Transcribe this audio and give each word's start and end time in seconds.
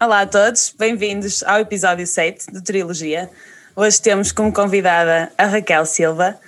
Olá 0.00 0.22
a 0.22 0.26
todos, 0.26 0.74
bem-vindos 0.78 1.42
ao 1.42 1.58
episódio 1.58 2.06
7 2.06 2.52
de 2.52 2.62
Trilogia. 2.62 3.28
Hoje 3.76 4.00
temos 4.00 4.32
como 4.32 4.50
convidada 4.52 5.30
a 5.36 5.44
Raquel 5.44 5.84
Silva 5.84 6.40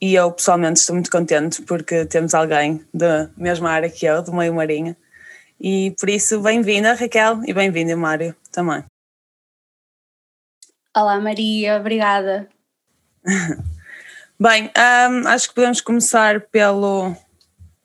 e 0.00 0.14
eu 0.14 0.30
pessoalmente 0.30 0.80
estou 0.80 0.94
muito 0.94 1.10
contente 1.10 1.62
porque 1.62 2.04
temos 2.04 2.34
alguém 2.34 2.84
da 2.92 3.30
mesma 3.36 3.70
área 3.70 3.88
que 3.88 4.06
eu, 4.06 4.22
do 4.22 4.32
meio 4.32 4.54
marinho. 4.54 4.96
E 5.60 5.94
por 5.98 6.10
isso, 6.10 6.40
bem-vinda 6.40 6.94
Raquel 6.94 7.40
e 7.46 7.52
bem-vindo 7.52 7.96
Mário 7.96 8.36
também. 8.52 8.84
Olá 10.94 11.18
Maria, 11.20 11.78
obrigada. 11.78 12.48
Bem, 14.38 14.70
um, 14.76 15.28
acho 15.28 15.48
que 15.48 15.54
podemos 15.54 15.80
começar 15.80 16.42
pelo 16.42 17.16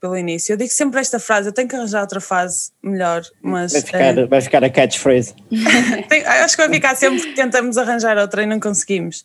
pelo 0.01 0.17
início. 0.17 0.53
Eu 0.53 0.57
digo 0.57 0.71
sempre 0.71 0.99
esta 0.99 1.19
frase, 1.19 1.47
eu 1.47 1.53
tenho 1.53 1.67
que 1.67 1.75
arranjar 1.75 2.01
outra 2.01 2.19
frase 2.19 2.71
melhor, 2.83 3.21
mas. 3.41 3.71
Vai 3.71 3.81
ficar, 3.81 4.17
uh, 4.17 4.27
vai 4.27 4.41
ficar 4.41 4.63
a 4.63 4.69
catchphrase. 4.69 5.35
acho 6.43 6.55
que 6.57 6.61
vai 6.63 6.73
ficar 6.73 6.95
sempre 6.95 7.21
que 7.21 7.33
tentamos 7.33 7.77
arranjar 7.77 8.17
outra 8.17 8.41
e 8.43 8.45
não 8.47 8.59
conseguimos. 8.59 9.23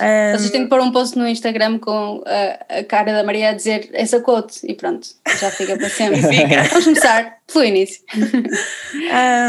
Um, 0.00 0.36
Vocês 0.36 0.50
têm 0.50 0.62
que 0.64 0.68
pôr 0.68 0.80
um 0.80 0.92
post 0.92 1.16
no 1.16 1.26
Instagram 1.26 1.78
com 1.78 2.22
a, 2.26 2.78
a, 2.78 2.84
cara 2.84 3.12
da 3.12 3.24
Maria 3.24 3.50
a 3.50 3.54
dizer 3.54 3.90
essa 3.92 4.20
quote 4.20 4.60
e 4.64 4.74
pronto, 4.74 5.08
já 5.40 5.50
fica 5.50 5.76
para 5.76 5.88
sempre. 5.88 6.20
Vamos 6.70 6.84
começar 6.84 7.38
pelo 7.46 7.64
início. 7.64 8.02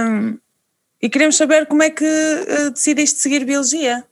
Um, 0.07 0.37
e 1.01 1.09
queremos 1.09 1.35
saber 1.35 1.65
como 1.65 1.83
é 1.83 1.89
que 1.89 2.05
uh, 2.05 2.71
decidiste 2.71 3.19
seguir 3.19 3.45
Biologia. 3.45 4.03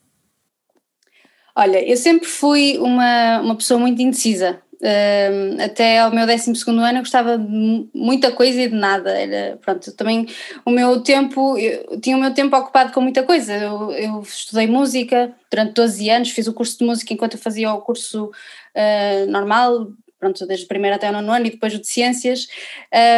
Olha, 1.56 1.84
eu 1.84 1.98
sempre 1.98 2.28
fui 2.28 2.78
uma, 2.78 3.42
uma 3.42 3.56
pessoa 3.56 3.80
muito 3.80 4.00
indecisa. 4.00 4.62
Até 5.64 6.00
ao 6.00 6.12
meu 6.12 6.28
12 6.28 6.52
ano 6.68 6.98
eu 6.98 7.02
gostava 7.02 7.38
de 7.38 7.90
muita 7.94 8.32
coisa 8.32 8.62
e 8.62 8.70
de 8.70 8.76
nada. 8.76 9.10
Era, 9.10 9.58
pronto, 9.58 9.92
também 9.94 10.28
o 10.66 10.72
meu 10.72 11.02
tempo, 11.02 11.58
eu 11.58 12.00
tinha 12.00 12.16
o 12.16 12.20
meu 12.20 12.34
tempo 12.34 12.56
ocupado 12.56 12.94
com 12.94 13.02
muita 13.02 13.24
coisa. 13.24 13.54
Eu, 13.54 13.92
eu, 13.92 14.22
estudei 14.22 14.68
música 14.68 15.34
durante 15.50 15.74
12 15.74 16.10
anos, 16.10 16.30
fiz 16.32 16.48
o 16.48 16.54
curso 16.54 16.78
de 16.78 16.86
música 16.86 17.14
enquanto 17.14 17.34
eu 17.34 17.40
fazia 17.40 17.74
o 17.74 17.82
curso 17.82 18.26
uh, 18.26 19.32
normal, 19.32 19.88
pronto, 20.20 20.46
desde 20.46 20.66
o 20.66 20.68
primeiro 20.68 20.96
até 20.96 21.10
o 21.10 21.14
nono 21.14 21.32
ano 21.32 21.48
e 21.48 21.52
depois 21.52 21.74
o 21.74 21.80
de 21.80 21.88
ciências. 21.88 22.48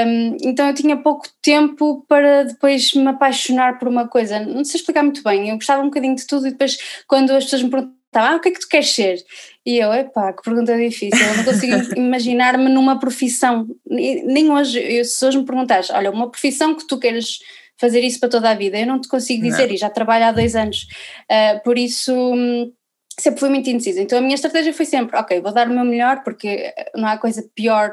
Um, 0.08 0.38
então 0.42 0.68
eu 0.68 0.74
tinha 0.74 0.96
pouco 0.98 1.28
tempo 1.42 2.06
para 2.08 2.44
depois 2.44 2.94
me 2.94 3.08
apaixonar 3.08 3.78
por 3.80 3.88
uma 3.88 4.08
coisa. 4.08 4.40
Não 4.40 4.64
sei 4.64 4.80
explicar 4.80 5.04
muito 5.04 5.24
bem, 5.24 5.50
eu 5.50 5.56
gostava 5.56 5.82
um 5.82 5.86
bocadinho 5.86 6.16
de 6.16 6.26
tudo 6.26 6.48
e 6.48 6.52
depois 6.52 6.78
quando 7.08 7.32
as 7.32 7.44
pessoas 7.44 7.64
me 7.64 7.70
perguntavam 7.70 7.99
ah, 8.14 8.36
o 8.36 8.40
que 8.40 8.50
é 8.50 8.52
que 8.52 8.60
tu 8.60 8.68
queres 8.68 8.90
ser? 8.90 9.24
E 9.66 9.78
eu, 9.78 9.94
epá, 9.94 10.34
que 10.34 10.42
pergunta 10.42 10.76
difícil, 10.76 11.26
eu 11.28 11.38
não 11.38 11.44
consigo 11.44 11.76
imaginar-me 11.96 12.70
numa 12.70 13.00
profissão, 13.00 13.68
nem 13.86 14.50
hoje, 14.50 14.80
eu, 14.80 15.06
se 15.06 15.24
hoje 15.26 15.38
me 15.38 15.46
perguntares, 15.46 15.90
olha, 15.92 16.10
uma 16.10 16.30
profissão 16.30 16.74
que 16.76 16.88
tu 16.88 16.98
queres 16.98 17.40
fazer 17.78 18.02
isso 18.02 18.20
para 18.20 18.30
toda 18.30 18.50
a 18.50 18.56
vida, 18.56 18.80
eu 18.80 18.88
não 18.88 19.00
te 19.00 19.08
consigo 19.08 19.44
dizer. 19.44 19.68
Não. 19.68 19.74
e 19.74 19.78
já 19.78 19.90
trabalho 19.90 20.26
há 20.26 20.32
dois 20.32 20.56
anos, 20.56 20.88
uh, 21.32 21.64
por 21.64 21.78
isso 21.78 22.14
hum, 22.14 22.74
sempre 23.18 23.40
fui 23.40 23.50
muito 23.50 23.70
indecisa, 23.70 24.02
então 24.02 24.18
a 24.18 24.22
minha 24.22 24.36
estratégia 24.36 24.74
foi 24.74 24.86
sempre, 24.86 25.16
ok, 25.16 25.40
vou 25.40 25.54
dar 25.54 25.68
o 25.68 25.74
meu 25.74 25.86
melhor 25.86 26.24
porque 26.24 26.74
não 26.96 27.08
há 27.08 27.18
coisa 27.18 27.48
pior, 27.54 27.92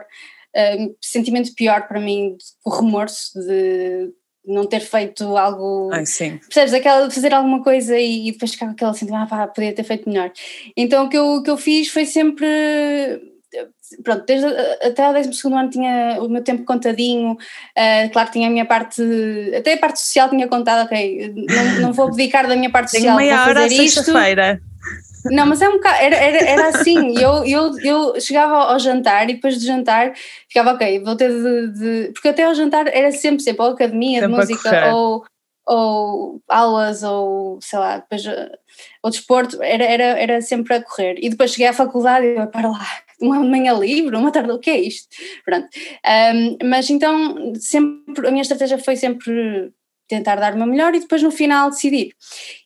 uh, 0.56 0.97
sentimento 1.01 1.55
pior 1.55 1.86
para 1.86 2.01
mim 2.01 2.36
o 2.64 2.70
remorso 2.70 3.39
de 3.39 4.12
não 4.46 4.67
ter 4.67 4.80
feito 4.80 5.36
algo. 5.36 5.90
Ai, 5.92 6.07
sim. 6.07 6.39
Percebes? 6.39 6.73
Aquela 6.73 7.08
de 7.08 7.14
fazer 7.14 7.34
alguma 7.34 7.62
coisa 7.62 7.98
e, 7.98 8.29
e 8.29 8.33
depois 8.33 8.52
ficar 8.52 8.67
com 8.67 8.73
aquela 8.73 8.95
sentimento, 8.95 9.24
ah 9.24 9.27
pá, 9.27 9.46
podia 9.46 9.74
ter 9.74 9.83
feito 9.83 10.08
melhor. 10.08 10.30
Então 10.77 11.07
o 11.07 11.08
que 11.08 11.17
eu, 11.17 11.27
o 11.34 11.42
que 11.42 11.51
eu 11.51 11.57
fiz 11.57 11.89
foi 11.89 12.07
sempre. 12.07 12.46
Pronto, 14.02 14.24
desde 14.27 14.46
até 14.85 15.05
ao 15.05 15.14
12 15.14 15.30
ano 15.45 15.70
tinha 15.70 16.17
o 16.20 16.29
meu 16.29 16.42
tempo 16.42 16.64
contadinho, 16.64 17.33
uh, 17.33 18.11
claro 18.12 18.27
que 18.29 18.35
tinha 18.35 18.48
a 18.48 18.51
minha 18.51 18.67
parte, 18.67 19.01
até 19.56 19.74
a 19.74 19.79
parte 19.79 20.01
social 20.01 20.29
tinha 20.29 20.48
contado, 20.48 20.85
ok, 20.85 21.33
não, 21.48 21.80
não 21.80 21.92
vou 21.92 22.08
abdicar 22.08 22.48
da 22.48 22.56
minha 22.56 22.68
parte 22.68 22.90
Tenho 22.90 23.05
social. 23.05 23.17
meia 23.17 23.46
hora 23.46 23.68
sexta-feira. 23.68 24.61
Não, 25.31 25.47
mas 25.47 25.63
é 25.63 25.69
um 25.69 25.75
bocado, 25.75 25.97
era, 25.97 26.17
era, 26.17 26.39
era 26.39 26.69
assim, 26.69 27.19
eu, 27.19 27.45
eu, 27.45 27.79
eu 27.81 28.20
chegava 28.20 28.55
ao 28.73 28.79
jantar 28.79 29.29
e 29.29 29.35
depois 29.35 29.59
de 29.59 29.67
jantar 29.67 30.13
ficava 30.48 30.73
ok, 30.73 31.01
vou 31.03 31.17
ter 31.17 31.31
de, 31.31 31.69
de 31.73 32.13
porque 32.13 32.29
até 32.29 32.45
ao 32.45 32.55
jantar 32.55 32.87
era 32.89 33.11
sempre, 33.13 33.42
sempre 33.42 33.63
ou 33.63 33.73
academia 33.73 34.20
sempre 34.20 34.35
de 34.35 34.41
música 34.41 34.95
ou, 34.95 35.25
ou 35.67 36.41
aulas 36.48 37.03
ou 37.03 37.59
sei 37.61 37.79
lá, 37.79 37.98
depois 37.98 38.25
o 39.03 39.11
desporto, 39.11 39.63
era, 39.63 39.85
era, 39.85 40.05
era 40.05 40.41
sempre 40.41 40.75
a 40.75 40.83
correr. 40.83 41.17
E 41.19 41.29
depois 41.29 41.53
cheguei 41.53 41.67
à 41.67 41.73
faculdade 41.73 42.27
e 42.27 42.36
eu, 42.36 42.47
para 42.47 42.69
lá, 42.69 42.86
uma 43.20 43.41
manhã 43.41 43.73
livre, 43.75 44.17
uma 44.17 44.33
tarde, 44.33 44.51
o 44.51 44.59
que 44.59 44.70
é 44.70 44.81
isto? 44.81 45.09
Pronto, 45.45 45.69
um, 46.35 46.69
mas 46.69 46.91
então 46.91 47.55
sempre, 47.55 48.27
a 48.27 48.31
minha 48.31 48.42
estratégia 48.42 48.79
foi 48.79 48.97
sempre 48.97 49.73
tentar 50.09 50.36
dar 50.36 50.55
o 50.55 50.57
meu 50.57 50.67
melhor 50.67 50.95
e 50.95 51.01
depois 51.01 51.23
no 51.23 51.31
final 51.31 51.70
decidir 51.70 52.13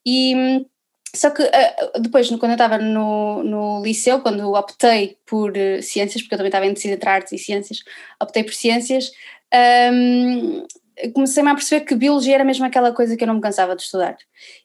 e 0.04 0.66
só 1.14 1.30
que 1.30 1.42
uh, 1.42 2.00
depois, 2.00 2.28
quando 2.28 2.52
eu 2.52 2.52
estava 2.52 2.78
no, 2.78 3.42
no 3.42 3.82
liceu, 3.82 4.20
quando 4.20 4.52
optei 4.52 5.18
por 5.26 5.52
uh, 5.52 5.82
ciências, 5.82 6.22
porque 6.22 6.34
eu 6.34 6.38
também 6.38 6.48
estava 6.48 6.66
indecisa 6.66 6.94
entre 6.94 7.08
artes 7.08 7.32
e 7.32 7.38
ciências, 7.38 7.80
optei 8.20 8.44
por 8.44 8.54
ciências, 8.54 9.10
um, 9.92 10.64
comecei-me 11.12 11.50
a 11.50 11.54
perceber 11.54 11.84
que 11.84 11.94
biologia 11.94 12.34
era 12.36 12.44
mesmo 12.44 12.64
aquela 12.64 12.92
coisa 12.92 13.16
que 13.16 13.24
eu 13.24 13.28
não 13.28 13.34
me 13.34 13.40
cansava 13.40 13.74
de 13.74 13.82
estudar. 13.82 14.16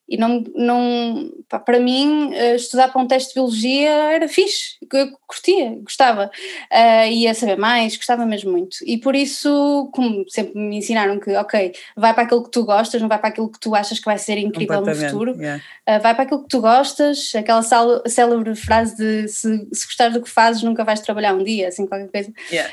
E 0.08 0.18
não, 0.18 0.44
não 0.56 1.32
para 1.66 1.80
mim, 1.80 2.32
eh, 2.34 2.56
estudar 2.56 2.90
para 2.90 3.02
um 3.02 3.08
teste 3.08 3.30
de 3.30 3.36
biologia 3.36 3.90
era 3.90 4.28
fixe, 4.28 4.76
eu 4.94 5.12
curtia, 5.28 5.78
gostava, 5.82 6.30
uh, 6.72 7.08
ia 7.10 7.34
saber 7.34 7.58
mais, 7.58 7.96
gostava 7.96 8.26
mesmo 8.26 8.52
muito. 8.52 8.78
E 8.86 8.98
por 8.98 9.16
isso, 9.16 9.90
como 9.94 10.24
sempre 10.30 10.60
me 10.60 10.78
ensinaram 10.78 11.20
que, 11.20 11.36
ok, 11.36 11.74
vai 11.96 12.14
para 12.14 12.24
aquilo 12.24 12.44
que 12.44 12.52
tu 12.52 12.64
gostas, 12.64 13.02
não 13.02 13.08
vai 13.08 13.18
para 13.18 13.30
aquilo 13.30 13.50
que 13.50 13.60
tu 13.60 13.74
achas 13.74 14.00
que 14.00 14.06
vai 14.06 14.18
ser 14.18 14.38
incrível 14.38 14.82
no 14.82 14.96
futuro, 14.96 15.36
yeah. 15.40 15.62
uh, 15.88 16.02
vai 16.02 16.14
para 16.14 16.24
aquilo 16.24 16.44
que 16.44 16.50
tu 16.50 16.62
gostas, 16.62 17.34
aquela 17.36 17.64
célebre 18.08 18.56
frase 18.56 18.98
de 18.98 19.28
se, 19.28 19.68
se 19.72 19.86
gostares 19.86 20.14
do 20.14 20.22
que 20.22 20.30
fazes, 20.30 20.64
nunca 20.64 20.84
vais 20.84 21.00
trabalhar 21.00 21.34
um 21.34 21.44
dia, 21.44 21.68
assim, 21.68 21.86
qualquer 21.88 22.10
coisa. 22.10 22.32
Yeah. 22.52 22.72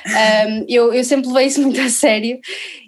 Um, 0.49 0.65
eu, 0.69 0.93
eu 0.93 1.05
sempre 1.05 1.29
levei 1.29 1.47
isso 1.47 1.63
muito 1.63 1.81
a 1.81 1.89
sério 1.89 2.41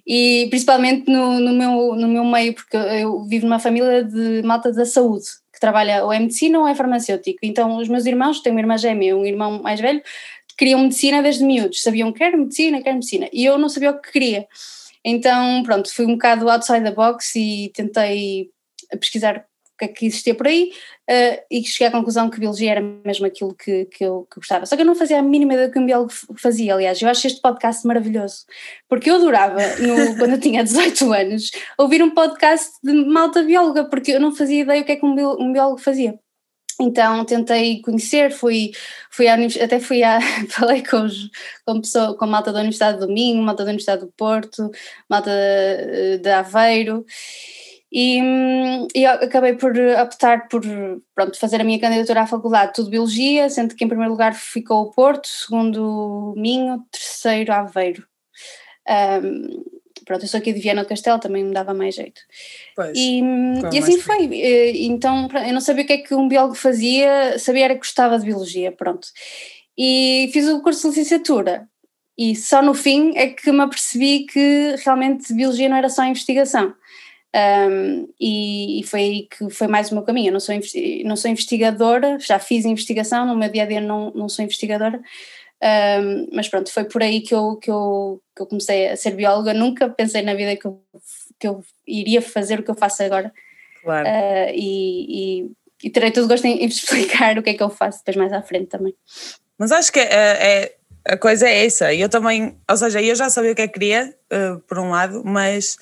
e 0.06 0.46
principalmente 0.50 1.10
no, 1.10 1.40
no, 1.40 1.52
meu, 1.52 1.96
no 1.96 2.08
meu 2.08 2.24
meio, 2.24 2.52
porque 2.54 2.76
eu 2.76 3.24
vivo 3.24 3.46
numa 3.46 3.58
família 3.58 4.04
de 4.04 4.33
malta 4.42 4.72
da 4.72 4.84
saúde, 4.84 5.26
que 5.52 5.60
trabalha 5.60 6.04
ou 6.04 6.12
é 6.12 6.18
medicina 6.18 6.58
ou 6.58 6.66
é 6.66 6.74
farmacêutico. 6.74 7.38
Então, 7.42 7.76
os 7.78 7.88
meus 7.88 8.06
irmãos, 8.06 8.40
tenho 8.40 8.54
uma 8.54 8.60
irmã 8.60 8.76
gêmea 8.76 9.16
um 9.16 9.24
irmão 9.24 9.62
mais 9.62 9.80
velho, 9.80 10.02
queriam 10.56 10.80
medicina 10.80 11.22
desde 11.22 11.44
miúdos, 11.44 11.82
sabiam 11.82 12.12
que 12.12 12.22
era 12.22 12.36
medicina, 12.36 12.80
que 12.80 12.88
era 12.88 12.94
medicina, 12.94 13.28
e 13.32 13.44
eu 13.44 13.58
não 13.58 13.68
sabia 13.68 13.90
o 13.90 14.00
que 14.00 14.12
queria. 14.12 14.46
Então, 15.04 15.62
pronto, 15.62 15.92
fui 15.92 16.06
um 16.06 16.12
bocado 16.12 16.48
outside 16.48 16.82
the 16.82 16.90
box 16.90 17.36
e 17.36 17.70
tentei 17.74 18.50
pesquisar 18.98 19.44
que 19.78 19.84
é 19.84 19.88
que 19.88 20.06
existia 20.06 20.34
por 20.34 20.46
aí 20.46 20.70
uh, 21.10 21.42
e 21.50 21.64
cheguei 21.64 21.88
à 21.88 21.90
conclusão 21.90 22.30
que 22.30 22.38
biologia 22.38 22.72
era 22.72 22.80
mesmo 22.80 23.26
aquilo 23.26 23.54
que, 23.54 23.86
que, 23.86 24.04
eu, 24.04 24.26
que 24.30 24.36
gostava. 24.36 24.66
Só 24.66 24.76
que 24.76 24.82
eu 24.82 24.86
não 24.86 24.94
fazia 24.94 25.18
a 25.18 25.22
mínima 25.22 25.54
ideia 25.54 25.68
do 25.68 25.72
que 25.72 25.78
um 25.78 25.86
biólogo 25.86 26.12
fazia, 26.36 26.74
aliás, 26.74 27.00
eu 27.00 27.08
acho 27.08 27.26
este 27.26 27.40
podcast 27.40 27.86
maravilhoso, 27.86 28.44
porque 28.88 29.10
eu 29.10 29.16
adorava, 29.16 29.60
no, 29.78 30.16
quando 30.18 30.32
eu 30.32 30.40
tinha 30.40 30.62
18 30.62 31.12
anos, 31.12 31.50
ouvir 31.78 32.02
um 32.02 32.10
podcast 32.10 32.72
de 32.82 32.92
malta 32.92 33.42
bióloga, 33.42 33.84
porque 33.84 34.12
eu 34.12 34.20
não 34.20 34.34
fazia 34.34 34.62
ideia 34.62 34.82
o 34.82 34.84
que 34.84 34.92
é 34.92 34.96
que 34.96 35.04
um, 35.04 35.52
biólogo, 35.52 35.78
fazia. 35.78 36.18
Então 36.80 37.24
tentei 37.24 37.80
conhecer, 37.82 38.32
fui, 38.32 38.72
fui 39.10 39.28
à, 39.28 39.36
até 39.62 39.78
fui 39.78 40.02
a, 40.02 40.18
falei 40.50 40.82
com, 40.82 41.04
os, 41.04 41.30
com, 41.64 41.80
pessoa, 41.80 42.16
com 42.16 42.26
malta 42.26 42.52
da 42.52 42.58
Universidade 42.58 42.98
do 42.98 43.06
Domingo, 43.06 43.42
malta 43.42 43.64
da 43.64 43.70
Universidade 43.70 44.00
do 44.00 44.12
Porto, 44.16 44.70
malta 45.08 45.30
de, 45.30 46.18
de 46.18 46.30
Aveiro, 46.30 47.06
e, 47.96 48.20
e 48.92 49.06
acabei 49.06 49.54
por 49.54 49.72
optar 50.02 50.48
por 50.48 50.62
pronto, 51.14 51.38
fazer 51.38 51.60
a 51.60 51.64
minha 51.64 51.78
candidatura 51.78 52.22
à 52.22 52.26
faculdade, 52.26 52.72
tudo 52.74 52.90
Biologia, 52.90 53.48
sendo 53.48 53.76
que 53.76 53.84
em 53.84 53.88
primeiro 53.88 54.10
lugar 54.10 54.34
ficou 54.34 54.82
o 54.82 54.90
Porto, 54.90 55.28
segundo 55.28 56.34
Minho, 56.36 56.84
terceiro 56.90 57.52
Aveiro. 57.52 58.04
Um, 59.22 59.62
pronto, 60.04 60.24
eu 60.24 60.28
sou 60.28 60.38
aqui 60.38 60.52
de 60.52 60.58
Viana 60.58 60.82
do 60.82 60.88
Castelo, 60.88 61.20
também 61.20 61.44
me 61.44 61.54
dava 61.54 61.72
mais 61.72 61.94
jeito. 61.94 62.20
Pois, 62.74 62.98
e, 62.98 63.22
e 63.72 63.78
assim 63.78 64.00
foi. 64.00 64.28
Então, 64.86 65.28
eu 65.46 65.52
não 65.52 65.60
sabia 65.60 65.84
o 65.84 65.86
que 65.86 65.92
é 65.92 65.98
que 65.98 66.16
um 66.16 66.26
biólogo 66.26 66.56
fazia, 66.56 67.38
sabia 67.38 67.66
era 67.66 67.74
que 67.74 67.80
gostava 67.80 68.18
de 68.18 68.24
Biologia, 68.24 68.72
pronto. 68.72 69.06
E 69.78 70.28
fiz 70.32 70.48
o 70.48 70.60
curso 70.62 70.82
de 70.82 70.88
licenciatura. 70.88 71.68
E 72.18 72.34
só 72.34 72.60
no 72.60 72.74
fim 72.74 73.12
é 73.16 73.28
que 73.28 73.52
me 73.52 73.60
apercebi 73.60 74.26
que 74.26 74.74
realmente 74.84 75.32
Biologia 75.32 75.68
não 75.68 75.76
era 75.76 75.88
só 75.88 76.04
investigação. 76.04 76.74
Um, 77.34 78.08
e, 78.20 78.80
e, 78.80 78.82
foi 78.84 79.00
aí 79.00 79.28
que 79.28 79.50
foi 79.50 79.66
mais 79.66 79.90
o 79.90 79.94
meu 79.94 80.04
caminho. 80.04 80.28
Eu 80.28 80.32
não 80.32 80.40
sou, 80.40 80.54
não 81.04 81.16
sou 81.16 81.30
investigadora, 81.30 82.16
já 82.20 82.38
fiz 82.38 82.64
investigação, 82.64 83.26
no 83.26 83.36
meu 83.36 83.50
dia 83.50 83.64
a 83.64 83.66
dia 83.66 83.80
não, 83.80 84.12
não 84.14 84.28
sou 84.28 84.44
investigadora, 84.44 85.00
Um, 85.64 86.28
mas 86.30 86.46
pronto, 86.46 86.70
foi 86.70 86.84
por 86.84 87.02
aí 87.02 87.22
que 87.22 87.34
eu, 87.34 87.56
que, 87.56 87.70
eu, 87.70 88.20
que 88.36 88.42
eu 88.42 88.46
comecei 88.46 88.88
a 88.88 88.96
ser 88.96 89.12
bióloga. 89.12 89.54
Nunca 89.54 89.88
pensei 89.88 90.20
na 90.20 90.34
vida 90.34 90.56
que 90.56 90.66
eu, 90.66 90.82
que 91.38 91.48
eu 91.48 91.64
iria 91.86 92.20
fazer 92.20 92.60
o 92.60 92.62
que 92.62 92.70
eu 92.70 92.74
faço 92.74 93.02
agora. 93.02 93.32
Claro. 93.82 94.06
Uh, 94.06 94.52
e, 94.52 95.42
e, 95.42 95.50
e, 95.84 95.90
terei 95.90 96.10
todo 96.10 96.28
gosto 96.28 96.44
em, 96.44 96.58
em 96.58 96.66
explicar 96.68 97.38
o 97.38 97.42
que 97.42 97.50
é 97.50 97.54
que 97.54 97.62
eu 97.62 97.70
faço 97.70 97.98
depois 98.00 98.16
mais 98.16 98.32
à 98.32 98.42
frente 98.42 98.66
também. 98.66 98.94
Mas 99.56 99.72
acho 99.72 99.90
que 99.90 100.00
é, 100.00 100.64
é 100.64 100.76
a 101.06 101.16
coisa 101.16 101.48
é 101.48 101.64
essa. 101.64 101.94
Eu 101.94 102.10
também, 102.10 102.58
ou 102.68 102.76
seja, 102.76 103.00
eu 103.00 103.14
já 103.14 103.30
sabia 103.30 103.52
o 103.52 103.54
que 103.54 103.62
é 103.62 103.66
que 103.66 103.74
queria, 103.74 104.14
uh, 104.32 104.60
por 104.60 104.78
um 104.78 104.90
lado, 104.90 105.22
mas 105.24 105.78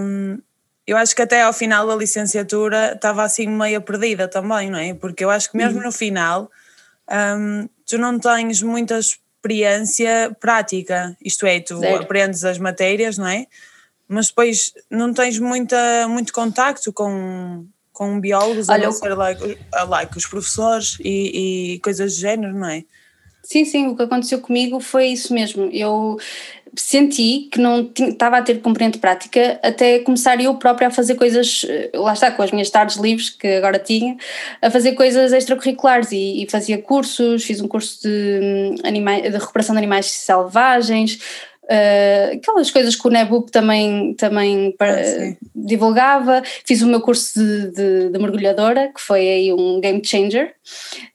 um, 0.00 0.38
eu 0.86 0.96
acho 0.96 1.14
que 1.16 1.22
até 1.22 1.42
ao 1.42 1.52
final 1.52 1.86
da 1.86 1.96
licenciatura 1.96 2.92
estava 2.92 3.22
assim 3.22 3.46
meio 3.46 3.80
perdida 3.80 4.28
também, 4.28 4.70
não 4.70 4.78
é? 4.78 4.92
Porque 4.94 5.24
eu 5.24 5.30
acho 5.30 5.50
que 5.50 5.56
mesmo 5.56 5.78
uhum. 5.78 5.86
no 5.86 5.92
final 5.92 6.50
um, 7.10 7.68
tu 7.86 7.98
não 7.98 8.18
tens 8.18 8.62
muita 8.62 8.98
experiência 8.98 10.34
prática, 10.40 11.16
isto 11.22 11.46
é, 11.46 11.60
tu 11.60 11.78
Zero. 11.78 12.02
aprendes 12.02 12.44
as 12.44 12.58
matérias, 12.58 13.18
não 13.18 13.26
é? 13.26 13.46
Mas 14.06 14.28
depois 14.28 14.72
não 14.90 15.12
tens 15.12 15.38
muita, 15.38 16.06
muito 16.08 16.32
contacto 16.32 16.92
com, 16.92 17.66
com 17.92 18.20
biólogos, 18.20 18.68
Olha, 18.68 18.84
a 18.84 18.86
não 18.86 18.92
ser 18.92 19.14
like, 19.14 19.58
like, 19.88 20.16
os 20.16 20.26
professores 20.26 20.98
e, 21.00 21.74
e 21.74 21.78
coisas 21.80 22.14
do 22.14 22.20
género, 22.20 22.54
não 22.54 22.68
é? 22.68 22.84
Sim, 23.42 23.64
sim, 23.64 23.86
o 23.88 23.96
que 23.96 24.02
aconteceu 24.02 24.40
comigo 24.40 24.80
foi 24.80 25.08
isso 25.08 25.32
mesmo. 25.34 25.68
Eu 25.70 26.18
senti 26.76 27.48
que 27.50 27.60
não 27.60 27.90
estava 27.96 28.38
a 28.38 28.42
ter 28.42 28.60
componente 28.60 28.98
prática 28.98 29.58
até 29.62 29.98
começar 30.00 30.40
eu 30.40 30.54
própria 30.56 30.88
a 30.88 30.90
fazer 30.90 31.14
coisas, 31.14 31.64
eh, 31.68 31.90
lá 31.94 32.12
está, 32.12 32.30
com 32.30 32.42
as 32.42 32.50
minhas 32.50 32.70
tardes 32.70 32.96
livres 32.96 33.30
que 33.30 33.46
agora 33.46 33.78
tinha, 33.78 34.16
a 34.60 34.70
fazer 34.70 34.92
coisas 34.92 35.32
extracurriculares 35.32 36.12
e, 36.12 36.42
e 36.42 36.50
fazia 36.50 36.78
cursos, 36.78 37.44
fiz 37.44 37.60
um 37.60 37.68
curso 37.68 38.02
de, 38.02 38.40
hum, 38.42 38.74
anima, 38.84 39.20
de 39.20 39.30
recuperação 39.30 39.74
de 39.74 39.78
animais 39.78 40.06
selvagens, 40.06 41.18
Uh, 41.64 42.36
aquelas 42.36 42.70
coisas 42.70 42.94
que 42.94 43.08
o 43.08 43.10
Nebup 43.10 43.50
também, 43.50 44.12
também 44.14 44.74
ah, 44.78 45.34
divulgava. 45.54 46.42
Fiz 46.62 46.82
o 46.82 46.86
meu 46.86 47.00
curso 47.00 47.38
de, 47.38 47.70
de, 47.70 48.10
de, 48.10 48.18
mergulhadora, 48.18 48.92
que 48.94 49.00
foi 49.00 49.20
aí 49.20 49.52
um 49.52 49.80
game 49.80 50.04
changer. 50.04 50.54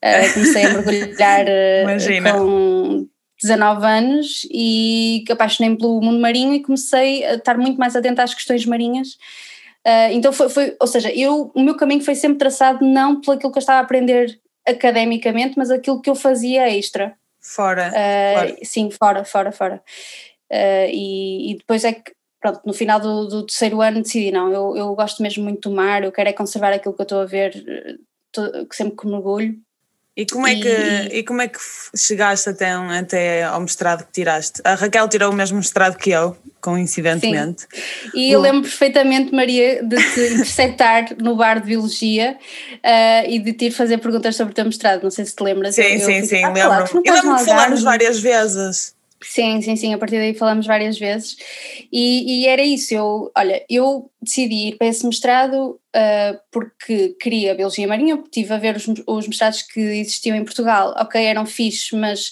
Uh, 0.03 0.33
comecei 0.33 0.65
a 0.65 0.69
mergulhar 0.73 1.45
com 2.33 3.07
19 3.41 3.85
anos 3.85 4.47
e 4.51 5.23
apaixonei-me 5.29 5.77
pelo 5.77 6.01
mundo 6.01 6.19
marinho 6.19 6.53
e 6.53 6.61
comecei 6.61 7.25
a 7.25 7.35
estar 7.35 7.57
muito 7.57 7.77
mais 7.77 7.95
atenta 7.95 8.23
às 8.23 8.33
questões 8.33 8.65
marinhas. 8.65 9.17
então 10.11 10.31
foi, 10.33 10.49
foi, 10.49 10.75
ou 10.79 10.87
seja, 10.87 11.11
eu, 11.11 11.51
o 11.55 11.61
meu 11.61 11.75
caminho 11.75 12.03
foi 12.03 12.15
sempre 12.15 12.37
traçado 12.37 12.85
não 12.85 13.21
pelo 13.21 13.37
aquilo 13.37 13.51
que 13.51 13.57
eu 13.57 13.61
estava 13.61 13.79
a 13.79 13.83
aprender 13.83 14.39
academicamente, 14.67 15.57
mas 15.57 15.71
aquilo 15.71 16.01
que 16.01 16.09
eu 16.09 16.15
fazia 16.15 16.69
extra. 16.69 17.15
Fora, 17.41 17.91
fora. 17.91 18.57
Sim, 18.63 18.91
fora, 18.91 19.23
fora, 19.23 19.51
fora. 19.51 19.81
Uh, 20.51 20.89
e, 20.91 21.51
e, 21.51 21.57
depois 21.57 21.83
é 21.83 21.93
que, 21.93 22.11
pronto, 22.41 22.61
no 22.65 22.73
final 22.73 22.99
do, 22.99 23.27
do, 23.27 23.45
terceiro 23.45 23.81
ano 23.81 24.01
decidi, 24.01 24.31
não, 24.31 24.51
eu, 24.51 24.75
eu 24.75 24.95
gosto 24.95 25.21
mesmo 25.21 25.43
muito 25.43 25.69
do 25.69 25.75
mar, 25.75 26.03
eu 26.03 26.11
quero 26.11 26.29
é 26.29 26.33
conservar 26.33 26.73
aquilo 26.73 26.93
que 26.93 27.01
eu 27.01 27.03
estou 27.03 27.21
a 27.21 27.25
ver 27.25 27.63
eh, 27.67 27.95
to, 28.31 28.67
sempre 28.71 28.97
que 28.97 29.07
mergulho. 29.07 29.55
E 30.17 30.25
como, 30.25 30.45
é 30.45 30.55
que, 30.55 30.67
e, 30.67 31.19
e 31.19 31.23
como 31.23 31.41
é 31.41 31.47
que 31.47 31.59
chegaste 31.95 32.49
até, 32.49 32.71
até 32.71 33.43
ao 33.43 33.61
mestrado 33.61 34.05
que 34.05 34.11
tiraste? 34.11 34.61
A 34.65 34.75
Raquel 34.75 35.07
tirou 35.07 35.31
o 35.31 35.33
mesmo 35.33 35.57
mestrado 35.57 35.97
que 35.97 36.09
eu, 36.09 36.35
coincidentemente. 36.59 37.61
Sim. 37.61 38.11
E 38.13 38.31
eu 38.31 38.41
lembro 38.41 38.63
perfeitamente, 38.63 39.33
Maria, 39.33 39.81
de 39.81 39.95
te 39.95 40.19
interceptar 40.33 41.15
no 41.17 41.37
bar 41.37 41.61
de 41.61 41.67
Biologia 41.67 42.37
uh, 42.73 43.29
e 43.29 43.39
de 43.39 43.53
te 43.53 43.65
ir 43.65 43.71
fazer 43.71 43.97
perguntas 43.99 44.35
sobre 44.35 44.51
o 44.51 44.55
teu 44.55 44.65
mestrado. 44.65 45.03
Não 45.03 45.11
sei 45.11 45.25
se 45.25 45.35
te 45.35 45.41
lembras. 45.41 45.75
Sim, 45.75 45.83
eu, 45.83 46.05
sim, 46.05 46.17
eu 46.17 46.25
sim, 46.25 46.43
ah, 46.43 46.47
lembro. 46.49 46.69
Claro, 46.69 47.01
eu 47.05 47.13
lembro 47.13 47.37
que 47.37 47.45
falámos 47.45 47.83
várias 47.83 48.19
vezes. 48.19 48.98
Sim, 49.21 49.61
sim, 49.61 49.75
sim, 49.75 49.93
a 49.93 49.97
partir 49.97 50.17
daí 50.17 50.33
falamos 50.33 50.65
várias 50.65 50.97
vezes. 50.97 51.35
E, 51.91 52.43
e 52.43 52.47
era 52.47 52.61
isso, 52.61 52.93
eu, 52.93 53.31
olha, 53.37 53.63
eu 53.69 54.09
decidi 54.21 54.69
ir 54.69 54.77
para 54.77 54.87
esse 54.87 55.05
mestrado 55.05 55.79
uh, 55.95 56.39
porque 56.51 57.09
queria 57.19 57.53
Biologia 57.53 57.87
Marinha, 57.87 58.15
estive 58.15 58.53
a 58.53 58.57
ver 58.57 58.77
os, 58.77 58.85
os 59.05 59.27
mestrados 59.27 59.61
que 59.61 59.79
existiam 59.79 60.37
em 60.37 60.45
Portugal, 60.45 60.95
ok, 60.97 61.21
eram 61.21 61.45
fixes, 61.45 61.91
mas 61.91 62.31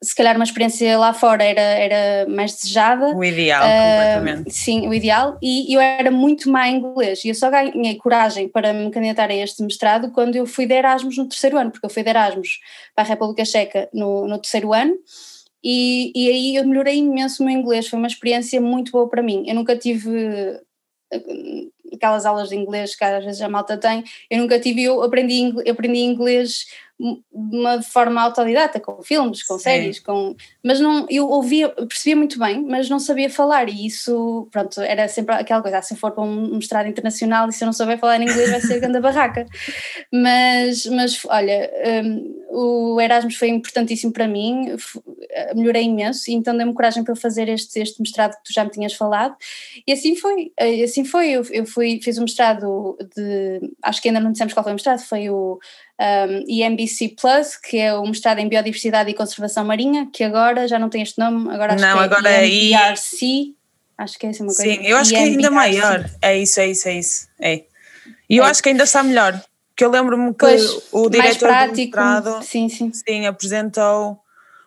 se 0.00 0.14
calhar 0.14 0.36
uma 0.36 0.44
experiência 0.44 0.96
lá 0.96 1.12
fora 1.12 1.42
era, 1.42 1.60
era 1.60 2.28
mais 2.28 2.54
desejada. 2.54 3.16
O 3.16 3.24
ideal, 3.24 3.64
uh, 3.64 4.20
completamente. 4.20 4.54
Sim, 4.54 4.88
o 4.88 4.94
ideal, 4.94 5.36
e 5.42 5.74
eu 5.74 5.80
era 5.80 6.10
muito 6.10 6.50
má 6.50 6.68
em 6.68 6.76
inglês, 6.76 7.24
e 7.24 7.28
eu 7.28 7.34
só 7.34 7.50
ganhei 7.50 7.96
coragem 7.96 8.48
para 8.48 8.72
me 8.72 8.90
candidatar 8.90 9.30
a 9.30 9.34
este 9.34 9.62
mestrado 9.62 10.10
quando 10.10 10.36
eu 10.36 10.46
fui 10.46 10.66
de 10.66 10.74
Erasmus 10.74 11.16
no 11.16 11.28
terceiro 11.28 11.56
ano, 11.56 11.70
porque 11.70 11.86
eu 11.86 11.90
fui 11.90 12.02
de 12.02 12.10
Erasmus 12.10 12.60
para 12.94 13.04
a 13.04 13.08
República 13.08 13.44
Checa 13.44 13.88
no, 13.92 14.26
no 14.26 14.38
terceiro 14.38 14.72
ano, 14.72 14.94
e, 15.62 16.12
e 16.14 16.28
aí 16.28 16.56
eu 16.56 16.66
melhorei 16.66 16.98
imenso 16.98 17.42
o 17.42 17.46
meu 17.46 17.56
inglês, 17.56 17.88
foi 17.88 17.98
uma 17.98 18.08
experiência 18.08 18.60
muito 18.60 18.92
boa 18.92 19.08
para 19.08 19.22
mim. 19.22 19.44
Eu 19.46 19.54
nunca 19.54 19.76
tive 19.76 20.60
eh, 21.12 21.68
aquelas 21.92 22.26
aulas 22.26 22.48
de 22.48 22.56
inglês 22.56 22.94
que 22.94 23.04
às 23.04 23.24
vezes 23.24 23.40
a 23.42 23.48
malta 23.48 23.76
tem, 23.76 24.04
eu 24.30 24.38
nunca 24.38 24.60
tive, 24.60 24.84
eu 24.84 25.02
aprendi, 25.02 25.52
aprendi 25.68 26.00
inglês 26.00 26.66
uma 27.32 27.80
forma 27.80 28.20
autodidata, 28.20 28.80
com 28.80 29.00
filmes, 29.02 29.44
com 29.44 29.58
séries, 29.58 30.00
com, 30.00 30.34
mas 30.64 30.80
não, 30.80 31.06
eu 31.08 31.28
ouvia, 31.28 31.68
percebia 31.68 32.16
muito 32.16 32.38
bem, 32.38 32.64
mas 32.64 32.88
não 32.90 32.98
sabia 32.98 33.30
falar 33.30 33.68
e 33.68 33.86
isso, 33.86 34.48
pronto, 34.50 34.80
era 34.80 35.06
sempre 35.06 35.34
aquela 35.34 35.62
coisa, 35.62 35.78
ah, 35.78 35.82
se 35.82 35.94
eu 35.94 35.98
for 35.98 36.10
para 36.10 36.24
um 36.24 36.56
mestrado 36.56 36.88
internacional 36.88 37.48
e 37.48 37.52
se 37.52 37.62
eu 37.62 37.66
não 37.66 37.72
souber 37.72 37.98
falar 37.98 38.20
inglês 38.20 38.50
vai 38.50 38.60
ser 38.60 38.80
grande 38.80 39.00
barraca, 39.00 39.46
mas, 40.12 40.86
mas 40.86 41.24
olha, 41.26 41.70
um, 42.04 42.38
o 42.50 43.00
Erasmus 43.00 43.36
foi 43.36 43.48
importantíssimo 43.48 44.12
para 44.12 44.26
mim, 44.26 44.74
melhorei 45.54 45.84
imenso 45.84 46.30
e 46.30 46.34
então 46.34 46.56
deu-me 46.56 46.74
coragem 46.74 47.04
para 47.04 47.14
fazer 47.14 47.48
este, 47.48 47.78
este 47.78 48.00
mestrado 48.00 48.32
que 48.36 48.44
tu 48.44 48.52
já 48.52 48.64
me 48.64 48.70
tinhas 48.70 48.94
falado. 48.94 49.36
E 49.86 49.92
assim 49.92 50.16
foi, 50.16 50.52
assim 50.82 51.04
foi, 51.04 51.30
eu, 51.30 51.44
eu 51.50 51.66
fui, 51.66 52.00
fiz 52.02 52.16
o 52.16 52.20
um 52.20 52.24
mestrado 52.24 52.96
de, 53.14 53.60
acho 53.82 54.02
que 54.02 54.08
ainda 54.08 54.20
não 54.20 54.32
dissemos 54.32 54.52
qual 54.52 54.64
foi 54.64 54.72
o 54.72 54.74
mestrado, 54.74 55.00
foi 55.00 55.30
o 55.30 55.58
um, 56.00 56.44
EMBC 56.46 57.16
Plus, 57.20 57.56
que 57.56 57.78
é 57.78 57.92
o 57.92 58.02
mestrado 58.06 58.38
em 58.38 58.48
Biodiversidade 58.48 59.10
e 59.10 59.14
Conservação 59.14 59.64
Marinha, 59.64 60.08
que 60.12 60.22
agora 60.22 60.68
já 60.68 60.78
não 60.78 60.88
tem 60.88 61.02
este 61.02 61.18
nome, 61.18 61.52
agora 61.52 61.74
acho 61.74 61.84
não, 61.84 61.94
que 61.94 61.98
é 61.98 62.04
agora 62.04 62.30
é 62.30 62.44
acho 63.98 64.18
que 64.18 64.26
é 64.26 64.30
assim 64.30 64.42
uma 64.44 64.54
coisa. 64.54 64.62
Sim, 64.62 64.86
eu 64.86 64.96
acho 64.96 65.10
que 65.10 65.16
é 65.16 65.22
ainda 65.22 65.50
maior, 65.50 66.08
é 66.22 66.38
isso, 66.38 66.60
é 66.60 66.68
isso, 66.68 66.88
é 66.88 66.94
isso, 66.94 67.28
é. 67.40 67.64
E 68.30 68.36
eu 68.36 68.44
é. 68.44 68.50
acho 68.50 68.62
que 68.62 68.68
ainda 68.68 68.84
está 68.84 69.02
melhor, 69.02 69.42
porque 69.70 69.84
eu 69.84 69.90
lembro-me 69.90 70.30
que 70.30 70.38
pois, 70.38 70.82
o 70.92 71.10
diretor 71.10 71.48
prático, 71.48 71.74
do 71.74 71.80
mestrado 71.80 72.42
sim, 72.44 72.68
sim. 72.68 72.92
sim, 72.92 73.26
apresentou 73.26 74.20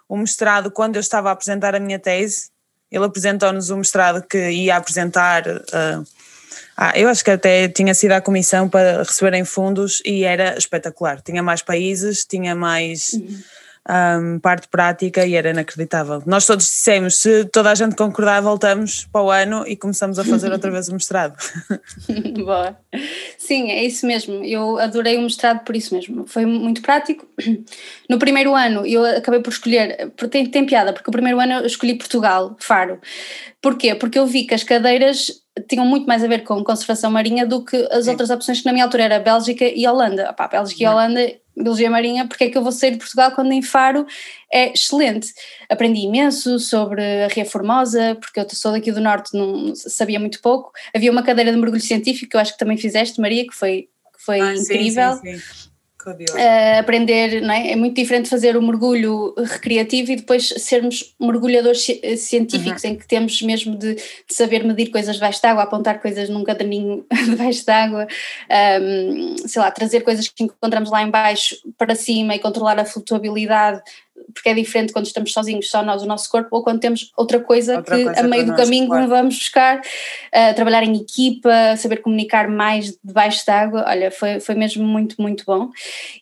o 0.10 0.18
mestrado 0.18 0.70
quando 0.70 0.98
eu 0.98 1.00
estava 1.00 1.30
a 1.30 1.32
apresentar 1.32 1.74
a 1.74 1.80
minha 1.80 1.98
tese, 1.98 2.50
ele 2.92 3.06
apresentou-nos 3.06 3.70
o 3.70 3.78
mestrado 3.78 4.22
que 4.28 4.50
ia 4.50 4.76
apresentar... 4.76 5.48
Uh, 5.48 6.21
ah, 6.76 6.94
eu 6.98 7.10
acho 7.10 7.24
que 7.24 7.32
até 7.32 7.68
tinha 7.68 7.94
sido 7.94 8.14
a 8.14 8.22
comissão 8.22 8.70
para 8.70 9.00
receberem 9.00 9.44
fundos 9.44 10.02
e 10.06 10.24
era 10.24 10.58
espetacular. 10.58 11.22
Tinha 11.22 11.44
mais 11.44 11.62
países, 11.62 12.26
tinha 12.26 12.56
mais 12.56 13.12
uhum. 13.14 14.36
um, 14.36 14.40
parte 14.40 14.68
prática 14.70 15.26
e 15.26 15.36
era 15.36 15.50
inacreditável. 15.50 16.24
Nós 16.26 16.46
todos 16.46 16.66
dissemos: 16.66 17.18
se 17.18 17.46
toda 17.46 17.72
a 17.72 17.76
gente 17.76 17.96
concordar, 17.96 18.42
voltamos 18.42 19.06
para 19.12 19.22
o 19.22 19.30
ano 19.30 19.66
e 19.68 19.76
começamos 19.76 20.18
a 20.18 20.24
fazer 20.24 20.52
outra 20.52 20.72
vez 20.72 20.88
o 20.88 20.94
mestrado. 20.94 21.36
Boa. 22.44 22.78
Sim, 23.38 23.70
é 23.70 23.84
isso 23.84 24.08
mesmo. 24.08 24.44
Eu 24.44 24.80
adorei 24.80 25.18
o 25.18 25.22
mestrado 25.22 25.64
por 25.66 25.76
isso 25.76 25.94
mesmo. 25.94 26.26
Foi 26.26 26.46
muito 26.46 26.82
prático. 26.82 27.28
No 28.10 28.20
primeiro 28.20 28.54
ano, 28.54 28.86
eu 28.86 29.06
acabei 29.06 29.40
por 29.40 29.52
escolher. 29.52 30.12
Tem, 30.30 30.46
tem 30.46 30.66
piada, 30.66 30.92
porque 30.92 31.10
o 31.10 31.14
primeiro 31.14 31.40
ano 31.40 31.54
eu 31.54 31.66
escolhi 31.66 31.96
Portugal, 31.96 32.58
Faro. 32.60 33.00
Porquê? 33.62 33.96
Porque 33.96 34.20
eu 34.20 34.28
vi 34.28 34.44
que 34.44 34.54
as 34.54 34.64
cadeiras 34.64 35.42
tinham 35.68 35.86
muito 35.86 36.06
mais 36.08 36.24
a 36.24 36.28
ver 36.28 36.44
com 36.44 36.64
conservação 36.64 37.12
marinha 37.12 37.46
do 37.46 37.64
que 37.64 37.76
as 37.92 38.06
Sim. 38.06 38.12
outras 38.12 38.30
opções 38.30 38.60
que 38.60 38.66
na 38.66 38.74
minha 38.74 38.86
altura 38.86 39.04
era 39.04 39.20
Bélgica 39.20 39.66
e 39.66 39.88
Holanda. 39.88 40.34
Bélgica 40.50 40.84
Não. 40.84 40.92
e 40.92 40.94
Holanda, 40.94 41.34
Biologia 41.56 41.90
Marinha, 41.90 42.28
porque 42.28 42.46
é 42.46 42.50
que 42.50 42.58
eu 42.58 42.64
vou 42.64 42.72
sair 42.72 42.92
de 42.92 42.98
Portugal 42.98 43.32
quando 43.32 43.52
em 43.52 43.62
Faro 43.62 44.06
é 44.52 44.72
excelente. 44.72 45.34
Aprendi 45.70 46.02
imenso 46.02 46.60
sobre 46.60 47.04
a 47.24 47.28
Ria 47.28 47.46
Formosa, 47.46 48.16
porque 48.20 48.40
eu 48.40 48.48
sou 48.52 48.72
daqui 48.72 48.92
do 48.92 49.02
Norte, 49.02 49.38
não 49.38 49.76
sabia 49.76 50.20
muito 50.20 50.42
pouco. 50.42 50.72
Havia 50.96 51.12
uma 51.12 51.24
cadeira 51.24 51.52
de 51.52 51.58
mergulho 51.58 51.82
científico 51.82 52.32
que 52.32 52.38
eu 52.38 52.42
acho 52.42 52.54
que 52.54 52.60
também 52.60 52.78
fizeste, 52.78 53.20
Maria, 53.20 53.46
que 53.46 53.54
foi, 53.54 53.90
que 54.18 54.26
foi 54.26 54.40
ah, 54.40 54.56
incrível. 54.56 55.14
Sim, 55.14 55.34
sim, 55.34 55.38
sim. 55.38 55.71
Uh, 56.10 56.80
aprender, 56.80 57.42
não 57.42 57.54
é? 57.54 57.72
É 57.72 57.76
muito 57.76 57.96
diferente 57.96 58.30
fazer 58.30 58.58
o 58.58 58.62
mergulho 58.62 59.34
recreativo 59.38 60.12
e 60.12 60.16
depois 60.16 60.48
sermos 60.58 61.14
mergulhadores 61.20 61.88
eh, 61.90 62.16
científicos, 62.16 62.84
uhum. 62.84 62.92
em 62.92 62.96
que 62.96 63.08
temos 63.08 63.42
mesmo 63.42 63.76
de, 63.78 63.96
de, 63.96 64.04
saber 64.30 64.64
medir 64.64 64.90
coisas 64.90 65.16
debaixo 65.16 65.42
d'água, 65.42 65.64
apontar 65.64 66.02
coisas 66.02 66.30
num 66.30 66.44
caderninho 66.44 67.06
debaixo 67.30 67.66
d'água, 67.66 68.08
um, 68.82 69.36
sei 69.48 69.62
lá, 69.62 69.70
trazer 69.72 70.02
coisas 70.02 70.28
que 70.28 70.44
encontramos 70.44 70.90
lá 70.90 71.04
embaixo 71.04 71.56
para 71.78 71.96
cima 71.96 72.36
e 72.36 72.40
controlar 72.40 72.80
a 72.80 72.86
flutuabilidade 72.86 73.82
porque 74.34 74.50
é 74.50 74.54
diferente 74.54 74.94
quando 74.94 75.06
estamos 75.06 75.32
sozinhos, 75.32 75.70
só 75.70 75.84
nós, 75.84 76.02
o 76.02 76.06
nosso 76.06 76.30
corpo, 76.30 76.50
ou 76.52 76.64
quando 76.64 76.80
temos 76.80 77.12
outra 77.16 77.40
coisa 77.40 77.78
Outra 77.78 77.98
que 77.98 78.04
coisa 78.04 78.20
a 78.20 78.24
meio 78.24 78.44
do 78.44 78.52
connosco, 78.52 78.66
caminho 78.66 78.88
claro. 78.88 79.08
vamos 79.08 79.36
buscar, 79.36 79.80
uh, 79.80 80.56
trabalhar 80.56 80.84
em 80.84 80.96
equipa, 80.96 81.76
saber 81.78 81.98
comunicar 81.98 82.48
mais 82.48 82.98
debaixo 83.04 83.46
d'água, 83.46 83.86
olha, 83.88 84.12
foi, 84.12 84.40
foi 84.40 84.56
mesmo 84.56 84.84
muito, 84.84 85.22
muito 85.22 85.44
bom. 85.46 85.70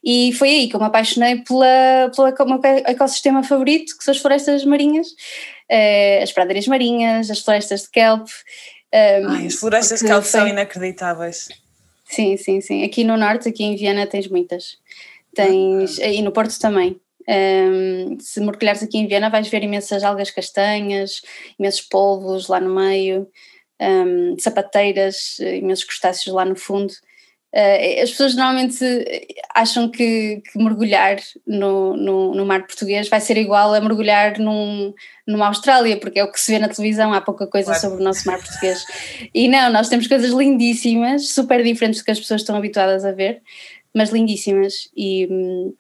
E 0.04 0.34
foi 0.34 0.50
aí 0.50 0.70
que 0.70 0.76
eu 0.76 0.80
me 0.80 0.86
apaixonei 0.86 1.38
pela, 1.38 2.12
pelo 2.16 2.50
meu 2.50 2.60
ecossistema 2.86 3.44
favorito, 3.44 3.98
que 3.98 4.04
são 4.04 4.12
as 4.12 4.20
florestas 4.20 4.66
marinhas, 4.66 5.08
uh, 5.08 6.24
as 6.24 6.32
pradarias 6.32 6.68
marinhas, 6.68 7.30
as 7.30 7.40
florestas 7.40 7.84
de 7.84 7.92
kelp. 7.92 8.28
um, 8.94 9.30
Ai, 9.30 9.46
as 9.48 9.56
florestas 9.56 10.00
de 10.00 10.08
caldo 10.08 10.26
são 10.26 10.48
inacreditáveis. 10.48 11.48
Sim, 12.10 12.38
sim, 12.38 12.60
sim. 12.60 12.84
Aqui 12.84 13.04
no 13.04 13.16
norte, 13.16 13.50
aqui 13.50 13.64
em 13.64 13.76
Viana, 13.76 14.08
tens 14.08 14.28
muitas. 14.28 14.78
Tens, 15.36 16.00
e 16.00 16.22
no 16.24 16.32
Porto 16.32 16.58
também. 16.60 17.00
Um, 17.30 18.18
se 18.20 18.40
mergulhares 18.40 18.82
aqui 18.82 18.98
em 18.98 19.08
Viana, 19.08 19.30
vais 19.30 19.48
ver 19.48 19.64
imensas 19.64 20.04
algas 20.04 20.32
castanhas, 20.32 21.22
imensos 21.60 21.82
polvos 21.82 22.48
lá 22.48 22.60
no 22.60 22.74
meio, 22.74 23.28
um, 23.80 24.36
sapateiras, 24.40 25.38
imensos 25.40 25.86
crustáceos 25.86 26.34
lá 26.34 26.44
no 26.44 26.56
fundo. 26.56 26.92
Uh, 27.52 28.04
as 28.04 28.12
pessoas 28.12 28.36
normalmente 28.36 28.86
acham 29.56 29.90
que, 29.90 30.42
que 30.52 30.60
mergulhar 30.60 31.18
no, 31.48 31.98
no, 31.98 32.36
no 32.36 32.46
mar 32.46 32.62
português 32.62 33.10
vai 33.10 33.20
ser 33.20 33.38
igual 33.38 33.74
a 33.74 33.82
mergulhar 33.82 34.38
num, 34.38 34.94
numa 35.26 35.48
Austrália, 35.48 35.98
porque 36.00 36.20
é 36.20 36.24
o 36.24 36.32
que 36.32 36.40
se 36.40 36.52
vê 36.52 36.60
na 36.60 36.70
televisão, 36.70 37.12
há 37.12 37.22
pouca 37.22 37.48
coisa 37.48 37.72
Claro. 37.72 37.82
sobre 37.82 38.02
o 38.02 38.04
nosso 38.04 38.28
mar 38.28 38.38
português. 38.38 38.84
E 39.34 39.48
não, 39.48 39.72
nós 39.72 39.90
temos 39.90 40.08
coisas 40.08 40.32
lindíssimas, 40.32 41.30
super 41.30 41.64
diferentes 41.64 42.02
do 42.02 42.06
que 42.06 42.12
as 42.12 42.20
pessoas 42.20 42.42
estão 42.42 42.56
habituadas 42.56 43.04
a 43.04 43.12
ver, 43.12 43.42
mas 43.94 44.10
lindíssimas. 44.10 44.90
E, 44.96 45.28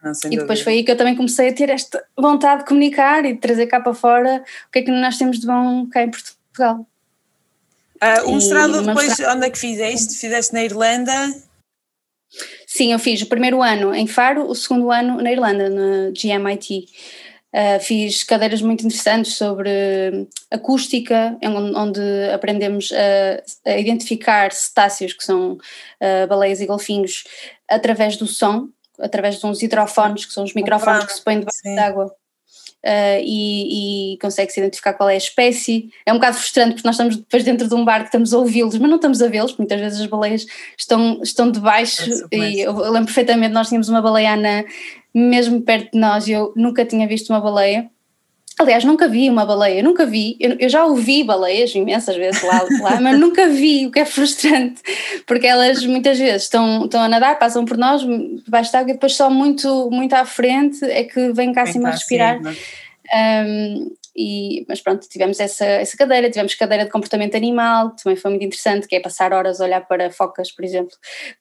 Não, 0.03 0.13
sem 0.13 0.33
e 0.33 0.37
depois 0.37 0.61
foi 0.61 0.73
aí 0.73 0.83
que 0.83 0.91
eu 0.91 0.97
também 0.97 1.15
comecei 1.15 1.49
a 1.49 1.53
ter 1.53 1.69
esta 1.69 2.03
vontade 2.17 2.61
de 2.61 2.67
comunicar 2.67 3.25
e 3.25 3.33
de 3.33 3.39
trazer 3.39 3.67
cá 3.67 3.79
para 3.79 3.93
fora 3.93 4.43
o 4.67 4.71
que 4.71 4.79
é 4.79 4.81
que 4.81 4.91
nós 4.91 5.17
temos 5.17 5.39
de 5.39 5.47
bom 5.47 5.87
cá 5.87 6.03
em 6.03 6.11
Portugal. 6.11 6.85
Ah, 8.01 8.23
o 8.25 8.35
mestrado 8.35 8.81
depois, 8.81 9.19
onde 9.19 9.45
é 9.45 9.49
que 9.49 9.59
fizeste? 9.59 10.17
Fizeste 10.17 10.53
na 10.53 10.63
Irlanda? 10.63 11.13
Sim, 12.65 12.93
eu 12.93 12.99
fiz 12.99 13.21
o 13.21 13.25
primeiro 13.25 13.61
ano 13.61 13.93
em 13.93 14.07
Faro, 14.07 14.47
o 14.47 14.55
segundo 14.55 14.91
ano 14.91 15.21
na 15.21 15.31
Irlanda, 15.31 15.69
na 15.69 16.11
GMIT. 16.11 16.87
Uh, 17.51 17.79
fiz 17.79 18.23
cadeiras 18.23 18.61
muito 18.61 18.85
interessantes 18.85 19.33
sobre 19.33 20.27
acústica, 20.51 21.35
onde, 21.43 21.99
aprendemos 22.31 22.91
a, 22.91 23.71
a 23.71 23.77
identificar 23.77 24.51
cetáceos, 24.51 25.13
que 25.13 25.23
são 25.23 25.53
uh, 25.53 26.27
baleias 26.27 26.61
e 26.61 26.67
golfinhos, 26.67 27.23
através 27.67 28.17
do 28.17 28.27
som, 28.27 28.69
através 28.99 29.39
de 29.39 29.45
uns 29.47 29.63
hidrofones, 29.63 30.25
que 30.25 30.33
são 30.33 30.43
os 30.43 30.53
microfones 30.53 31.05
que 31.05 31.13
se 31.13 31.23
põem 31.23 31.39
debaixo 31.39 31.59
Sim. 31.63 31.75
d'água. 31.75 32.15
Uh, 32.85 33.19
e, 33.21 34.13
e 34.13 34.17
consegue-se 34.19 34.57
identificar 34.57 34.93
qual 34.93 35.09
é 35.09 35.15
a 35.15 35.17
espécie. 35.17 35.89
É 36.05 36.13
um 36.13 36.15
bocado 36.15 36.37
frustrante 36.37 36.75
porque 36.75 36.87
nós 36.87 36.95
estamos 36.95 37.17
depois 37.17 37.43
dentro 37.43 37.67
de 37.67 37.75
um 37.75 37.83
barco, 37.83 38.05
estamos 38.05 38.33
a 38.33 38.37
ouvi-los, 38.37 38.77
mas 38.77 38.89
não 38.89 38.95
estamos 38.95 39.21
a 39.21 39.27
vê-los, 39.27 39.57
muitas 39.57 39.81
vezes 39.81 39.99
as 39.99 40.07
baleias 40.07 40.45
estão, 40.77 41.19
estão 41.21 41.51
debaixo. 41.51 42.09
Isso 42.09 42.27
E 42.31 42.61
eu, 42.61 42.73
lembro 42.73 43.05
perfeitamente, 43.05 43.53
nós 43.53 43.67
tínhamos 43.67 43.89
uma 43.89 44.01
baleia 44.01 44.31
anã 44.31 44.63
mesmo 45.13 45.61
perto 45.61 45.91
de 45.91 45.99
nós 45.99 46.27
e 46.27 46.31
eu 46.31 46.53
nunca 46.55 46.85
tinha 46.85 47.07
visto 47.07 47.29
uma 47.31 47.41
baleia. 47.41 47.89
Aliás, 48.59 48.83
nunca 48.83 49.07
vi 49.07 49.29
uma 49.29 49.45
baleia, 49.45 49.81
nunca 49.81 50.05
vi. 50.05 50.35
Eu, 50.37 50.57
eu 50.59 50.67
já 50.67 50.83
ouvi 50.85 51.23
baleias 51.23 51.73
imensas 51.73 52.17
vezes 52.17 52.43
lá, 52.43 52.61
lá, 52.81 52.99
mas 52.99 53.17
nunca 53.17 53.47
vi, 53.47 53.87
o 53.87 53.91
que 53.91 53.99
é 53.99 54.05
frustrante, 54.05 54.81
porque 55.25 55.47
elas 55.47 55.85
muitas 55.85 56.19
vezes 56.19 56.43
estão, 56.43 56.83
estão 56.83 57.01
a 57.01 57.07
nadar, 57.07 57.39
passam 57.39 57.63
por 57.63 57.77
nós, 57.77 58.01
debaixo 58.43 58.69
de 58.69 58.77
água, 58.77 58.89
e 58.91 58.93
depois 58.95 59.15
só 59.15 59.29
muito, 59.29 59.89
muito 59.89 60.13
à 60.13 60.25
frente 60.25 60.83
é 60.83 61.05
que 61.05 61.31
vêm 61.31 61.53
cá 61.53 61.63
Vem 61.63 61.71
acima 61.71 61.87
a 61.87 61.91
respirar. 61.93 62.35
acima. 62.35 62.53
Um, 63.15 63.91
e, 64.21 64.65
mas 64.67 64.81
pronto, 64.81 65.07
tivemos 65.07 65.39
essa, 65.39 65.63
essa 65.63 65.95
cadeira, 65.95 66.29
tivemos 66.29 66.53
cadeira 66.53 66.83
de 66.83 66.91
comportamento 66.91 67.37
animal, 67.37 67.91
também 67.91 68.17
foi 68.17 68.31
muito 68.31 68.43
interessante, 68.43 68.85
que 68.85 68.93
é 68.93 68.99
passar 68.99 69.31
horas 69.31 69.61
a 69.61 69.63
olhar 69.63 69.79
para 69.87 70.11
focas, 70.11 70.51
por 70.51 70.65
exemplo, 70.65 70.91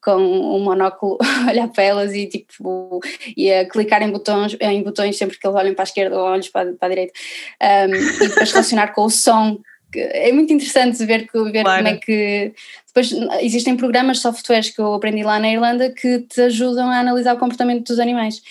com 0.01 0.15
um 0.15 0.61
monóculo, 0.61 1.19
olhar 1.51 1.67
para 1.67 1.83
elas 1.83 2.15
e 2.15 2.27
tipo, 2.27 3.01
e 3.37 3.53
a 3.53 3.69
clicar 3.69 4.01
em 4.03 4.13
botões, 4.13 4.57
em 4.61 4.81
botões 4.81 5.19
sempre 5.19 5.37
que 5.37 5.45
eles 5.45 5.57
olhem 5.57 5.75
para 5.75 5.83
a 5.83 5.89
esquerda 5.89 6.17
ou 6.17 6.25
olhos 6.25 6.49
para, 6.51 6.73
para 6.75 6.87
a 6.87 6.89
direita, 6.89 7.13
um, 7.61 7.95
e 7.97 8.29
depois 8.29 8.53
relacionar 8.53 8.95
com 8.95 9.03
o 9.03 9.11
som. 9.11 9.59
É 9.97 10.31
muito 10.31 10.53
interessante 10.53 11.05
ver, 11.05 11.27
que, 11.27 11.43
ver 11.51 11.65
Claro. 11.65 11.83
como 11.83 11.97
é 11.97 11.99
que. 11.99 12.53
Depois 12.87 13.11
existem 13.41 13.77
programas, 13.77 14.21
softwares 14.21 14.71
que 14.71 14.81
eu 14.81 14.95
aprendi 14.95 15.25
lá 15.25 15.41
na 15.41 15.51
Irlanda 15.51 15.91
que 15.91 16.21
te 16.21 16.43
ajudam 16.43 16.91
a 16.91 17.01
analisar 17.01 17.35
o 17.35 17.39
comportamento 17.39 17.89
dos 17.89 17.99
animais. 17.99 18.43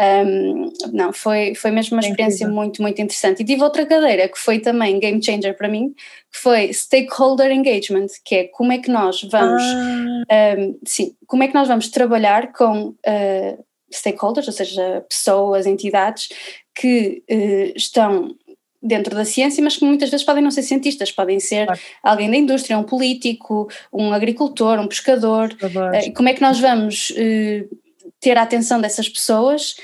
Um, 0.00 0.72
não, 0.92 1.12
foi, 1.12 1.54
foi 1.54 1.70
mesmo 1.70 1.96
uma 1.96 2.02
É 2.02 2.08
experiência 2.08 2.44
incrível. 2.44 2.54
muito, 2.54 2.80
muito 2.82 3.00
interessante. 3.02 3.42
E 3.42 3.44
tive 3.44 3.62
outra 3.62 3.84
cadeira 3.84 4.26
que 4.28 4.38
foi 4.38 4.58
também 4.58 4.98
game 4.98 5.22
changer 5.22 5.54
para 5.56 5.68
mim, 5.68 5.94
que 6.32 6.38
foi 6.38 6.72
Stakeholder 6.72 7.50
Engagement, 7.52 8.06
que 8.24 8.34
é 8.34 8.44
como 8.44 8.72
é 8.72 8.78
que 8.78 8.90
nós 8.90 9.22
vamos, 9.24 9.62
Ah, 10.30 10.54
um, 10.58 10.78
sim, 10.84 11.14
como 11.26 11.42
é 11.42 11.48
que 11.48 11.54
nós 11.54 11.68
vamos 11.68 11.88
trabalhar 11.88 12.52
com 12.52 12.88
uh, 12.88 13.64
stakeholders, 13.92 14.46
ou 14.46 14.52
seja, 14.54 15.04
pessoas, 15.08 15.66
entidades 15.66 16.30
que 16.74 17.22
uh, 17.30 17.72
estão 17.76 18.34
dentro 18.84 19.14
da 19.14 19.24
ciência, 19.24 19.62
mas 19.62 19.76
que 19.76 19.84
muitas 19.84 20.10
vezes 20.10 20.26
podem 20.26 20.42
não 20.42 20.50
ser 20.50 20.62
cientistas, 20.62 21.12
podem 21.12 21.38
ser 21.38 21.66
Claro. 21.66 21.80
alguém 22.02 22.28
da 22.30 22.36
indústria, 22.36 22.76
um 22.76 22.82
político, 22.82 23.68
um 23.92 24.12
agricultor, 24.12 24.80
um 24.80 24.88
pescador. 24.88 25.54
Uh, 25.62 26.12
como 26.14 26.28
é 26.28 26.34
que 26.34 26.40
nós 26.40 26.58
vamos 26.58 27.10
uh, 27.10 27.76
ter 28.22 28.38
a 28.38 28.42
atenção 28.42 28.80
dessas 28.80 29.08
pessoas 29.08 29.76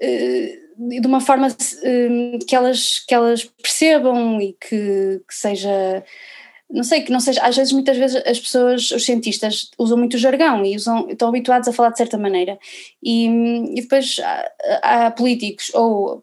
uh, 0.00 1.00
de 1.00 1.06
uma 1.06 1.20
forma 1.20 1.48
uh, 1.48 2.46
que, 2.46 2.54
elas, 2.54 3.00
que 3.00 3.14
elas 3.14 3.44
percebam 3.44 4.40
e 4.40 4.52
que, 4.52 5.20
que 5.26 5.34
seja 5.34 6.04
não 6.70 6.84
sei, 6.84 7.00
que 7.00 7.10
não 7.10 7.18
seja, 7.18 7.40
às 7.42 7.56
vezes 7.56 7.72
muitas 7.72 7.96
vezes 7.96 8.22
as 8.26 8.38
pessoas, 8.38 8.90
os 8.90 9.02
cientistas 9.02 9.70
usam 9.78 9.96
muito 9.96 10.18
jargão 10.18 10.62
e 10.66 10.76
usam, 10.76 11.08
estão 11.08 11.28
habituados 11.28 11.66
a 11.66 11.72
falar 11.72 11.88
de 11.88 11.96
certa 11.96 12.18
maneira. 12.18 12.58
E, 13.02 13.24
e 13.74 13.80
depois 13.80 14.16
há, 14.22 15.06
há 15.06 15.10
políticos 15.10 15.70
ou 15.72 16.16
uh, 16.16 16.22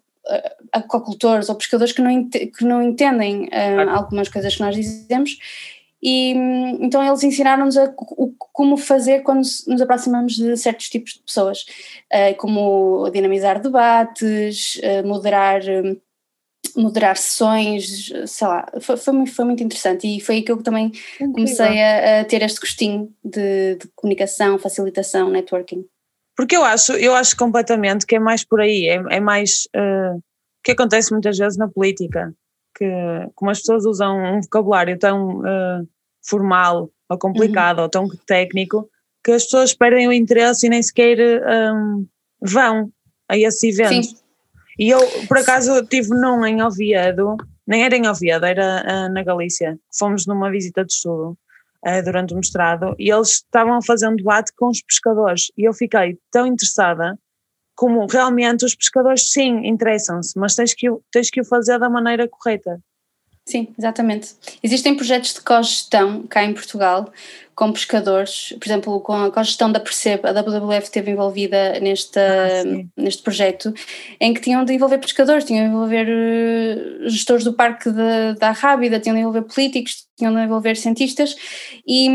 aquacultores 0.72 1.50
ou 1.50 1.56
pescadores 1.56 1.94
que 1.94 2.02
não, 2.04 2.30
que 2.30 2.64
não 2.64 2.84
entendem 2.84 3.50
algumas 3.90 4.30
coisas 4.30 4.56
que 4.56 4.62
nós 4.62 4.76
dizemos 4.76 5.36
e 6.08 6.34
então 6.82 7.04
eles 7.04 7.24
ensinaram-nos 7.24 7.76
como 8.38 8.78
fazer 8.78 9.24
quando 9.24 9.40
nos 9.40 9.82
aproximamos 9.82 10.34
de 10.34 10.56
certos 10.56 10.88
tipos 10.88 11.14
de 11.14 11.24
pessoas, 11.24 11.66
eh, 12.12 12.36
como 12.36 13.10
dinamizar 13.10 13.60
debates, 13.60 14.80
eh, 14.84 15.02
moderar, 15.02 15.62
hum, 15.64 15.98
moderar 16.76 17.18
sessões, 17.18 18.14
sei 18.28 18.48
lá, 18.48 18.72
foi, 18.82 18.98
foi, 18.98 19.14
muito, 19.14 19.34
foi 19.34 19.46
muito 19.46 19.64
interessante. 19.64 20.06
E 20.06 20.22
foi 20.22 20.36
aí 20.36 20.42
que 20.44 20.52
eu 20.52 20.62
também 20.62 20.92
comecei 21.34 21.82
a, 21.82 22.22
a 22.22 22.26
ter 22.26 22.44
este 22.44 22.60
gostinho 22.60 23.12
de, 23.24 23.76
de 23.76 23.88
comunicação, 23.96 24.60
facilitação, 24.60 25.32
networking. 25.32 25.86
Porque 26.36 26.56
eu 26.56 26.64
acho, 26.64 26.94
eu 26.94 27.16
acho 27.16 27.36
completamente 27.36 28.06
que 28.06 28.16
é 28.16 28.20
mais 28.20 28.46
por 28.46 28.62
aí, 28.62 28.88
é, 28.90 29.16
é 29.16 29.20
mais 29.20 29.68
uh, 29.76 30.22
que 30.64 30.74
acontece 30.74 31.12
muitas 31.12 31.36
vezes 31.36 31.58
na 31.58 31.68
política, 31.68 32.32
que 32.78 32.86
como 33.34 33.50
as 33.50 33.60
pessoas 33.60 33.86
usam 33.86 34.38
um 34.38 34.42
vocabulário 34.42 35.00
tão 35.00 35.40
uh, 35.40 35.95
formal 36.27 36.89
ou 37.10 37.17
complicado 37.17 37.79
ou 37.79 37.89
tão 37.89 38.08
técnico, 38.25 38.89
que 39.24 39.32
as 39.32 39.44
pessoas 39.44 39.74
perdem 39.74 40.08
o 40.08 40.13
interesse 40.13 40.67
e 40.67 40.70
nem 40.70 40.82
sequer 40.82 41.17
um, 41.74 42.05
vão 42.41 42.91
a 43.29 43.38
esses 43.38 43.63
eventos. 43.63 44.10
Sim. 44.10 44.17
E 44.77 44.89
eu, 44.89 45.00
por 45.27 45.38
acaso, 45.38 45.79
estive 45.79 46.10
num 46.10 46.46
em 46.46 46.62
Oviedo, 46.62 47.38
nem 47.65 47.84
era 47.84 47.96
em 47.96 48.08
Oviedo, 48.08 48.46
era 48.46 48.84
uh, 48.86 49.13
na 49.13 49.24
Galícia. 49.24 49.79
Fomos 49.98 50.27
numa 50.27 50.51
visita 50.51 50.84
de 50.84 50.91
estudo 50.94 51.38
uh, 51.86 52.03
durante 52.03 52.34
o 52.34 52.38
mestrado 52.38 52.96
e 53.00 53.10
eles 53.10 53.29
estavam 53.29 53.75
a 53.75 53.82
fazer 53.82 54.08
um 54.08 54.15
debate 54.15 54.51
com 54.55 54.67
os 54.67 54.82
pescadores 54.82 55.51
e 55.58 55.67
eu 55.67 55.74
fiquei 55.74 56.17
tão 56.29 56.46
interessada 56.46 57.17
como 57.75 58.05
realmente 58.05 58.63
os 58.63 58.75
pescadores 58.75 59.32
sim 59.32 59.65
interessam-se, 59.65 60.38
mas 60.39 60.55
tens 60.55 60.74
que, 60.74 60.88
tens 61.12 61.29
que 61.29 61.41
o 61.41 61.46
fazer 61.46 61.77
da 61.77 61.89
maneira 61.89 62.27
correta. 62.27 62.79
Sim, 63.48 63.68
exatamente. 63.78 64.34
Existem 64.64 64.96
projetos 64.96 65.34
de 65.36 65.42
cogestão 65.42 66.25
cá 66.28 66.44
em 66.44 66.54
Portugal 66.54 67.12
com 67.54 67.72
pescadores, 67.72 68.54
por 68.60 68.68
exemplo, 68.68 69.00
com 69.02 69.14
a 69.14 69.32
cogestão 69.32 69.72
da 69.72 69.80
Perceb, 69.80 70.25
a 70.25 70.32
WWF 70.34 70.86
esteve 70.86 71.12
envolvida 71.12 71.80
neste, 71.80 72.20
Ah, 72.20 72.64
neste 72.98 73.22
projeto, 73.22 73.72
em 74.20 74.34
que 74.34 74.42
tinham 74.42 74.66
de 74.66 74.74
envolver 74.74 74.98
pescadores, 74.98 75.46
tinham 75.46 75.64
de 75.66 75.72
envolver 75.72 76.08
eh, 76.10 77.08
gestores 77.08 77.44
do 77.46 77.54
parque 77.54 77.92
da, 77.92 78.34
da 78.34 78.52
Rábida, 78.52 79.00
tinham 79.00 79.16
de 79.16 79.22
envolver 79.22 79.44
políticos, 79.44 80.08
tinham 80.18 80.34
de 80.34 80.42
envolver 80.42 80.75
cientistas 80.75 81.36
e, 81.88 82.10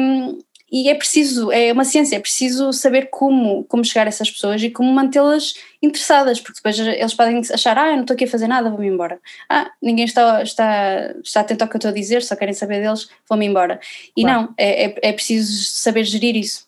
e 0.70 0.88
é 0.88 0.94
preciso, 0.94 1.50
é 1.52 1.72
uma 1.72 1.84
ciência, 1.84 2.16
é 2.16 2.20
preciso 2.20 2.72
saber 2.72 3.08
como, 3.10 3.64
como 3.64 3.84
chegar 3.84 4.06
a 4.06 4.08
essas 4.08 4.30
pessoas 4.30 4.62
e 4.62 4.70
como 4.70 4.92
mantê-las 4.92 5.54
interessadas, 5.82 6.40
porque 6.40 6.56
depois 6.56 6.78
eles 6.78 7.14
podem 7.14 7.40
achar, 7.52 7.78
ah, 7.78 7.88
eu 7.90 7.94
não 7.96 8.02
estou 8.02 8.14
aqui 8.14 8.24
a 8.24 8.28
fazer 8.28 8.46
nada, 8.46 8.68
vou-me 8.68 8.86
embora. 8.86 9.18
Ah, 9.48 9.70
ninguém 9.80 10.04
está, 10.04 10.42
está, 10.42 11.14
está 11.24 11.40
atento 11.40 11.64
ao 11.64 11.70
que 11.70 11.76
eu 11.76 11.78
estou 11.78 11.90
a 11.90 11.94
dizer, 11.94 12.22
só 12.22 12.36
querem 12.36 12.52
saber 12.54 12.80
deles, 12.82 13.08
vou-me 13.28 13.46
embora. 13.46 13.80
E 14.16 14.22
Claro. 14.22 14.42
não, 14.42 14.54
é, 14.58 14.86
é, 14.86 14.94
é 15.02 15.12
preciso 15.12 15.64
saber 15.72 16.04
gerir 16.04 16.36
isso. 16.36 16.66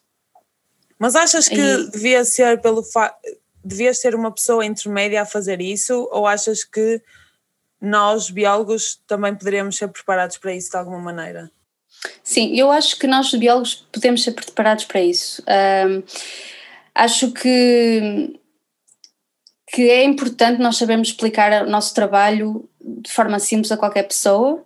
Mas 0.99 1.15
achas 1.17 1.49
que 1.49 1.61
E- 1.61 1.91
devia 1.91 2.25
ser 2.25 2.61
pelo 2.61 2.83
facto. 2.83 3.19
devias 3.65 4.01
ser 4.01 4.15
uma 4.15 4.33
pessoa 4.33 4.65
intermédia 4.65 5.23
a 5.23 5.27
fazer 5.27 5.61
isso 5.61 6.09
ou 6.11 6.27
achas 6.27 6.65
que 6.65 7.01
nós, 7.81 8.31
biólogos, 8.31 9.01
também 9.07 9.35
poderíamos 9.35 9.77
ser 9.77 9.89
preparados 9.89 10.39
para 10.39 10.55
isso 10.55 10.71
de 10.71 10.77
alguma 10.77 10.99
maneira? 10.99 11.51
Sim, 12.25 12.57
eu 12.57 12.71
acho 12.71 12.99
que 12.99 13.07
nós, 13.07 13.33
biólogos, 13.35 13.87
podemos 13.93 14.23
ser 14.25 14.33
preparados 14.33 14.85
para 14.85 15.01
isso. 15.01 15.43
Um, 15.87 16.03
acho 16.95 17.31
que, 17.33 18.41
que 19.73 19.89
é 19.91 20.05
importante 20.05 20.61
nós 20.61 20.77
sabermos 20.77 21.09
explicar 21.09 21.67
o 21.67 21.71
nosso 21.71 21.95
trabalho 21.95 22.69
de 22.79 23.11
forma 23.11 23.39
simples 23.39 23.73
a 23.73 23.77
qualquer 23.77 24.03
pessoa 24.03 24.63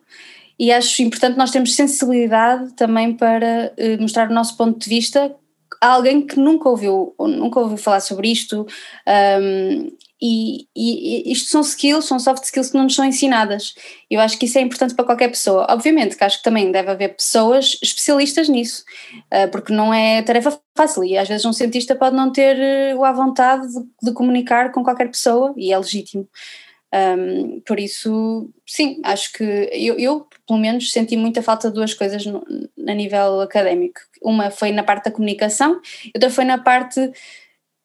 e 0.59 0.73
acho 0.73 1.01
importante 1.01 1.39
nós 1.39 1.53
termos 1.53 1.77
sensibilidade 1.77 2.73
também 2.73 3.15
para 3.15 3.73
uh, 3.79 4.03
mostrar 4.03 4.29
o 4.29 4.35
nosso 4.35 4.57
ponto 4.57 4.79
de 4.79 4.89
vista. 4.89 5.35
A 5.81 5.89
alguém 5.91 6.27
que 6.27 6.39
nunca 6.39 6.69
ouviu, 6.69 7.15
nunca 7.21 7.61
ouviu 7.61 7.77
falar 7.77 8.01
sobre 8.01 8.33
isto 8.33 8.67
um, 9.41 9.93
e, 10.21 10.67
e, 10.75 11.31
isto 11.31 11.51
são 11.51 11.61
skills, 11.61 12.07
são 12.07 12.19
soft 12.19 12.45
skills 12.45 12.71
que 12.71 12.77
não 12.77 12.85
nos 12.85 12.95
são 12.95 13.05
ensinadas. 13.05 13.75
Eu 14.11 14.21
acho 14.21 14.39
que 14.39 14.47
isso 14.47 14.59
é 14.59 14.63
importante 14.63 14.95
para 14.95 15.05
qualquer 15.05 15.29
pessoa. 15.29 15.67
Obviamente 15.69 16.17
que 16.17 16.25
acho 16.25 16.39
que 16.39 16.45
também 16.45 16.73
deve 16.73 16.91
haver 16.91 17.15
pessoas 17.15 17.79
especialistas 17.83 18.49
nisso, 18.49 18.85
uh, 19.33 19.51
porque 19.51 19.73
não 19.73 19.93
é 19.93 20.23
tarefa 20.23 20.59
fácil 20.75 21.05
e 21.05 21.17
às 21.19 21.29
vezes 21.29 21.45
um 21.45 21.53
cientista 21.53 21.95
pode 21.95 22.17
não 22.17 22.33
ter 22.33 22.57
a 23.03 23.13
vontade 23.13 23.67
de, 23.69 23.85
de 24.03 24.13
comunicar 24.13 24.73
com 24.73 24.83
qualquer 24.83 25.11
pessoa 25.11 25.55
e 25.57 25.73
é 25.73 25.79
legítimo. 25.79 26.29
Um, 26.95 27.61
por 27.61 27.79
isso, 27.79 28.49
sim, 28.65 29.01
acho 29.05 29.33
que 29.33 29.45
eu, 29.73 29.99
eu, 29.99 30.27
pelo 30.47 30.59
menos, 30.59 30.91
senti 30.91 31.17
muita 31.17 31.43
falta 31.43 31.69
de 31.69 31.75
duas 31.75 31.93
coisas 31.93 32.25
no, 32.25 32.43
a 32.89 32.95
nível 32.95 33.41
académico. 33.41 34.01
Uma 34.23 34.51
foi 34.51 34.73
na 34.73 34.83
parte 34.83 35.07
da 35.07 35.11
comunicação, 35.11 35.81
outra 36.15 36.31
foi 36.31 36.45
na 36.45 36.59
parte 36.59 37.13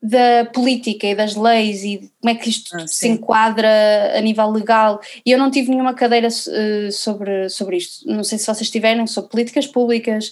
da 0.02 0.46
política 0.46 1.06
e 1.06 1.14
das 1.14 1.36
leis 1.36 1.84
e 1.84 2.12
como 2.20 2.32
é 2.32 2.36
que 2.36 2.50
isto 2.50 2.76
ah, 2.76 2.88
se 2.88 3.08
enquadra 3.08 3.70
a 4.18 4.20
nível 4.20 4.50
legal. 4.50 5.00
E 5.24 5.32
eu 5.32 5.38
não 5.38 5.52
tive 5.52 5.70
nenhuma 5.70 5.94
cadeira 5.94 6.28
uh, 6.28 6.92
sobre, 6.92 7.48
sobre 7.50 7.78
isto. 7.78 8.08
Não 8.08 8.24
sei 8.24 8.40
se 8.40 8.48
vocês 8.48 8.70
tiverem, 8.70 9.06
sobre 9.06 9.30
políticas 9.30 9.68
públicas. 9.68 10.32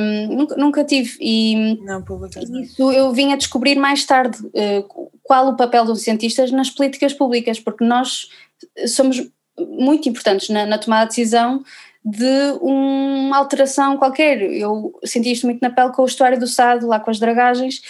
Um, 0.00 0.36
nunca, 0.36 0.56
nunca 0.56 0.84
tive. 0.84 1.14
E 1.20 1.78
não, 1.82 2.02
públicas, 2.02 2.48
isso 2.48 2.90
eu 2.90 3.12
vim 3.12 3.32
a 3.32 3.36
descobrir 3.36 3.76
mais 3.76 4.02
tarde 4.06 4.38
uh, 4.46 5.10
qual 5.22 5.48
o 5.48 5.56
papel 5.56 5.84
dos 5.84 6.00
cientistas 6.00 6.50
nas 6.50 6.70
políticas 6.70 7.12
públicas, 7.12 7.60
porque 7.60 7.84
nós 7.84 8.30
somos 8.86 9.28
muito 9.58 10.08
importantes 10.08 10.48
na, 10.48 10.64
na 10.64 10.78
tomada 10.78 11.10
de 11.10 11.16
decisão 11.16 11.62
de 12.02 12.52
uma 12.62 13.36
alteração 13.36 13.98
qualquer. 13.98 14.40
Eu 14.40 14.98
senti 15.04 15.32
isto 15.32 15.44
muito 15.46 15.60
na 15.60 15.70
pele 15.70 15.92
com 15.92 16.02
o 16.02 16.06
estuário 16.06 16.38
do 16.38 16.46
Sado, 16.46 16.86
lá 16.86 16.98
com 16.98 17.10
as 17.10 17.18
dragagens 17.18 17.82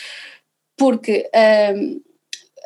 porque 0.77 1.29
um, 1.75 2.01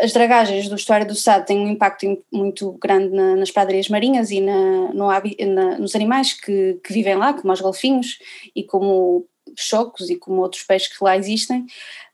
as 0.00 0.12
dragagens 0.12 0.68
do 0.68 0.76
estuário 0.76 1.06
do 1.06 1.14
Sado 1.14 1.44
têm 1.44 1.58
um 1.58 1.68
impacto 1.68 2.06
muito 2.32 2.72
grande 2.72 3.14
na, 3.14 3.36
nas 3.36 3.50
pradarias 3.50 3.88
marinhas 3.88 4.30
e 4.30 4.40
na, 4.40 4.92
no, 4.92 5.08
na, 5.08 5.78
nos 5.78 5.94
animais 5.94 6.32
que, 6.32 6.80
que, 6.82 6.92
vivem 6.92 7.16
lá, 7.16 7.34
como 7.34 7.52
os 7.52 7.60
golfinhos 7.60 8.18
e 8.56 8.64
como 8.64 9.26
chocos 9.58 10.08
e 10.08 10.16
como 10.16 10.40
outros 10.40 10.62
peixes 10.62 10.96
que 10.96 11.04
lá 11.04 11.16
existem. 11.16 11.66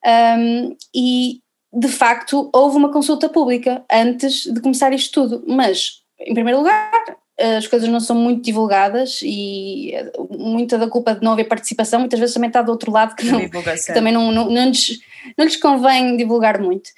Um, 0.05 0.77
e 0.95 1.41
de 1.73 1.89
facto 1.89 2.51
houve 2.53 2.77
uma 2.77 2.93
consulta 2.93 3.29
pública 3.29 3.85
antes 3.93 4.45
de 4.45 4.61
começar 4.61 4.93
isto 4.93 5.13
tudo, 5.13 5.45
mas 5.47 6.03
em 6.19 6.35
primeiro 6.35 6.59
lugar 6.59 6.91
as 7.39 7.67
coisas 7.67 7.89
não 7.89 8.01
são 8.01 8.17
muito 8.17 8.43
divulgadas 8.43 9.21
e 9.23 9.93
muita 10.31 10.79
da 10.79 10.89
culpa 10.89 11.15
de 11.15 11.23
não 11.23 11.33
haver 11.33 11.45
participação 11.45 12.01
muitas 12.01 12.19
vezes 12.19 12.35
também 12.35 12.49
está 12.49 12.63
do 12.63 12.73
outro 12.73 12.91
lado 12.91 13.15
que, 13.15 13.27
não, 13.27 13.41
que 13.41 13.93
também 13.93 14.13
não, 14.13 14.33
não, 14.33 14.49
não, 14.49 14.65
lhes, 14.69 15.01
não 15.37 15.45
lhes 15.45 15.57
convém 15.57 16.17
divulgar 16.17 16.61
muito. 16.61 16.91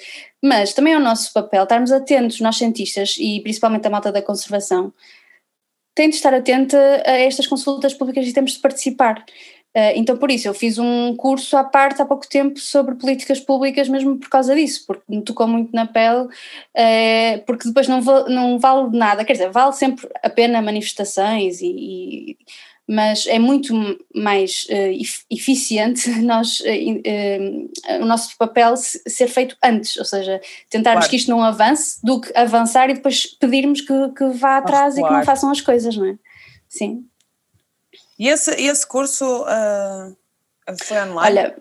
Mas 0.42 0.72
também 0.72 0.94
é 0.94 0.96
o 0.96 1.00
nosso 1.00 1.32
papel 1.32 1.62
estarmos 1.62 1.92
atentos, 1.92 2.40
nós 2.40 2.56
cientistas 2.56 3.16
e 3.18 3.40
principalmente 3.40 3.86
a 3.86 3.90
malta 3.90 4.12
da 4.12 4.22
conservação, 4.22 4.92
tem 5.94 6.08
de 6.08 6.16
estar 6.16 6.32
atenta 6.32 6.78
a 7.04 7.12
estas 7.12 7.46
consultas 7.46 7.92
públicas 7.92 8.26
e 8.26 8.32
temos 8.32 8.52
de 8.52 8.60
participar. 8.60 9.24
Eh, 9.74 9.96
então, 9.98 10.16
por 10.16 10.30
isso, 10.30 10.48
eu 10.48 10.54
fiz 10.54 10.78
um 10.78 11.14
curso 11.16 11.56
à 11.56 11.64
parte 11.64 12.00
há 12.00 12.06
pouco 12.06 12.28
tempo 12.28 12.58
sobre 12.58 12.94
políticas 12.96 13.38
públicas, 13.40 13.88
mesmo 13.88 14.18
por 14.18 14.28
causa 14.28 14.54
disso, 14.54 14.84
porque 14.86 15.04
me 15.08 15.22
tocou 15.22 15.46
muito 15.46 15.72
na 15.74 15.86
pele, 15.86 16.28
eh, 16.74 17.38
porque 17.46 17.68
depois 17.68 17.86
não, 17.86 18.00
não 18.00 18.58
vale 18.58 18.96
nada, 18.96 19.24
quer 19.24 19.34
dizer, 19.34 19.50
vale 19.50 19.72
sempre 19.72 20.08
a 20.22 20.30
pena 20.30 20.62
manifestações, 20.62 21.60
e, 21.60 21.66
e 21.66 22.38
mas 22.88 23.26
é 23.26 23.38
muito 23.38 23.74
mais 24.14 24.66
eficiente 25.30 26.08
nós, 26.22 26.62
o 28.00 28.04
nosso 28.06 28.36
papel 28.38 28.74
ser 28.76 29.28
feito 29.28 29.56
antes, 29.62 29.96
ou 29.98 30.04
seja, 30.04 30.40
tentarmos 30.70 31.04
claro. 31.04 31.10
que 31.10 31.16
isto 31.16 31.30
não 31.30 31.42
avance, 31.42 31.98
do 32.02 32.20
que 32.20 32.36
avançar 32.36 32.88
e 32.88 32.94
depois 32.94 33.26
pedirmos 33.26 33.82
que, 33.82 34.08
que 34.16 34.24
vá 34.30 34.56
atrás 34.56 34.94
claro. 34.94 35.06
e 35.06 35.08
que 35.08 35.16
não 35.18 35.24
façam 35.24 35.50
as 35.50 35.60
coisas, 35.60 35.96
não 35.96 36.06
é? 36.06 36.18
Sim. 36.68 37.04
E 38.18 38.28
esse, 38.28 38.50
esse 38.52 38.86
curso 38.86 39.42
uh, 39.42 40.16
foi 40.82 40.96
online? 41.02 41.18
Olha, 41.18 41.56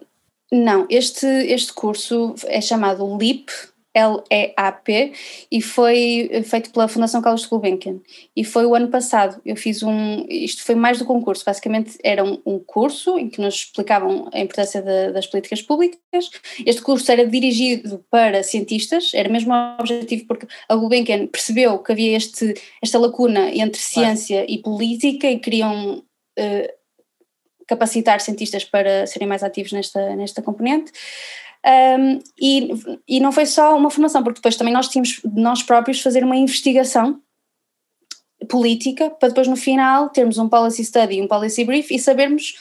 não, 0.51 0.87
este, 0.89 1.25
este 1.25 1.73
curso 1.73 2.35
é 2.45 2.61
chamado 2.61 3.17
LEAP, 3.17 3.49
L-E-A-P, 3.97 5.13
e 5.51 5.61
foi 5.61 6.29
feito 6.45 6.71
pela 6.71 6.87
Fundação 6.87 7.21
Carlos 7.21 7.45
Gulbenkian. 7.45 7.99
E 8.35 8.43
foi 8.43 8.65
o 8.65 8.75
ano 8.75 8.89
passado. 8.89 9.41
Eu 9.43 9.55
fiz 9.55 9.81
um. 9.81 10.25
Isto 10.29 10.63
foi 10.63 10.75
mais 10.75 10.99
do 10.99 11.05
concurso, 11.05 11.43
basicamente 11.43 11.97
era 12.03 12.23
um, 12.23 12.39
um 12.45 12.59
curso 12.59 13.17
em 13.17 13.27
que 13.27 13.41
nos 13.41 13.55
explicavam 13.55 14.29
a 14.31 14.39
importância 14.39 14.81
de, 14.81 15.11
das 15.11 15.25
políticas 15.25 15.61
públicas. 15.61 16.29
Este 16.65 16.81
curso 16.81 17.11
era 17.11 17.25
dirigido 17.25 18.03
para 18.11 18.43
cientistas, 18.43 19.11
era 19.13 19.29
mesmo 19.29 19.53
o 19.53 19.77
objetivo, 19.79 20.25
porque 20.27 20.47
a 20.69 20.75
Gulbenkian 20.75 21.27
percebeu 21.27 21.79
que 21.79 21.91
havia 21.91 22.15
este, 22.15 22.53
esta 22.81 22.99
lacuna 22.99 23.49
entre 23.49 23.81
ciência 23.81 24.37
claro. 24.37 24.51
e 24.51 24.57
política 24.59 25.29
e 25.29 25.39
queriam 25.39 25.97
uh, 25.97 26.77
capacitar 27.67 28.21
cientistas 28.21 28.63
para 28.63 29.05
serem 29.05 29.27
mais 29.27 29.43
ativos 29.43 29.71
nesta, 29.71 30.15
nesta 30.15 30.41
componente. 30.41 30.91
Um, 31.65 32.19
e, 32.39 32.69
e 33.07 33.19
não 33.19 33.31
foi 33.31 33.45
só 33.45 33.75
uma 33.75 33.89
formação, 33.89 34.23
porque 34.23 34.39
depois 34.39 34.55
também 34.55 34.73
nós 34.73 34.87
tínhamos 34.87 35.21
nós 35.35 35.63
próprios 35.63 36.01
fazer 36.01 36.23
uma 36.23 36.35
investigação 36.35 37.21
política 38.49 39.09
para 39.09 39.29
depois 39.29 39.47
no 39.47 39.55
final 39.55 40.09
termos 40.09 40.37
um 40.37 40.47
policy 40.47 40.85
study, 40.85 41.21
um 41.21 41.27
policy 41.27 41.65
brief 41.65 41.93
e 41.93 41.99
sabermos 41.99 42.55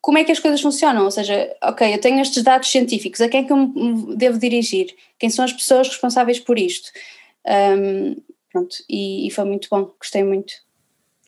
como 0.00 0.18
é 0.18 0.24
que 0.24 0.32
as 0.32 0.40
coisas 0.40 0.60
funcionam, 0.60 1.04
ou 1.04 1.10
seja, 1.12 1.56
ok, 1.62 1.94
eu 1.94 2.00
tenho 2.00 2.20
estes 2.20 2.42
dados 2.42 2.68
científicos, 2.68 3.20
a 3.20 3.28
quem 3.28 3.44
é 3.44 3.46
que 3.46 3.52
eu 3.52 4.16
devo 4.16 4.36
dirigir? 4.36 4.92
Quem 5.16 5.30
são 5.30 5.44
as 5.44 5.52
pessoas 5.52 5.86
responsáveis 5.86 6.40
por 6.40 6.58
isto? 6.58 6.90
Um, 7.46 8.20
pronto, 8.50 8.76
e, 8.90 9.28
e, 9.28 9.30
foi 9.30 9.44
muito 9.44 9.68
bom, 9.70 9.92
gostei 9.96 10.24
muito. 10.24 10.54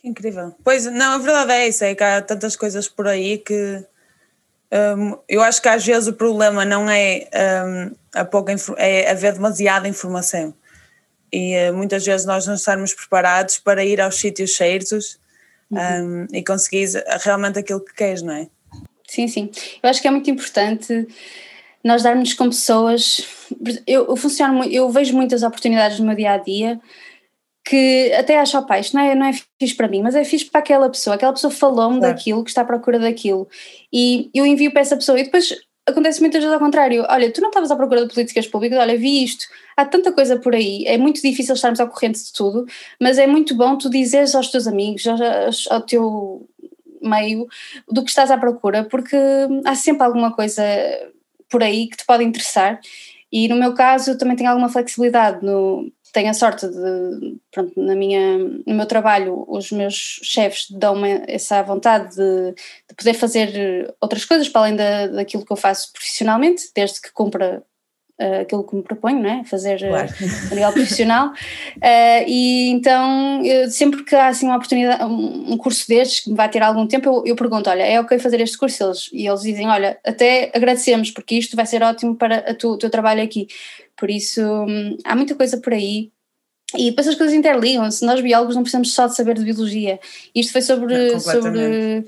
Incrível. 0.03 0.57
Pois, 0.65 0.87
não, 0.87 1.13
a 1.13 1.19
verdade 1.19 1.53
é 1.53 1.69
isso, 1.69 1.85
é 1.85 1.95
que 1.95 2.03
há 2.03 2.21
tantas 2.21 2.57
coisas 2.57 2.89
por 2.89 3.07
aí 3.07 3.39
que 3.39 3.87
um, 4.75 5.17
eu 5.29 5.41
acho 5.41 5.63
que 5.63 5.69
às 5.69 5.85
vezes 5.87 6.09
o 6.09 6.13
problema 6.13 6.65
não 6.65 6.91
é, 6.91 7.29
um, 7.65 7.95
a 8.15 8.25
pouca, 8.25 8.55
é 8.77 9.11
haver 9.11 9.35
demasiada 9.35 9.87
informação 9.87 10.53
e 11.33 11.55
uh, 11.57 11.75
muitas 11.75 12.05
vezes 12.05 12.27
nós 12.27 12.47
não 12.47 12.55
estarmos 12.55 12.93
preparados 12.93 13.59
para 13.59 13.85
ir 13.85 14.01
aos 14.01 14.17
sítios 14.17 14.57
certos 14.57 15.19
uhum. 15.71 15.79
um, 15.79 16.27
e 16.33 16.43
conseguir 16.43 16.89
realmente 17.23 17.59
aquilo 17.59 17.81
que 17.81 17.95
queres, 17.95 18.23
não 18.23 18.35
é? 18.35 18.49
Sim, 19.07 19.29
sim. 19.29 19.51
Eu 19.83 19.91
acho 19.91 20.01
que 20.01 20.09
é 20.09 20.11
muito 20.11 20.31
importante 20.31 21.07
nós 21.83 22.03
darmos 22.03 22.33
com 22.35 22.49
pessoas. 22.49 23.27
Eu, 23.87 24.07
eu 24.09 24.17
funciono, 24.17 24.65
eu 24.65 24.89
vejo 24.91 25.15
muitas 25.15 25.43
oportunidades 25.43 26.01
no 26.01 26.07
meu 26.07 26.17
dia 26.17 26.33
a 26.33 26.39
dia 26.39 26.81
que 27.65 28.13
até 28.13 28.39
acho, 28.39 28.59
opa, 28.59 28.79
isto 28.79 28.95
não 28.95 29.03
é, 29.03 29.15
não 29.15 29.27
é 29.27 29.33
fixe 29.59 29.75
para 29.75 29.89
mim, 29.89 30.03
mas 30.03 30.15
é 30.15 30.23
fixe 30.23 30.45
para 30.45 30.61
aquela 30.61 30.89
pessoa, 30.91 31.17
aquela 31.17 31.33
pessoa 31.33 31.51
falou-me 31.51 31.99
claro. 31.99 32.15
daquilo, 32.15 32.45
que 32.45 32.51
está 32.51 32.61
à 32.61 32.65
procura 32.65 32.99
daquilo, 32.99 33.49
e 33.93 34.31
eu 34.35 34.45
envio 34.45 34.71
para 34.71 34.83
essa 34.83 34.97
pessoa, 34.97 35.19
e 35.19 35.25
depois 35.25 35.55
acontece 35.87 36.21
muitas 36.21 36.41
vezes 36.43 36.53
ao 36.53 36.61
contrário, 36.61 37.07
olha, 37.09 37.33
tu 37.33 37.41
não 37.41 37.49
estavas 37.49 37.71
à 37.71 37.77
procura 37.77 38.07
de 38.07 38.13
políticas 38.13 38.47
públicas, 38.47 38.79
olha, 38.79 38.99
vi 38.99 39.25
isto, 39.25 39.47
há 39.77 39.85
tanta 39.85 40.13
coisa 40.13 40.39
por 40.39 40.55
aí, 40.55 40.85
é 40.87 40.99
muito 40.99 41.23
difícil 41.23 41.55
estarmos 41.55 41.81
ao 41.81 41.89
corrente 41.89 42.23
de 42.23 42.33
tudo, 42.33 42.67
mas 43.01 43.17
é 43.17 43.27
muito 43.27 43.55
bom 43.55 43.77
tu 43.79 43.89
dizeres 43.89 44.35
aos 44.35 44.51
teus 44.51 44.67
amigos, 44.67 45.05
ao 45.71 45.81
teu 45.81 46.47
meio, 47.01 47.47
do 47.91 48.03
que 48.03 48.11
estás 48.11 48.31
à 48.31 48.37
procura, 48.37 48.85
porque 48.85 49.17
há 49.65 49.75
sempre 49.75 50.05
alguma 50.05 50.33
coisa 50.33 50.63
por 51.51 51.63
aí 51.63 51.87
que 51.89 51.97
te 51.97 52.05
pode 52.05 52.25
interessar, 52.25 52.79
e 53.33 53.49
no 53.49 53.57
meu 53.57 53.73
caso 53.73 54.11
eu 54.11 54.19
também 54.19 54.37
tenho 54.37 54.51
alguma 54.51 54.69
flexibilidade 54.69 55.45
no 55.45 55.91
tenho 56.15 56.31
a 56.31 56.35
sorte 56.35 56.67
de, 56.69 57.37
pronto, 57.51 57.73
na 57.77 57.97
minha, 57.97 58.39
no 58.39 58.75
meu 58.75 58.87
trabalho, 58.87 59.45
os 59.49 59.73
meus 59.73 60.21
chefes 60.23 60.71
dão-me 60.71 61.25
essa 61.27 61.61
vontade 61.65 62.15
de, 62.15 62.53
de, 62.89 62.95
poder 62.97 63.15
fazer 63.15 63.93
outras 64.01 64.25
coisas 64.25 64.49
para 64.49 64.61
além 64.61 64.77
da, 64.77 65.09
daquilo 65.09 65.45
que 65.45 65.53
eu 65.53 65.57
faço 65.57 65.93
profissionalmente, 65.93 66.71
desde 66.73 67.01
que 67.01 67.13
cumpra 67.13 67.65
uh, 68.21 68.43
aquilo 68.43 68.65
que 68.65 68.77
me 68.77 68.83
proponho, 68.85 69.21
não 69.21 69.29
é? 69.29 69.45
Fazer 69.45 69.83
eh, 69.83 69.89
claro. 69.89 70.09
uh, 70.09 70.53
a 70.53 70.55
nível 70.55 70.73
profissional. 70.73 71.29
Uh, 71.31 72.25
e 72.29 72.71
então, 72.71 73.45
eu, 73.45 73.69
sempre 73.69 74.05
que 74.05 74.15
há 74.15 74.29
assim 74.29 74.47
uma 74.47 74.55
oportunidade, 74.55 75.03
um, 75.03 75.53
um, 75.53 75.57
curso 75.57 75.89
destes 75.89 76.21
que 76.21 76.31
me 76.31 76.37
vai 76.37 76.49
ter 76.49 76.63
algum 76.63 76.87
tempo, 76.87 77.09
eu, 77.09 77.23
eu 77.27 77.35
pergunto: 77.37 77.69
olha, 77.69 77.83
é 77.83 78.01
ok 78.01 78.21
fazer 78.21 78.41
este 78.41 78.57
curso? 78.57 78.85
Eles, 78.85 79.11
e 79.13 79.27
eles 79.27 79.43
dizem: 79.43 79.69
olha, 79.69 79.99
até 80.05 80.53
agradecemos, 80.55 81.11
porque 81.11 81.35
isto 81.35 81.57
vai 81.57 81.67
ser 81.67 81.83
ótimo 81.83 82.15
para 82.15 82.57
o 82.65 82.79
teu 82.79 82.89
trabalho 82.89 83.21
aqui. 83.21 83.49
Por 84.05 84.11
isso, 84.11 84.43
hum, 84.43 84.99
há 85.03 85.17
muita 85.17 85.35
coisa 85.35 85.57
por 85.57 85.73
aí. 85.73 86.13
E 86.77 86.91
depois 86.91 87.09
as 87.09 87.15
coisas 87.15 87.35
interligam-se. 87.35 88.05
Nós, 88.05 88.21
biólogos, 88.21 88.55
não 88.55 88.63
precisamos 88.63 88.93
só 88.93 89.07
de 89.07 89.17
saber 89.17 89.35
de 89.35 89.45
biologia. 89.45 89.99
Isto 90.35 90.53
foi 90.53 90.61
sobre, 90.61 91.15
é, 91.15 91.19
sobre, 91.19 92.05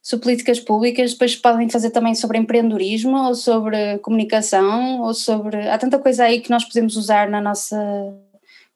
sobre 0.00 0.22
políticas 0.22 0.60
públicas, 0.60 1.10
depois 1.10 1.34
podem 1.34 1.68
fazer 1.68 1.90
também 1.90 2.14
sobre 2.14 2.38
empreendedorismo, 2.38 3.16
ou 3.16 3.34
sobre 3.34 3.98
comunicação, 3.98 5.00
ou 5.00 5.12
sobre. 5.12 5.68
Há 5.68 5.76
tanta 5.76 5.98
coisa 5.98 6.22
aí 6.22 6.40
que 6.40 6.50
nós 6.50 6.64
podemos 6.64 6.94
usar 6.94 7.28
na 7.28 7.40
nossa. 7.40 7.76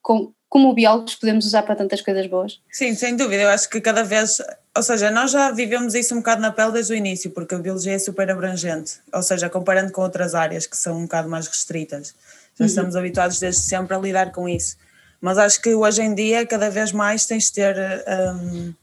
Com, 0.03 0.33
como 0.49 0.75
biólogos, 0.75 1.15
podemos 1.15 1.47
usar 1.47 1.63
para 1.63 1.77
tantas 1.77 2.01
coisas 2.01 2.27
boas. 2.27 2.61
Sim, 2.73 2.93
sem 2.97 3.15
dúvida. 3.15 3.43
Eu 3.45 3.51
acho 3.51 3.71
que 3.71 3.81
cada 3.81 4.03
vez. 4.03 4.43
Ou 4.77 4.83
seja, 4.83 5.13
nós 5.13 5.31
já 5.31 5.53
vivemos 5.53 5.95
isso 5.95 6.13
um 6.13 6.19
bocado 6.19 6.43
na 6.43 6.51
pele 6.51 6.73
desde 6.73 6.93
o 6.93 6.97
início, 6.97 7.31
porque 7.31 7.55
a 7.55 7.59
biologia 7.59 7.93
é 7.93 7.99
super 8.01 8.29
abrangente. 8.29 8.95
Ou 9.13 9.23
seja, 9.23 9.49
comparando 9.49 9.93
com 9.93 10.03
outras 10.03 10.35
áreas 10.35 10.67
que 10.67 10.77
são 10.77 10.99
um 10.99 11.03
bocado 11.03 11.29
mais 11.29 11.47
restritas. 11.47 12.17
Já 12.55 12.64
uhum. 12.64 12.67
estamos 12.67 12.97
habituados 12.97 13.38
desde 13.38 13.62
sempre 13.62 13.95
a 13.95 13.99
lidar 13.99 14.33
com 14.33 14.49
isso. 14.49 14.77
Mas 15.21 15.38
acho 15.38 15.61
que 15.61 15.75
hoje 15.75 16.03
em 16.03 16.14
dia, 16.14 16.47
cada 16.47 16.71
vez 16.71 16.93
mais, 16.93 17.27
tens 17.27 17.45
de 17.45 17.55
ter 17.55 17.77
um, 18.07 18.75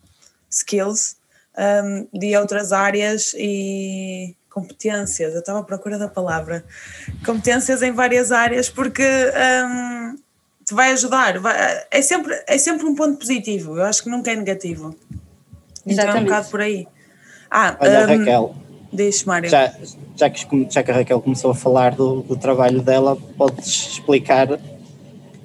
skills 0.49 1.15
um, 1.57 2.07
de 2.17 2.35
outras 2.35 2.73
áreas 2.73 3.33
e 3.35 4.35
competências. 4.49 5.33
Eu 5.33 5.39
estava 5.39 5.59
à 5.59 5.63
procura 5.63 5.97
da 5.97 6.07
palavra. 6.07 6.65
Competências 7.25 7.81
em 7.81 7.91
várias 7.91 8.31
áreas, 8.31 8.69
porque 8.69 9.03
um, 9.03 10.15
te 10.65 10.73
vai 10.73 10.91
ajudar. 10.91 11.39
Vai, 11.39 11.85
é, 11.91 12.01
sempre, 12.01 12.43
é 12.47 12.57
sempre 12.57 12.85
um 12.85 12.95
ponto 12.95 13.17
positivo. 13.17 13.77
Eu 13.77 13.85
acho 13.85 14.03
que 14.03 14.09
nunca 14.09 14.31
é 14.31 14.35
negativo. 14.35 14.95
Então 15.85 16.09
é 16.09 16.15
um 16.15 16.23
bocado 16.23 16.49
por 16.49 16.61
aí. 16.61 16.87
Ah, 17.49 17.77
Olha, 17.79 18.07
um, 18.07 18.17
Raquel. 18.17 18.55
Diz, 18.91 19.23
Mário. 19.23 19.49
Já, 19.49 19.73
já, 20.15 20.29
que, 20.29 20.67
já 20.69 20.83
que 20.83 20.91
a 20.91 20.93
Raquel 20.93 21.21
começou 21.21 21.51
a 21.51 21.55
falar 21.55 21.95
do, 21.95 22.21
do 22.21 22.35
trabalho 22.35 22.81
dela, 22.81 23.15
podes 23.37 23.67
explicar 23.67 24.59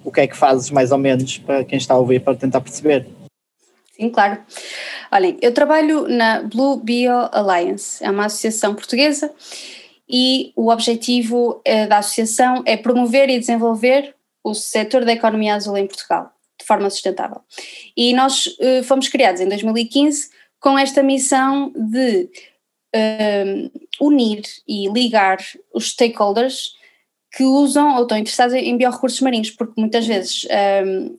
o 0.05 0.11
que 0.11 0.21
é 0.21 0.27
que 0.27 0.37
fazes 0.37 0.71
mais 0.71 0.93
ou 0.93 0.99
menos 0.99 1.39
para 1.39 1.65
quem 1.65 1.79
está 1.79 1.95
a 1.95 1.99
ouvir 1.99 2.21
para 2.21 2.37
tentar 2.37 2.61
perceber. 2.61 3.07
Sim, 3.97 4.11
claro. 4.11 4.39
Olhem, 5.11 5.39
eu 5.41 5.55
trabalho 5.55 6.07
na 6.09 6.43
Blue 6.43 6.77
Bio 6.77 7.13
Alliance, 7.33 8.05
é 8.05 8.11
uma 8.11 8.27
associação 8.27 8.75
portuguesa 8.75 9.33
e 10.09 10.53
o 10.55 10.71
objetivo 10.71 11.61
eh, 11.65 11.87
da 11.87 11.99
associação 11.99 12.63
é 12.67 12.77
promover 12.77 13.31
e 13.31 13.39
desenvolver 13.39 14.15
o 14.45 14.55
setor 14.55 15.05
da 15.05 15.13
economia 15.13 15.55
azul 15.55 15.77
em 15.77 15.87
Portugal 15.87 16.31
de 16.59 16.65
forma 16.65 16.89
sustentável. 16.91 17.41
E 17.97 18.15
nós 18.15 18.47
uh, 18.47 18.83
fomos 18.85 19.09
criados 19.09 19.41
em 19.41 19.49
2015 19.49 20.31
com 20.59 20.79
esta 20.79 21.03
missão 21.03 21.73
de 21.75 22.29
uh, 22.94 23.70
unir 24.01 24.42
e 24.66 24.88
ligar 24.88 25.38
os 25.72 25.90
stakeholders 25.90 26.76
que 27.37 27.44
usam 27.44 27.96
ou 27.96 28.03
estão 28.03 28.16
interessados 28.16 28.55
em 28.55 28.77
biorrecursos 28.79 29.20
marinhos, 29.20 29.51
porque 29.51 29.75
muitas 29.77 30.07
vezes 30.07 30.46
um, 30.87 31.18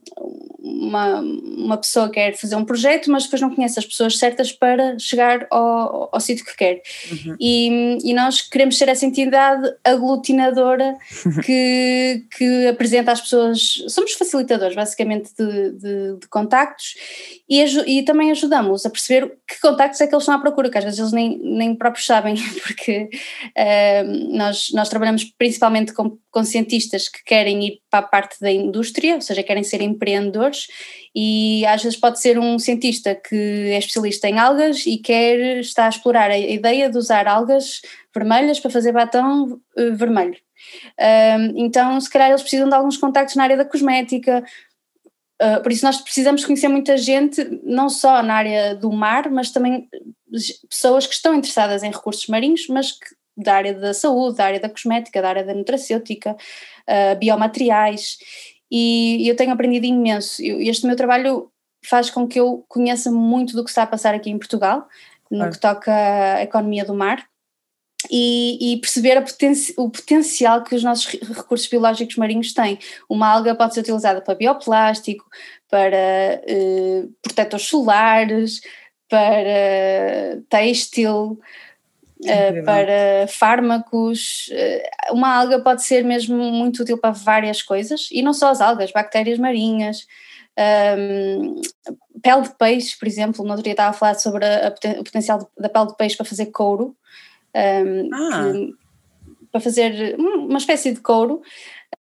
uma, 0.60 1.20
uma 1.20 1.78
pessoa 1.78 2.10
quer 2.10 2.36
fazer 2.36 2.56
um 2.56 2.66
projeto, 2.66 3.12
mas 3.12 3.24
depois 3.24 3.42
não 3.42 3.54
conhece 3.54 3.78
as 3.78 3.86
pessoas 3.86 4.18
certas 4.18 4.52
para 4.52 4.98
chegar 4.98 5.46
ao, 5.52 6.10
ao 6.12 6.20
sítio 6.20 6.44
que 6.44 6.56
quer. 6.56 6.82
Uhum. 7.12 7.36
E, 7.40 7.98
e 8.04 8.14
nós 8.14 8.42
queremos 8.42 8.78
ser 8.78 8.90
essa 8.90 9.06
entidade 9.06 9.72
aglutinadora 9.84 10.98
que, 11.46 12.26
que 12.36 12.68
apresenta 12.68 13.12
às 13.12 13.22
pessoas, 13.22 13.86
somos 13.88 14.14
facilitadores 14.14 14.76
basicamente 14.76 15.30
de, 15.38 15.72
de, 15.74 16.20
de 16.20 16.28
contactos 16.30 16.96
e, 17.48 17.64
e 17.64 18.04
também 18.04 18.32
ajudamos 18.32 18.86
a 18.86 18.90
perceber 18.90 19.38
que 19.48 19.60
contactos 19.62 20.02
é 20.02 20.08
que 20.08 20.14
eles 20.14 20.24
estão 20.24 20.36
à 20.36 20.40
procura, 20.40 20.70
que 20.70 20.78
às 20.78 20.84
vezes 20.84 21.00
eles 21.00 21.12
nem, 21.12 21.38
nem 21.38 21.76
próprios 21.76 22.06
sabem, 22.06 22.36
porque 22.62 23.10
uh, 23.56 24.36
nós, 24.38 24.70
nós 24.74 24.90
trabalhamos 24.90 25.24
principalmente 25.24 25.94
com, 25.94 26.07
com 26.32 26.44
cientistas 26.44 27.10
que 27.10 27.24
querem 27.24 27.66
ir 27.66 27.82
para 27.90 28.00
a 28.00 28.08
parte 28.08 28.40
da 28.40 28.52
indústria, 28.52 29.16
ou 29.16 29.22
seja, 29.22 29.44
querem 29.44 29.64
ser 29.64 29.82
empreendedores, 29.82 30.68
e 31.16 31.66
às 31.66 31.84
vezes 31.84 32.00
pode 32.00 32.20
ser 32.20 32.38
um 32.38 32.60
cientista 32.60 33.16
que 33.16 33.36
é 33.36 33.78
especialista 33.78 34.28
em 34.28 34.38
algas 34.38 34.86
e 34.86 34.98
quer 34.98 35.60
estar 35.60 35.86
a 35.86 35.90
explorar 35.90 36.30
a 36.30 36.38
ideia 36.38 36.90
de 36.90 36.98
usar 36.98 37.28
algas 37.28 37.82
vermelhas 38.14 38.60
para 38.60 38.72
fazer 38.72 38.92
batom 38.92 39.54
uh, 39.54 39.96
vermelho. 39.96 40.38
Então, 41.56 42.00
se 42.02 42.10
calhar 42.10 42.30
eles 42.30 42.42
precisam 42.42 42.68
de 42.68 42.76
alguns 42.76 42.98
contactos 42.98 43.36
na 43.36 43.44
área 43.44 43.58
da 43.58 43.66
cosmética, 43.66 44.44
Uh, 45.40 45.62
por 45.62 45.72
isso 45.72 45.86
nós 45.86 46.02
precisamos 46.02 46.44
conhecer 46.44 46.68
muita 46.68 46.98
gente, 46.98 47.44
não 47.64 47.90
só 47.90 48.24
na 48.24 48.34
área 48.34 48.76
do 48.76 48.92
mar, 48.92 49.30
mas 49.30 49.52
também 49.52 49.88
pessoas 50.68 51.06
que 51.06 51.14
estão 51.14 51.36
interessadas 51.36 51.84
em 51.84 51.92
recursos 51.92 52.26
marinhos, 52.28 52.68
mas 52.68 52.94
que, 52.94 53.16
da 53.38 53.56
área 53.56 53.74
da 53.74 53.94
saúde, 53.94 54.38
da 54.38 54.46
área 54.46 54.60
da 54.60 54.70
cosmética, 54.70 55.22
da 55.22 55.30
área 55.30 55.44
da 55.44 55.54
nutracêutica, 55.54 56.36
uh, 56.36 57.18
biomateriais, 57.20 58.18
e, 58.72 59.28
eu 59.28 59.36
tenho 59.36 59.52
aprendido 59.52 59.86
imenso. 59.86 60.42
Eu, 60.42 60.60
este 60.60 60.86
meu 60.86 60.96
trabalho 60.96 61.52
faz 61.86 62.10
com 62.10 62.28
que 62.28 62.40
eu 62.40 62.66
conheça 62.68 63.12
muito 63.12 63.56
do 63.56 63.64
que 63.64 63.70
está 63.70 63.84
a 63.84 63.88
passar 63.88 64.14
aqui 64.14 64.30
em 64.30 64.38
Portugal, 64.38 64.88
no 65.32 65.46
é. 65.46 65.50
que 65.50 65.60
toca 65.60 65.94
à 65.94 66.44
economia 66.44 66.84
do 66.84 66.94
mar, 66.94 67.26
e, 68.12 68.74
e, 68.74 68.78
perceber 68.78 69.18
o 69.78 69.90
potencial 69.90 70.64
que 70.64 70.76
os 70.76 70.84
nossos 70.84 71.08
recursos 71.08 71.68
biológicos 71.68 72.16
marinhos 72.16 72.54
têm. 72.54 72.78
Uma 73.10 73.28
alga 73.28 73.56
pode 73.56 73.74
ser 73.74 73.82
utilizada 73.82 74.22
para 74.22 74.36
bioplástico, 74.36 75.26
para 75.70 75.98
eh, 76.48 77.06
protetores 77.22 77.66
solares, 77.66 78.62
para 79.10 80.42
têxtil, 80.48 81.40
eh, 82.26 82.62
para 82.64 83.28
fármacos. 83.28 84.50
Eh, 84.52 84.90
uma 85.12 85.36
alga 85.36 85.60
pode 85.60 85.84
ser 85.84 86.04
mesmo 86.04 86.36
muito 86.36 86.82
útil 86.82 86.98
para 86.98 87.12
várias 87.12 87.62
coisas, 87.62 88.10
e 88.12 88.22
não 88.22 88.34
só 88.34 88.50
as 88.50 88.62
algas, 88.62 88.92
bactérias 88.92 89.38
marinhas. 89.38 90.08
Um, 90.98 91.62
pele 92.20 92.42
de 92.42 92.56
peixe, 92.58 92.98
por 92.98 93.08
exemplo, 93.08 93.44
no 93.44 93.52
outro 93.52 93.64
dia 93.64 93.74
estava 93.74 93.92
a 93.92 93.94
falar 93.94 94.16
sobre 94.16 94.44
a, 94.44 94.70
a, 94.70 95.00
o 95.00 95.04
potencial 95.04 95.52
da 95.56 95.70
pele 95.70 95.88
de 95.88 95.96
peixe 95.96 96.18
para 96.18 96.26
fazer 96.26 96.48
couro, 96.48 96.96
um, 97.56 98.10
ah. 98.12 98.52
que, 98.52 98.74
para 99.52 99.62
fazer 99.62 100.16
uma 100.18 100.58
espécie 100.58 100.92
de 100.92 101.00
couro. 101.00 101.42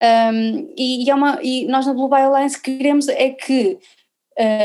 Um, 0.02 0.74
e, 0.76 1.04
e, 1.04 1.10
é 1.10 1.14
uma, 1.14 1.38
e 1.40 1.64
nós 1.66 1.86
na 1.86 1.94
Blue 1.94 2.08
Bio 2.08 2.18
Alliance 2.18 2.60
queremos 2.60 3.08
é 3.08 3.30
que 3.30 3.78
uh, 3.78 3.78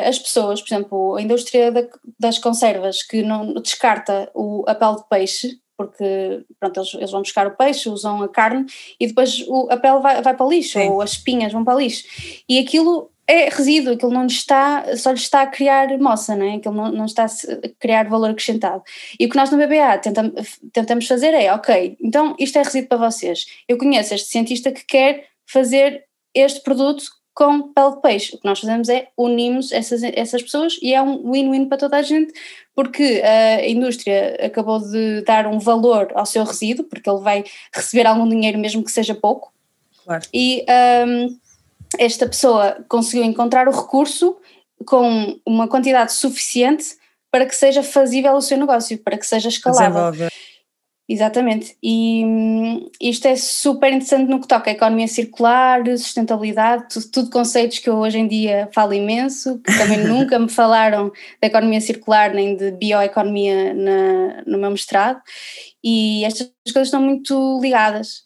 as 0.08 0.20
pessoas, 0.20 0.62
por 0.62 0.74
exemplo, 0.74 1.16
a 1.16 1.22
indústria 1.22 1.72
da, 1.72 1.84
das 2.20 2.40
conservas 2.40 3.04
que 3.04 3.22
não 3.22 3.54
descarta 3.56 4.30
o, 4.34 4.64
a 4.68 4.76
pele 4.76 4.98
de 4.98 5.10
peixe, 5.10 5.60
porque 5.78 6.44
pronto, 6.60 6.80
eles, 6.80 6.94
eles, 6.96 7.12
vão 7.12 7.22
buscar 7.22 7.46
o 7.48 7.56
peixe, 7.56 7.90
usam 7.90 8.24
a 8.24 8.28
carne 8.28 8.66
e 9.00 9.08
depois 9.08 9.46
o, 9.48 9.68
a 9.70 9.78
pele 9.78 10.00
vai, 10.00 10.22
vai 10.22 10.36
para 10.36 10.46
o 10.46 10.50
lixo, 10.50 10.80
Sim. 10.80 10.90
ou 10.90 11.02
as 11.02 11.12
espinhas 11.12 11.54
vão 11.54 11.64
para 11.64 11.76
o 11.76 11.80
lixo. 11.80 12.04
E 12.50 12.58
aquilo 12.58 13.12
é 13.28 13.50
resíduo, 13.50 13.94
aquilo 13.94 14.12
não 14.12 14.26
está, 14.26 14.96
só 14.96 15.12
lhe 15.12 15.18
está 15.18 15.42
a 15.42 15.48
criar 15.48 15.96
moça, 16.00 16.36
não 16.36 16.46
é? 16.46 16.56
aquilo 16.56 16.74
não, 16.74 16.92
não 16.92 17.06
está 17.06 17.26
a 17.26 17.70
criar 17.78 18.08
valor 18.08 18.30
acrescentado. 18.30 18.82
E 19.20 19.26
o 19.26 19.30
que 19.30 19.36
nós 19.36 19.52
no 19.52 19.58
BBA 19.58 19.98
tentamos, 20.00 20.60
tentamos 20.72 21.08
fazer 21.08 21.34
é, 21.34 21.54
ok, 21.54 21.98
então 22.02 22.36
isto 22.40 22.58
é 22.58 22.64
resíduo 22.64 22.88
para 22.88 23.10
vocês. 23.10 23.46
Eu 23.68 23.78
conheço 23.78 24.14
este 24.14 24.30
cientista 24.30 24.72
que 24.72 24.86
quer 24.86 25.28
fazer 25.46 26.06
este 26.34 26.62
produto 26.62 27.04
com 27.38 27.72
pele 27.72 27.92
de 27.92 28.02
peixe. 28.02 28.36
O 28.36 28.40
que 28.40 28.46
nós 28.46 28.60
fazemos 28.60 28.90
é 28.90 29.10
unimos 29.16 29.72
essas, 29.72 30.02
essas 30.02 30.42
pessoas 30.42 30.80
e 30.82 30.92
é 30.92 31.00
um 31.00 31.32
win-win 31.32 31.66
para 31.66 31.78
toda 31.78 31.98
a 31.98 32.02
gente, 32.02 32.34
porque 32.74 33.22
a 33.24 33.70
indústria 33.70 34.40
acabou 34.44 34.80
de 34.80 35.22
dar 35.22 35.46
um 35.46 35.60
valor 35.60 36.12
ao 36.16 36.26
seu 36.26 36.44
resíduo, 36.44 36.86
porque 36.86 37.08
ele 37.08 37.20
vai 37.20 37.44
receber 37.72 38.08
algum 38.08 38.28
dinheiro 38.28 38.58
mesmo 38.58 38.84
que 38.84 38.92
seja 38.92 39.14
pouco. 39.14 39.54
Claro. 40.04 40.24
E 40.34 40.66
um, 41.08 41.38
esta 42.00 42.26
pessoa 42.26 42.84
conseguiu 42.90 43.24
encontrar 43.24 43.68
o 43.68 43.72
recurso 43.72 44.36
com 44.84 45.40
uma 45.46 45.68
quantidade 45.68 46.14
suficiente 46.14 46.98
para 47.30 47.46
que 47.46 47.56
seja 47.56 47.84
fazível 47.84 48.34
o 48.34 48.42
seu 48.42 48.58
negócio, 48.58 48.98
para 48.98 49.16
que 49.16 49.28
seja 49.28 49.48
escalável. 49.48 50.10
Desenvolve. 50.10 50.34
Exatamente, 51.10 51.78
e 51.82 52.22
hum, 52.26 52.90
isto 53.00 53.30
é 53.30 53.36
super 53.38 53.94
interessante 53.94 54.30
no 54.30 54.42
que 54.42 54.48
toca 54.48 54.70
a 54.70 54.74
economia 54.74 55.08
circular, 55.08 55.82
sustentabilidade, 55.98 56.90
tudo, 56.90 57.10
tudo, 57.10 57.30
conceitos 57.30 57.80
que 57.80 57.90
eu 57.90 57.96
hoje 57.96 58.18
em 58.18 58.28
dia 58.28 58.70
falo 58.74 58.94
imenso, 58.94 59.58
que 59.60 59.78
também 59.78 60.00
nunca 60.06 60.38
me 60.38 60.50
falaram 60.50 61.10
da 61.42 61.48
economia 61.48 61.80
circular 61.80 62.34
nem 62.34 62.58
de 62.58 62.72
bioeconomia 62.72 63.74
na, 63.74 64.44
no 64.46 64.58
meu 64.58 64.70
mestrado, 64.70 65.22
e 65.82 66.26
estas 66.26 66.52
coisas 66.74 66.88
estão 66.88 67.02
muito 67.02 67.58
ligadas. 67.62 68.24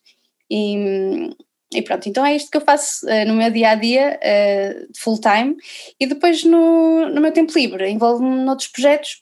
E, 0.49 0.75
hum, 0.75 1.35
e 1.73 1.81
pronto, 1.83 2.09
então 2.09 2.25
é 2.25 2.35
isto 2.35 2.49
que 2.49 2.57
eu 2.57 2.61
faço 2.61 3.05
uh, 3.05 3.27
no 3.27 3.35
meu 3.35 3.51
dia 3.51 3.69
a 3.69 3.75
dia, 3.75 4.19
uh, 4.19 4.87
full 4.97 5.19
time, 5.21 5.55
e 5.99 6.07
depois 6.07 6.43
no, 6.43 7.07
no 7.09 7.21
meu 7.21 7.31
tempo 7.31 7.53
livre, 7.55 7.87
envolvo-me 7.89 8.43
noutros 8.43 8.69
projetos. 8.69 9.20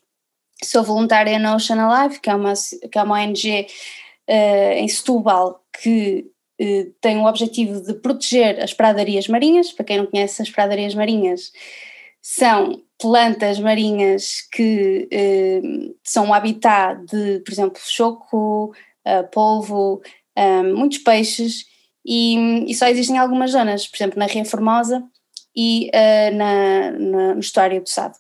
Sou 0.64 0.84
voluntária 0.84 1.40
na 1.40 1.56
Ocean 1.56 1.82
Alive, 1.82 2.20
que 2.20 2.30
é 2.30 2.36
uma, 2.36 2.54
que 2.92 2.98
é 2.98 3.04
uma 3.04 3.22
ONG 3.22 3.62
uh, 3.62 3.66
eh, 4.28 4.80
em 4.80 4.88
Setúbal 4.88 5.64
que 5.82 6.26
tem 7.00 7.18
o 7.18 7.26
objetivo 7.26 7.82
de 7.82 7.94
proteger 7.94 8.62
as 8.62 8.74
pradarias 8.74 9.30
marinhas. 9.30 9.72
Para 9.72 9.86
quem 9.86 9.98
não 9.98 10.06
conhece, 10.06 10.42
as 10.42 10.50
pradarias 10.50 10.94
marinhas 10.94 11.54
são 12.22 12.84
plantas 13.02 13.58
marinhas 13.60 14.42
que 14.52 15.08
são 16.04 16.32
o 16.32 16.34
habitat 16.34 17.00
de, 17.06 17.40
por 17.40 17.54
exemplo, 17.54 17.82
choco, 17.82 18.76
polvo, 19.32 20.02
muitos 20.76 20.98
peixes 20.98 21.66
e, 22.06 22.66
e 22.68 22.76
só 22.76 22.88
existem 22.88 23.18
algumas 23.18 23.52
zonas, 23.52 23.88
por 23.88 23.98
exemplo, 23.98 24.20
na 24.20 24.26
Ria 24.26 24.44
Formosa 24.44 25.04
e 25.56 25.90
uh, 25.94 26.36
na, 26.36 26.92
na, 26.92 27.34
no 27.36 27.40
estuário 27.40 27.82
do 27.82 27.90
Sado. 27.90 28.16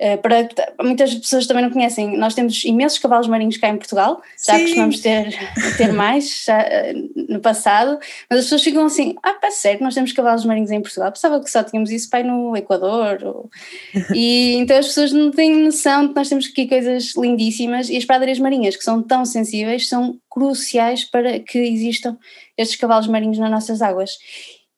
Uh, 0.00 0.16
para, 0.22 0.48
muitas 0.82 1.14
pessoas 1.14 1.46
também 1.46 1.62
não 1.62 1.70
conhecem, 1.70 2.16
nós 2.16 2.34
temos 2.34 2.64
imensos 2.64 2.98
cavalos 2.98 3.26
marinhos 3.26 3.58
cá 3.58 3.68
em 3.68 3.76
Portugal, 3.76 4.22
já 4.42 4.54
Sim. 4.54 4.62
costumamos 4.62 5.00
ter, 5.00 5.38
ter 5.76 5.92
mais 5.92 6.44
já, 6.46 6.58
uh, 6.58 7.32
no 7.32 7.38
passado, 7.38 7.98
mas 8.30 8.38
as 8.38 8.44
pessoas 8.46 8.62
ficam 8.62 8.86
assim, 8.86 9.14
ah, 9.22 9.34
pá, 9.34 9.50
sério, 9.50 9.82
nós 9.82 9.94
temos 9.94 10.12
cavalos 10.12 10.46
marinhos 10.46 10.70
em 10.70 10.80
Portugal, 10.80 11.12
pensava 11.12 11.38
que 11.38 11.50
só 11.50 11.62
tínhamos 11.62 11.90
isso 11.90 12.08
pai 12.08 12.22
no 12.22 12.56
Equador, 12.56 13.18
ou... 13.22 13.50
e 14.16 14.54
então 14.54 14.78
as 14.78 14.86
pessoas 14.86 15.12
não 15.12 15.30
têm 15.30 15.54
noção 15.54 16.02
de 16.02 16.08
que 16.08 16.14
nós 16.16 16.28
temos 16.30 16.46
aqui 16.46 16.66
coisas 16.66 17.14
lindíssimas 17.14 17.90
e 17.90 17.96
as 17.98 18.04
pradarias 18.06 18.38
marinhas 18.38 18.76
que 18.76 18.84
são 18.84 19.02
tão 19.02 19.26
sensíveis 19.26 19.86
são 19.86 20.18
cruciais 20.30 21.04
para 21.04 21.40
que 21.40 21.58
existam 21.58 22.16
estes 22.56 22.78
cavalos 22.78 23.06
marinhos 23.06 23.38
nas 23.38 23.50
nossas 23.50 23.82
águas. 23.82 24.16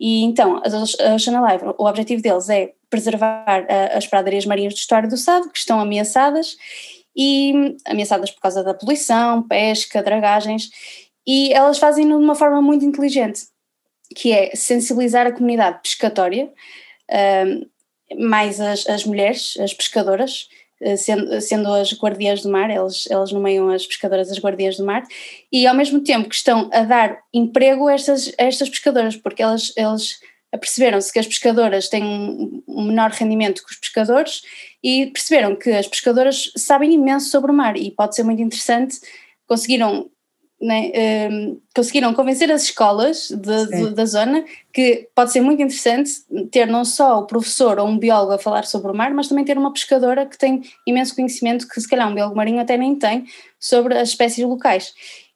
E 0.05 0.25
então, 0.25 0.57
a 0.57 1.15
Ocean 1.15 1.39
Alive, 1.39 1.65
o 1.79 1.87
objetivo 1.87 2.21
deles 2.21 2.49
é 2.49 2.73
preservar 2.91 3.65
as 3.95 4.05
pradarias 4.05 4.45
marinhas 4.45 4.75
do 4.75 4.79
estuário 4.79 5.09
do 5.09 5.17
Sado, 5.17 5.49
que 5.49 5.57
estão 5.57 5.79
ameaçadas, 5.79 6.57
e 7.17 7.77
ameaçadas 7.87 8.33
por 8.33 8.41
causa 8.41 8.65
da 8.65 8.75
poluição, 8.75 9.47
pesca, 9.47 10.03
dragagens, 10.03 10.71
e 11.25 11.53
elas 11.53 11.79
fazem-no 11.79 12.19
de 12.19 12.25
uma 12.25 12.35
forma 12.35 12.61
muito 12.61 12.85
inteligente, 12.85 13.43
que 14.17 14.33
é 14.33 14.57
sensibilizar 14.57 15.25
a 15.25 15.33
comunidade 15.33 15.79
pescatória, 15.81 16.53
mais 18.19 18.61
as, 18.61 18.89
as 18.89 19.05
mulheres, 19.05 19.57
as 19.61 19.73
pescadoras, 19.73 20.49
eh, 20.51 20.62
sendo, 20.97 21.41
sendo 21.41 21.73
as 21.73 21.93
guardiãs 21.93 22.43
do 22.43 22.51
mar, 22.51 22.71
eles, 22.71 23.11
elas 23.11 23.33
nomeiam 23.33 23.69
as 23.69 23.87
pescadoras 23.87 24.31
as 24.31 24.39
guardiãs 24.39 24.77
do 24.77 24.85
mar, 24.85 25.05
e 25.51 25.67
ao 25.67 25.75
mesmo 25.75 26.01
tempo 26.01 26.29
que 26.29 26.35
estão 26.35 26.69
a 26.73 26.83
dar 26.83 27.19
emprego 27.33 27.89
a 27.89 27.95
estas, 27.95 28.33
a 28.39 28.45
estas 28.45 28.69
pescadoras, 28.69 29.17
porque 29.17 29.43
elas, 29.43 29.73
eles 29.77 30.21
perceberam-se 30.59 31.13
que 31.13 31.19
as 31.19 31.27
pescadoras 31.27 31.89
têm 31.89 32.05
um 32.69 32.85
menor 32.85 33.11
rendimento 33.11 33.65
que 33.65 33.73
os 33.73 33.79
pescadores 33.79 34.43
e 34.83 35.07
perceberam 35.07 35.57
que 35.57 35.71
as 35.71 35.87
pescadoras 35.87 36.53
sabem 36.57 36.93
imenso 36.93 37.31
sobre 37.31 37.51
o 37.51 37.55
mar 37.55 37.77
e 37.77 37.91
pode 37.91 38.15
ser 38.15 38.23
muito 38.23 38.43
interessante, 38.43 38.99
conseguiram 39.47 40.11
né, 40.63 40.93
um, 41.29 41.59
conseguiram 41.75 42.15
convencer 42.15 42.51
as 42.53 42.63
escolas 42.63 43.29
de, 43.29 43.67
de, 43.67 43.91
da 43.91 44.05
zona 44.07 44.45
que 44.73 45.09
pode 45.13 45.33
ser 45.33 45.41
muito 45.41 45.61
interessante 45.61 46.13
ter 46.53 46.67
não 46.67 46.85
só 46.85 47.19
o 47.19 47.27
professor 47.27 47.81
ou 47.81 47.89
um 47.89 47.99
biólogo 47.99 48.33
a 48.33 48.39
falar 48.39 48.65
sobre 48.65 48.93
o 48.93 48.95
mar, 48.95 49.13
mas 49.13 49.27
também 49.27 49.45
ter 49.45 49.59
uma 49.59 49.73
pescadora 49.73 50.25
que 50.25 50.39
tem 50.39 50.63
imenso 50.87 51.17
conhecimento, 51.17 51.67
que 51.67 51.81
se 51.81 51.89
calhar 51.89 52.09
um 52.09 52.15
biólogo 52.15 52.37
marinho 52.37 52.61
até 52.61 52.77
nem 52.77 52.95
tem, 52.95 53.25
sobre 53.59 53.99
as 53.99 54.11
espécies 54.11 54.47
locais. 54.47 54.95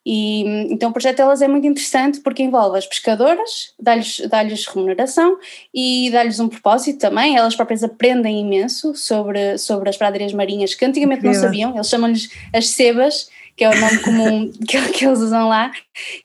E, 0.09 0.45
então 0.73 0.91
o 0.91 0.93
projeto 0.93 1.17
delas 1.17 1.43
é 1.43 1.49
muito 1.49 1.67
interessante 1.67 2.21
porque 2.21 2.41
envolve 2.41 2.79
as 2.79 2.87
pescadoras, 2.87 3.75
dá-lhes 3.77 4.23
dá 4.29 4.43
remuneração 4.73 5.37
e 5.75 6.09
dá-lhes 6.13 6.39
um 6.39 6.49
propósito 6.49 7.01
também, 7.01 7.37
elas 7.37 7.57
próprias 7.57 7.83
aprendem 7.83 8.41
imenso 8.41 8.95
sobre, 8.95 9.59
sobre 9.59 9.89
as 9.91 9.97
pradarias 9.97 10.33
marinhas 10.33 10.77
que 10.77 10.85
antigamente 10.85 11.25
não 11.25 11.35
sabiam, 11.35 11.75
eles 11.75 11.89
chamam-lhes 11.89 12.31
as 12.55 12.69
sebas, 12.69 13.29
que 13.57 13.65
é 13.65 13.71
o 13.71 13.81
nome 13.81 13.99
comum 13.99 14.53
que, 14.67 14.81
que 14.93 15.07
eles 15.07 15.21
usam 15.21 15.49
lá, 15.49 15.73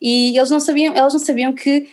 e 0.01 0.37
eles 0.37 0.49
não 0.49 0.59
sabiam, 0.59 0.93
elas 0.95 1.13
não 1.13 1.19
sabiam 1.19 1.53
que 1.53 1.87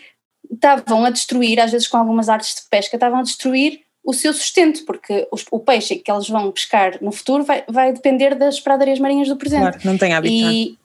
estavam 0.50 1.04
a 1.04 1.10
destruir, 1.10 1.60
às 1.60 1.70
vezes 1.70 1.86
com 1.86 1.96
algumas 1.96 2.28
artes 2.28 2.54
de 2.54 2.62
pesca, 2.68 2.96
estavam 2.96 3.20
a 3.20 3.22
destruir 3.22 3.80
o 4.04 4.14
seu 4.14 4.32
sustento, 4.32 4.84
porque 4.86 5.28
os, 5.30 5.44
o 5.50 5.60
peixe 5.60 5.96
que 5.96 6.10
eles 6.10 6.28
vão 6.28 6.50
pescar 6.50 6.96
no 7.02 7.12
futuro 7.12 7.44
vai, 7.44 7.62
vai 7.68 7.92
depender 7.92 8.34
das 8.34 8.58
pradarias 8.58 8.98
marinhas 8.98 9.28
do 9.28 9.36
presente. 9.36 9.60
Claro, 9.60 9.78
não 9.84 9.98
tem 9.98 10.14
habitat. 10.14 10.50
E, 10.50 10.78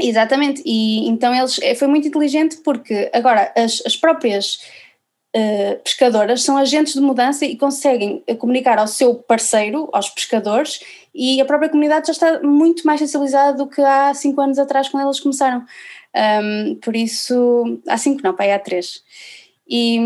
exatamente, 0.00 0.62
e 0.64 1.08
então 1.08 1.34
eles, 1.34 1.58
eh, 1.60 1.74
foi 1.74 1.88
muito 1.88 2.06
inteligente 2.06 2.58
porque 2.58 3.10
agora 3.12 3.52
as, 3.56 3.82
as 3.84 3.96
próprias 3.96 4.60
uh, 5.34 5.78
pescadoras 5.82 6.42
são 6.42 6.56
agentes 6.56 6.94
de 6.94 7.00
mudança 7.00 7.44
e 7.44 7.56
conseguem 7.56 8.22
comunicar 8.38 8.78
ao 8.78 8.86
seu 8.86 9.14
parceiro, 9.14 9.88
aos 9.92 10.08
pescadores, 10.08 10.80
e 11.14 11.40
a 11.40 11.44
própria 11.44 11.68
comunidade 11.68 12.06
já 12.06 12.12
está 12.12 12.40
muito 12.42 12.86
mais 12.86 13.00
sensibilizada 13.00 13.56
do 13.56 13.66
que 13.66 13.80
há 13.80 14.12
cinco 14.14 14.40
anos 14.40 14.58
atrás 14.58 14.88
quando 14.88 15.02
elas 15.02 15.20
começaram. 15.20 15.64
Um, 16.42 16.76
por 16.76 16.94
isso, 16.94 17.80
há 17.88 17.98
cinco 17.98 18.22
não, 18.22 18.34
pai, 18.34 18.52
há 18.52 18.58
três. 18.58 19.02
E 19.68 19.98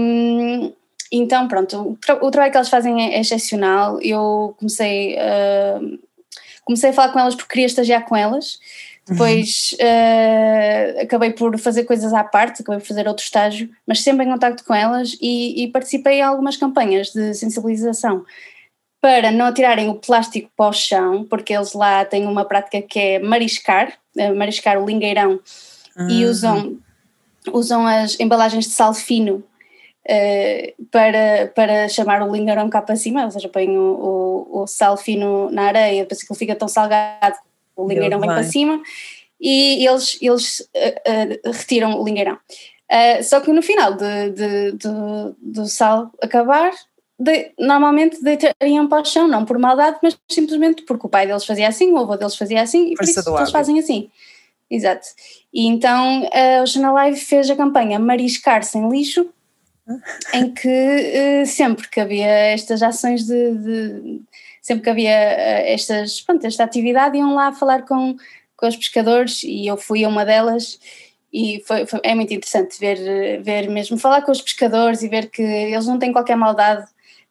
então, 1.11 1.49
pronto, 1.49 1.77
o, 1.77 2.27
o, 2.27 2.31
trabalho 2.31 2.51
que 2.51 2.57
elas 2.57 2.69
fazem 2.69 3.03
é, 3.03 3.17
é 3.17 3.21
excepcional. 3.21 4.01
Eu 4.01 4.55
comecei, 4.59 5.17
uh, 5.17 5.99
comecei 6.65 6.91
a 6.91 6.93
falar 6.93 7.13
com 7.13 7.19
elas 7.19 7.35
porque 7.35 7.51
queria 7.51 7.67
estagiar 7.67 8.05
com 8.05 8.15
elas. 8.17 8.59
Depois 9.09 9.75
uhum. 9.81 9.87
uh, 9.87 11.03
acabei 11.03 11.31
por 11.31 11.59
fazer 11.59 11.85
coisas 11.85 12.13
à 12.13 12.23
parte, 12.23 12.61
acabei 12.61 12.81
por 12.81 12.87
fazer 12.87 13.09
outro 13.09 13.25
estágio, 13.25 13.71
mas 13.87 14.03
sempre 14.03 14.27
em 14.27 14.29
contato 14.29 14.63
com 14.65 14.75
elas 14.75 15.17
e, 15.21 15.65
e 15.65 15.69
participei 15.69 16.19
em 16.19 16.23
algumas 16.23 16.57
campanhas 16.57 17.09
de 17.09 17.33
sensibilização 17.33 18.25
para 19.01 19.31
não 19.31 19.53
tirarem 19.55 19.89
o 19.89 19.95
plástico 19.95 20.51
para 20.57 20.71
o 20.71 20.73
chão, 20.73 21.25
porque 21.25 21.55
eles 21.55 21.73
lá 21.73 22.05
têm 22.05 22.27
uma 22.27 22.45
prática 22.45 22.83
que 22.83 22.99
é 22.99 23.19
mariscar, 23.19 23.93
eh, 24.17 24.33
mariscar 24.33 24.77
o 24.77 24.85
lingueirão 24.85 25.41
uhum. 25.97 26.11
e 26.11 26.25
usam, 26.25 26.77
usam 27.53 27.87
as 27.87 28.19
embalagens 28.19 28.65
de 28.65 28.73
sal 28.73 28.93
fino 28.93 29.45
uh, 30.05 30.85
para, 30.91 31.53
para 31.55 31.89
chamar 31.89 32.23
o 32.23 32.33
lingueirão 32.33 32.69
cá 32.69 32.83
para 32.83 32.97
cima, 32.97 33.25
ou 33.25 33.31
seja, 33.31 33.49
põem 33.49 33.79
o, 33.79 34.47
o, 34.53 34.63
o 34.63 34.67
sal 34.67 34.97
fino 34.97 35.49
na 35.51 35.67
areia, 35.67 36.03
depois 36.03 36.23
que 36.23 36.33
ele 36.33 36.39
fica 36.39 36.57
tão 36.57 36.67
salgado, 36.67 37.37
o 37.83 37.89
lingueirão 37.89 38.21
vem 38.21 38.29
para 38.29 38.43
cima 38.43 38.83
e 39.41 39.87
eles, 39.87 40.19
eles 40.21 40.61
uh, 40.61 41.49
uh, 41.49 41.53
retiram 41.53 42.01
o 42.01 42.05
lingueirão. 42.05 42.39
só 43.23 43.41
que 43.41 43.53
no 43.53 43.63
final 43.63 43.95
de, 43.95 44.31
de, 44.31 44.73
de, 44.73 44.89
do 45.41 45.67
sal 45.67 46.11
acabar, 46.21 46.73
de, 47.19 47.53
normalmente 47.59 48.23
deitariam 48.23 48.89
para 48.89 49.03
o 49.03 49.05
chão, 49.05 49.29
não 49.29 49.45
por 49.45 49.59
maldade, 49.59 49.99
mas 50.03 50.19
simplesmente 50.29 50.83
porque 50.83 51.07
o 51.07 51.11
pai 51.11 51.27
deles 51.27 51.45
fazia 51.45 51.69
assim, 51.69 51.93
o 51.93 51.99
avô 51.99 52.17
deles 52.17 52.37
fazia 52.37 52.63
assim 52.63 52.93
e 52.93 52.95
por 52.95 53.05
isso 53.05 53.21
eles 53.37 53.51
fazem 53.51 53.79
assim. 53.79 54.11
Exato. 54.71 55.07
E 55.53 55.67
então 55.67 56.29
a 56.33 56.63
Ocean 56.63 56.91
Live 56.93 57.19
fez 57.19 57.49
a 57.49 57.57
campanha 57.57 57.99
Mariscar 57.99 58.63
Sem 58.63 58.89
Lixo, 58.89 59.29
em 60.35 60.53
que 60.53 61.43
uh, 61.43 61.47
sempre 61.47 61.89
que 61.89 62.01
havia 62.01 62.27
estas 62.27 62.83
ações 62.83 63.25
de 63.25 64.21
sempre 64.69 64.85
que 64.85 64.91
havia 64.91 65.11
uh, 65.11 65.65
estas, 65.67 66.21
pronto, 66.21 66.47
esta 66.47 66.63
atividade 66.63 67.17
iam 67.17 67.35
lá 67.35 67.53
falar 67.53 67.83
com, 67.83 68.17
com 68.57 68.67
os 68.67 68.77
pescadores 68.77 69.43
e 69.43 69.67
eu 69.67 69.77
fui 69.77 70.05
a 70.05 70.09
uma 70.09 70.25
delas 70.25 70.79
e 71.33 71.63
foi, 71.67 71.87
foi, 71.87 72.01
é 72.03 72.15
muito 72.15 72.33
interessante 72.33 72.79
ver, 72.79 73.43
ver 73.43 73.69
mesmo, 73.69 73.99
falar 73.99 74.23
com 74.23 74.31
os 74.31 74.41
pescadores 74.41 75.03
e 75.03 75.09
ver 75.09 75.31
que 75.31 75.43
eles 75.43 75.87
não 75.87 75.99
têm 75.99 76.13
qualquer 76.13 76.37
maldade 76.37 76.87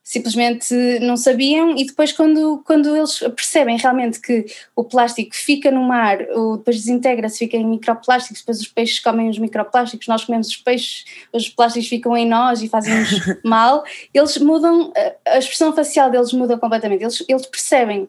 simplesmente 0.08 0.74
não 1.02 1.17
sabiam 1.17 1.78
e 1.78 1.86
depois 1.86 2.13
quando, 2.13 2.63
quando 2.65 2.96
eles 2.96 3.20
percebem 3.36 3.78
realmente 3.78 4.22
que 4.22 4.46
o 4.74 4.82
plástico 4.82 5.36
fica 5.36 5.70
no 5.70 5.84
mar, 5.84 6.17
depois 6.20 6.78
desintegra-se, 6.78 7.39
fica 7.39 7.58
em 7.58 7.65
microplásticos, 7.65 8.39
depois 8.39 8.62
os 8.62 8.70
peixes 8.70 9.00
comem 9.02 9.30
os 9.30 9.38
microplásticos, 9.38 10.08
nós 10.08 10.24
comemos 10.24 10.48
os 10.48 10.56
peixes, 10.56 11.04
os 11.34 11.50
plásticos 11.50 11.89
ficam 11.89 12.15
em 12.15 12.26
nós 12.26 12.62
e 12.62 12.70
fazem-nos 12.70 13.10
mal, 13.43 13.84
eles 14.13 14.38
mudam, 14.38 14.93
a 15.28 15.39
expressão 15.39 15.74
facial 15.74 16.10
deles 16.10 16.32
muda 16.32 16.58
completamente, 16.58 17.04
eles, 17.04 17.26
eles 17.28 17.46
percebem. 17.46 18.08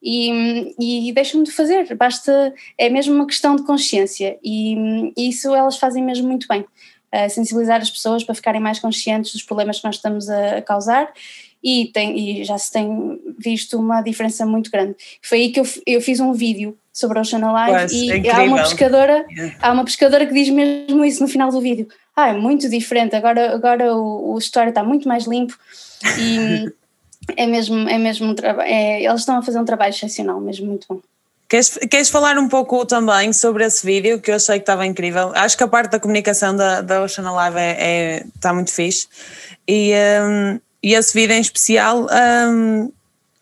E, 0.00 1.08
e 1.08 1.12
deixam 1.12 1.42
de 1.42 1.50
fazer, 1.50 1.92
basta, 1.96 2.54
é 2.76 2.88
mesmo 2.88 3.14
uma 3.14 3.26
questão 3.26 3.56
de 3.56 3.64
consciência 3.64 4.38
e, 4.44 5.12
e 5.16 5.28
isso 5.28 5.52
elas 5.52 5.76
fazem 5.76 6.04
mesmo 6.04 6.28
muito 6.28 6.46
bem 6.46 6.64
a 7.10 7.28
sensibilizar 7.28 7.80
as 7.80 7.90
pessoas 7.90 8.24
para 8.24 8.34
ficarem 8.34 8.60
mais 8.60 8.78
conscientes 8.78 9.32
dos 9.32 9.42
problemas 9.42 9.78
que 9.78 9.86
nós 9.86 9.96
estamos 9.96 10.28
a, 10.28 10.58
a 10.58 10.62
causar 10.62 11.12
e, 11.62 11.90
tem, 11.92 12.40
e 12.40 12.44
já 12.44 12.56
se 12.56 12.70
tem 12.70 13.20
visto 13.38 13.78
uma 13.78 14.00
diferença 14.02 14.46
muito 14.46 14.70
grande. 14.70 14.94
Foi 15.22 15.38
aí 15.38 15.52
que 15.52 15.60
eu, 15.60 15.64
eu 15.86 16.00
fiz 16.00 16.20
um 16.20 16.32
vídeo 16.32 16.76
sobre 16.92 17.18
a 17.18 17.22
Ocean 17.22 17.44
Alive 17.44 17.94
e 17.94 18.30
há 18.30 18.42
uma 18.42 18.58
pescadora 18.58 19.24
yeah. 19.30 19.56
há 19.60 19.72
uma 19.72 19.84
pescadora 19.84 20.26
que 20.26 20.34
diz 20.34 20.48
mesmo 20.48 21.04
isso 21.04 21.22
no 21.22 21.28
final 21.28 21.50
do 21.50 21.60
vídeo. 21.60 21.88
Ah, 22.14 22.30
é 22.30 22.32
muito 22.32 22.68
diferente, 22.68 23.14
agora, 23.14 23.54
agora 23.54 23.94
o, 23.94 24.34
o 24.34 24.38
história 24.38 24.70
está 24.70 24.82
muito 24.82 25.06
mais 25.06 25.24
limpo 25.24 25.56
e 26.18 26.72
é 27.36 27.46
mesmo, 27.46 27.88
é 27.88 27.98
mesmo 27.98 28.26
um 28.26 28.34
trabalho, 28.34 28.68
é, 28.68 29.02
eles 29.02 29.20
estão 29.20 29.38
a 29.38 29.42
fazer 29.42 29.60
um 29.60 29.64
trabalho 29.64 29.90
excepcional, 29.90 30.40
mesmo 30.40 30.66
muito 30.66 30.86
bom. 30.88 31.00
Queres, 31.48 31.78
queres 31.90 32.10
falar 32.10 32.36
um 32.36 32.46
pouco 32.46 32.84
também 32.84 33.32
sobre 33.32 33.64
esse 33.64 33.84
vídeo 33.84 34.20
que 34.20 34.30
eu 34.30 34.34
achei 34.34 34.56
que 34.56 34.64
estava 34.64 34.84
incrível? 34.84 35.32
Acho 35.34 35.56
que 35.56 35.64
a 35.64 35.68
parte 35.68 35.92
da 35.92 35.98
comunicação 35.98 36.54
da, 36.54 36.82
da 36.82 37.02
Ocean 37.02 37.26
Alive 37.26 37.58
é, 37.58 37.76
é, 37.78 38.24
está 38.34 38.52
muito 38.52 38.70
fixe 38.70 39.08
e, 39.66 39.92
um, 40.22 40.60
e 40.82 40.92
esse 40.92 41.14
vídeo 41.14 41.34
em 41.34 41.40
especial, 41.40 42.06
um, 42.52 42.92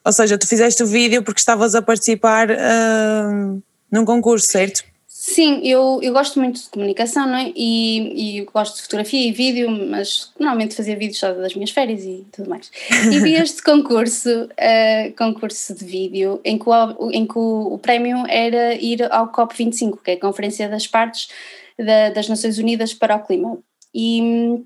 ou 0.04 0.12
seja, 0.12 0.38
tu 0.38 0.46
fizeste 0.46 0.84
o 0.84 0.86
vídeo 0.86 1.20
porque 1.24 1.40
estavas 1.40 1.74
a 1.74 1.82
participar 1.82 2.48
um, 2.48 3.60
num 3.90 4.04
concurso, 4.04 4.46
certo? 4.46 4.84
Sim, 5.28 5.60
eu, 5.64 5.98
eu 6.04 6.12
gosto 6.12 6.38
muito 6.38 6.62
de 6.62 6.70
comunicação, 6.70 7.26
não 7.26 7.36
é? 7.36 7.52
E, 7.56 8.38
e 8.38 8.44
gosto 8.44 8.76
de 8.76 8.82
fotografia 8.82 9.28
e 9.28 9.32
vídeo, 9.32 9.68
mas 9.68 10.32
normalmente 10.38 10.76
fazia 10.76 10.96
vídeos 10.96 11.18
só 11.18 11.32
das 11.32 11.52
minhas 11.52 11.72
férias 11.72 12.04
e 12.04 12.24
tudo 12.30 12.48
mais. 12.48 12.70
E 13.12 13.18
vi 13.18 13.34
este 13.34 13.60
concurso, 13.60 14.44
uh, 14.44 15.16
concurso 15.18 15.74
de 15.74 15.84
vídeo, 15.84 16.40
em 16.44 16.56
que, 16.56 16.68
o, 16.68 17.10
em 17.10 17.26
que 17.26 17.36
o, 17.36 17.74
o 17.74 17.78
prémio 17.78 18.24
era 18.28 18.74
ir 18.76 19.02
ao 19.12 19.32
COP25, 19.32 19.98
que 20.00 20.12
é 20.12 20.14
a 20.14 20.20
Conferência 20.20 20.68
das 20.68 20.86
Partes 20.86 21.28
da, 21.76 22.10
das 22.10 22.28
Nações 22.28 22.58
Unidas 22.58 22.94
para 22.94 23.16
o 23.16 23.26
Clima. 23.26 23.58
E, 23.92 24.62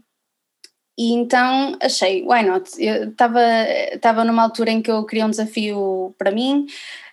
e 0.99 1.15
então 1.15 1.75
achei, 1.81 2.23
why 2.23 2.43
not? 2.43 2.71
Eu 2.79 3.09
estava 3.09 4.25
numa 4.27 4.43
altura 4.43 4.73
em 4.73 4.83
que 4.83 4.91
eu 4.91 5.07
queria 5.07 5.25
um 5.25 5.31
desafio 5.31 6.15
para 6.19 6.31
mim 6.31 6.67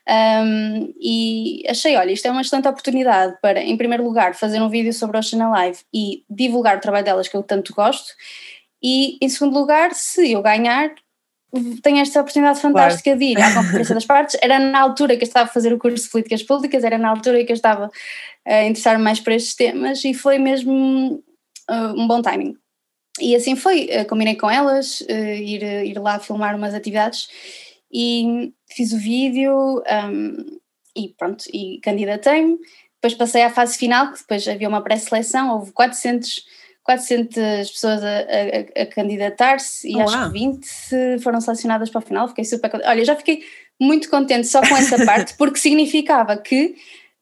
um, 0.10 0.94
e 1.00 1.64
achei, 1.68 1.98
olha, 1.98 2.12
isto 2.12 2.26
é 2.26 2.32
uma 2.32 2.42
excelente 2.42 2.68
oportunidade 2.68 3.38
para, 3.42 3.62
em 3.62 3.76
primeiro 3.76 4.04
lugar, 4.04 4.36
fazer 4.36 4.62
um 4.62 4.70
vídeo 4.70 4.94
sobre 4.94 5.18
a 5.18 5.20
Ocean 5.20 5.46
Alive 5.46 5.80
e 5.94 6.24
divulgar 6.30 6.78
o 6.78 6.80
trabalho 6.80 7.04
delas 7.04 7.28
que 7.28 7.36
eu 7.36 7.44
tanto 7.44 7.74
gosto 7.74 8.14
e, 8.82 9.18
em 9.22 9.30
segundo 9.30 9.60
lugar, 9.60 9.94
se 9.94 10.32
eu 10.32 10.42
ganhar, 10.42 10.94
tenho 11.82 11.98
esta 11.98 12.22
oportunidade 12.22 12.62
fantástica 12.62 13.12
claro. 13.12 13.20
de 13.20 13.26
ir 13.26 13.42
à 13.42 13.54
Conferência 13.54 13.96
das 13.96 14.06
Partes. 14.06 14.38
Era 14.42 14.60
na 14.60 14.80
altura 14.80 15.16
que 15.18 15.24
eu 15.24 15.28
estava 15.28 15.50
a 15.50 15.54
fazer 15.54 15.74
o 15.74 15.80
curso 15.80 16.06
de 16.06 16.10
Políticas 16.10 16.44
Públicas, 16.44 16.84
era 16.84 16.98
na 16.98 17.10
altura 17.10 17.44
que 17.44 17.52
eu 17.52 17.56
estava 17.56 17.90
a 18.46 18.64
interessar-me 18.64 19.04
mais 19.04 19.20
por 19.20 19.34
estes 19.34 19.56
temas 19.56 20.04
e 20.06 20.14
foi 20.14 20.38
mesmo 20.38 21.24
uh, 21.70 22.02
um 22.02 22.08
bom 22.08 22.22
timing. 22.22 22.56
E 23.20 23.36
assim 23.36 23.56
foi, 23.56 23.90
uh, 23.92 24.06
combinei 24.08 24.36
com 24.36 24.50
elas, 24.50 25.02
uh, 25.02 25.12
ir, 25.12 25.64
ir 25.64 26.00
lá 26.00 26.20
filmar 26.20 26.56
umas 26.56 26.74
atividades 26.74 27.28
e 27.92 28.54
fiz 28.70 28.92
o 28.94 28.98
vídeo 28.98 29.82
um, 29.82 30.60
e 30.96 31.10
pronto, 31.18 31.46
e 31.54 31.80
candidatei-me. 31.82 32.58
Depois 32.96 33.14
passei 33.14 33.44
à 33.44 33.50
fase 33.50 33.78
final, 33.78 34.12
que 34.12 34.20
depois 34.20 34.48
havia 34.48 34.68
uma 34.68 34.82
pré-seleção, 34.82 35.54
houve 35.54 35.72
400 35.72 36.46
400 36.88 37.70
pessoas 37.70 38.02
a, 38.02 38.08
a, 38.08 38.84
a 38.84 38.86
candidatar-se 38.86 39.90
e 39.90 39.98
oh, 39.98 40.04
acho 40.04 40.24
que 40.24 40.40
20 40.40 41.20
foram 41.22 41.42
selecionadas 41.42 41.90
para 41.90 42.00
o 42.00 42.02
final. 42.02 42.30
Fiquei 42.30 42.46
super 42.46 42.72
contente. 42.72 42.90
Olha, 42.90 43.04
já 43.04 43.14
fiquei 43.14 43.44
muito 43.78 44.10
contente 44.10 44.48
só 44.48 44.62
com 44.62 44.76
essa 44.76 44.98
parte, 45.06 45.36
porque 45.38 45.60
significava 45.60 46.38
que, 46.38 46.76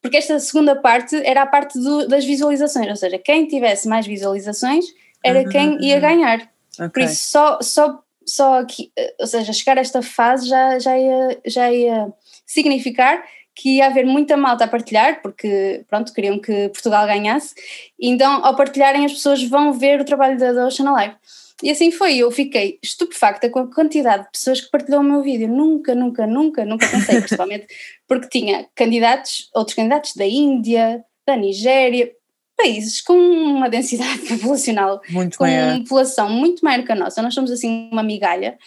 porque 0.04 0.18
esta 0.18 0.40
segunda 0.40 0.76
parte 0.76 1.16
era 1.26 1.42
a 1.42 1.48
parte 1.48 1.80
do, 1.80 2.08
das 2.08 2.24
visualizações, 2.24 2.88
ou 2.90 2.96
seja, 2.96 3.18
quem 3.18 3.48
tivesse 3.48 3.88
mais 3.88 4.06
visualizações 4.06 4.86
era 5.24 5.40
uhum, 5.40 5.50
quem 5.50 5.84
ia 5.84 6.00
ganhar. 6.00 6.48
Okay. 6.76 6.90
Por 6.90 7.02
isso, 7.02 7.32
só, 7.32 7.60
só, 7.60 8.04
só 8.26 8.60
aqui, 8.60 8.92
ou 9.20 9.28
seja, 9.28 9.54
chegar 9.54 9.78
a 9.78 9.82
esta 9.82 10.02
fase 10.02 10.48
já, 10.48 10.80
já, 10.80 10.98
ia, 10.98 11.42
já 11.46 11.72
ia 11.72 12.14
significar 12.46 13.24
que 13.56 13.78
ia 13.78 13.88
haver 13.88 14.06
muita 14.06 14.36
malta 14.36 14.66
a 14.66 14.68
partilhar, 14.68 15.22
porque 15.22 15.86
pronto, 15.88 16.14
queriam 16.14 16.38
que 16.38 16.70
Portugal 16.70 17.08
ganhasse, 17.08 17.56
então 18.00 18.46
ao 18.46 18.56
partilharem 18.56 19.06
as 19.06 19.14
pessoas 19.14 19.42
vão 19.44 19.72
ver 19.72 20.02
o 20.02 20.06
trabalho 20.06 20.38
da, 20.38 20.52
da 20.52 20.68
Ocean 20.68 20.92
Alive. 20.92 21.16
E 21.64 21.72
assim 21.72 21.90
foi, 21.90 22.18
eu 22.18 22.30
fiquei 22.32 22.78
estupefacta 22.84 23.50
com 23.50 23.60
a 23.60 23.74
quantidade 23.74 24.26
de 24.26 24.32
pessoas 24.32 24.60
que 24.60 24.70
partilhou 24.70 25.00
o 25.00 25.04
meu 25.04 25.22
vídeo. 25.22 25.48
Nunca, 25.48 25.96
nunca, 25.96 26.28
nunca, 26.28 26.66
nunca 26.66 26.86
pensei, 26.86 27.16
principalmente 27.22 27.68
porque 28.06 28.28
tinha 28.28 28.68
candidatos, 28.76 29.50
outros 29.56 29.74
candidatos 29.74 30.14
da 30.16 30.26
Índia, 30.26 31.04
da 31.26 31.38
Nigéria, 31.38 32.12
países 32.56 33.02
com 33.02 33.14
uma 33.18 33.70
densidade 33.70 34.20
populacional, 34.28 35.02
muito 35.10 35.38
com 35.38 35.44
maior. 35.44 35.74
uma 35.74 35.80
população 35.80 36.30
muito 36.30 36.64
maior 36.64 36.84
que 36.84 36.92
a 36.92 36.96
nossa. 36.96 37.22
Nós 37.22 37.34
somos 37.34 37.52
assim 37.52 37.90
uma 37.92 38.04
migalha. 38.04 38.58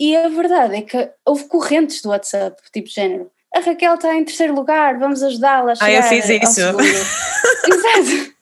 E 0.00 0.16
a 0.16 0.28
verdade 0.28 0.76
é 0.76 0.82
que 0.82 1.10
houve 1.26 1.44
correntes 1.44 2.00
do 2.02 2.10
WhatsApp, 2.10 2.62
tipo 2.72 2.88
de 2.88 2.94
género 2.94 3.30
a 3.54 3.60
Raquel 3.60 3.94
está 3.94 4.14
em 4.14 4.24
terceiro 4.24 4.54
lugar, 4.54 4.98
vamos 4.98 5.22
ajudá-la 5.22 5.72
a 5.72 5.74
chegar 5.74 5.86
Ah, 5.86 5.92
eu 5.92 6.02
fiz 6.02 6.28
isso. 6.28 6.60
Exato. 7.66 8.38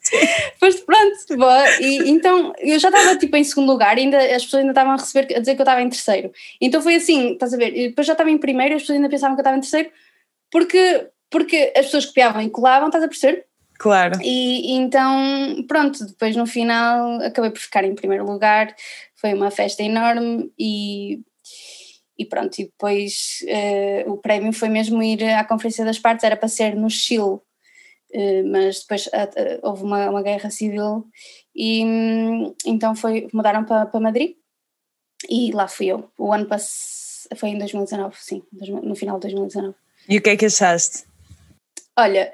Pois 0.61 0.81
pronto, 0.81 1.37
boa. 1.37 1.81
E, 1.81 2.11
então 2.11 2.53
eu 2.59 2.79
já 2.79 2.89
estava 2.89 3.17
tipo 3.17 3.37
em 3.37 3.45
segundo 3.45 3.71
lugar, 3.71 3.97
ainda, 3.97 4.19
as 4.19 4.45
pessoas 4.45 4.61
ainda 4.61 4.73
estavam 4.73 4.93
a 4.93 4.97
receber, 4.97 5.35
a 5.35 5.41
dizer 5.41 5.55
que 5.55 5.61
eu 5.61 5.65
estava 5.65 5.83
em 5.83 5.89
terceiro. 5.89 6.33
Então 6.61 6.83
foi 6.83 6.97
assim, 6.97 7.33
estás 7.33 7.55
a 7.55 7.57
ver? 7.57 7.77
E 7.77 7.89
depois 7.89 8.07
já 8.07 8.13
estava 8.13 8.31
em 8.31 8.39
primeiro 8.39 8.75
e 8.75 8.77
as 8.77 8.83
pessoas 8.83 8.97
ainda 8.97 9.09
pensavam 9.09 9.37
que 9.37 9.41
eu 9.41 9.43
estava 9.43 9.57
em 9.57 9.61
terceiro, 9.61 9.91
porque, 10.51 11.09
porque 11.31 11.73
as 11.77 11.87
pessoas 11.87 12.07
copiavam 12.07 12.43
e 12.43 12.51
colavam, 12.51 12.89
estás 12.89 13.05
a 13.05 13.09
perceber? 13.09 13.45
Claro. 13.79 14.19
E, 14.23 14.73
e 14.73 14.77
então, 14.77 15.65
pronto, 15.69 16.05
depois 16.07 16.35
no 16.35 16.47
final 16.47 17.21
acabei 17.21 17.51
por 17.51 17.61
ficar 17.61 17.85
em 17.85 17.95
primeiro 17.95 18.25
lugar, 18.25 18.75
foi 19.15 19.35
uma 19.35 19.51
festa 19.51 19.83
enorme 19.83 20.51
e 20.59 21.21
e 22.19 22.25
pronto, 22.25 22.59
e 22.59 22.65
depois 22.65 23.45
uh, 23.45 24.11
o 24.11 24.17
prémio 24.17 24.53
foi 24.53 24.69
mesmo 24.69 25.03
ir 25.03 25.23
à 25.25 25.45
Conferência 25.45 25.85
das 25.85 25.99
Partes, 25.99 26.25
era 26.25 26.37
para 26.37 26.49
ser 26.49 26.75
no 26.75 26.89
Chile, 26.89 27.21
uh, 27.21 27.43
mas 28.51 28.81
depois 28.81 29.07
uh, 29.09 29.61
houve 29.63 29.83
uma, 29.83 30.09
uma, 30.09 30.23
guerra 30.23 30.51
civil 30.51 31.05
e 31.55 31.85
um, 31.85 32.55
então 32.65 32.95
foi, 32.95 33.29
mudaram 33.35 33.65
para, 33.65 33.85
para 33.87 34.01
Madrid 34.01 34.35
e 35.29 35.53
lá 35.53 35.69
fui 35.69 35.87
eu. 35.89 36.11
O 36.19 36.33
ano 36.33 36.47
passado, 36.47 37.37
foi 37.37 37.51
em 37.51 37.59
2019, 37.59 38.17
sim, 38.19 38.43
no 38.53 38.95
final 38.95 39.17
de 39.17 39.23
2019. 39.23 39.75
E 40.09 40.17
o 40.17 40.23
que 40.23 40.31
é 40.31 40.37
que 40.37 40.47
achaste? 40.47 41.05
Olha, 41.99 42.33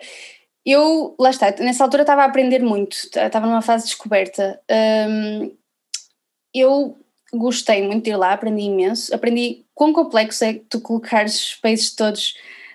eu, 0.65 1.15
lá 1.19 1.31
está, 1.31 1.51
nessa 1.59 1.83
altura 1.85 2.03
estava 2.03 2.23
a 2.23 2.27
aprender 2.27 2.61
muito, 2.61 2.95
estava 2.95 3.47
numa 3.47 3.63
fase 3.63 3.85
de 3.85 3.91
descoberta. 3.91 4.61
Um, 5.09 5.57
eu 6.55 6.99
gostei 7.33 7.87
muito 7.87 8.05
de 8.05 8.11
ir 8.11 8.17
lá, 8.17 8.33
aprendi 8.33 8.63
imenso. 8.63 9.15
Aprendi 9.15 9.65
quão 9.75 9.93
complexo 9.93 10.45
é 10.45 10.61
tu 10.69 10.81
colocares 10.81 11.35
os 11.35 11.55
países 11.57 11.95
todos 11.95 12.35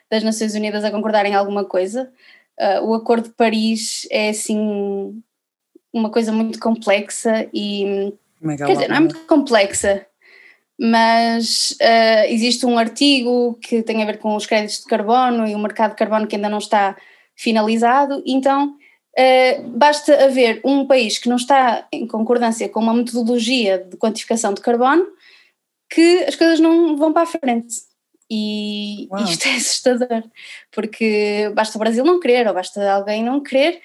das 0.10 0.24
Nações 0.24 0.56
Unidas 0.56 0.84
a 0.84 0.92
concordarem 0.92 1.34
em 1.34 1.36
alguma 1.36 1.64
coisa. 1.64 2.12
Uh, 2.60 2.86
o 2.88 2.94
Acordo 2.94 3.30
de 3.30 3.36
Paris 3.36 4.08
é 4.10 4.30
assim 4.30 5.22
uma 5.94 6.10
coisa 6.10 6.32
muito 6.32 6.60
complexa 6.60 7.48
e 7.54 8.14
Mega 8.42 8.66
quer 8.66 8.74
dizer, 8.74 8.90
não 8.90 8.98
é 8.98 9.00
muito 9.00 9.20
complexa, 9.26 10.06
mas 10.80 11.76
uh, 11.82 12.26
existe 12.28 12.66
um 12.66 12.78
artigo 12.78 13.58
que 13.62 13.82
tem 13.82 14.02
a 14.02 14.06
ver 14.06 14.18
com 14.20 14.36
os 14.36 14.46
créditos 14.46 14.80
de 14.80 14.86
carbono 14.86 15.48
e 15.48 15.56
o 15.56 15.60
mercado 15.60 15.92
de 15.92 15.98
carbono 15.98 16.28
que 16.28 16.36
ainda 16.36 16.50
não 16.50 16.60
está 16.60 16.96
finalizado, 17.38 18.22
então 18.26 18.76
Uh, 19.20 19.70
basta 19.70 20.26
haver 20.26 20.62
um 20.64 20.86
país 20.86 21.18
que 21.18 21.28
não 21.28 21.38
está 21.38 21.88
em 21.92 22.06
concordância 22.06 22.70
com 22.70 22.80
uma 22.80 22.94
metodologia 22.94 23.80
de 23.80 23.98
quantificação 23.98 24.54
de 24.54 24.62
carbono 24.62 25.08
que 25.90 26.24
as 26.26 26.36
coisas 26.36 26.60
não 26.60 26.96
vão 26.96 27.12
para 27.12 27.24
a 27.24 27.26
frente. 27.26 27.76
E 28.30 29.08
Uau. 29.10 29.24
isto 29.24 29.48
é 29.48 29.56
assustador, 29.56 30.24
porque 30.72 31.52
basta 31.56 31.78
o 31.78 31.80
Brasil 31.80 32.06
não 32.06 32.20
querer, 32.20 32.48
ou 32.48 32.54
basta 32.54 32.92
alguém 32.92 33.24
não 33.24 33.42
querer, 33.42 33.82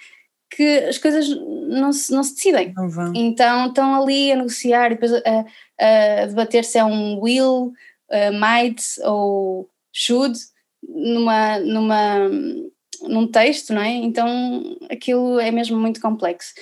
que 0.51 0.81
as 0.81 0.99
coisas 0.99 1.29
não 1.29 1.93
se, 1.93 2.13
não 2.13 2.23
se 2.23 2.35
decidem. 2.35 2.75
Não 2.75 3.15
então 3.15 3.69
estão 3.69 4.03
ali 4.03 4.33
a 4.33 4.37
negociar 4.37 4.87
e 4.89 4.95
depois 4.97 5.13
a, 5.15 5.45
a 5.81 6.27
debater 6.27 6.65
se 6.65 6.79
é 6.79 6.85
um 6.85 7.19
will, 7.21 7.73
uh, 8.11 8.33
might 8.33 8.83
ou 9.05 9.71
should, 9.93 10.39
numa, 10.83 11.59
numa 11.61 12.29
num 13.03 13.27
texto, 13.27 13.73
não 13.73 13.83
é? 13.83 13.91
Então 13.91 14.77
aquilo 14.91 15.41
é 15.41 15.51
mesmo 15.51 15.79
muito 15.79 16.01
complexo. 16.01 16.53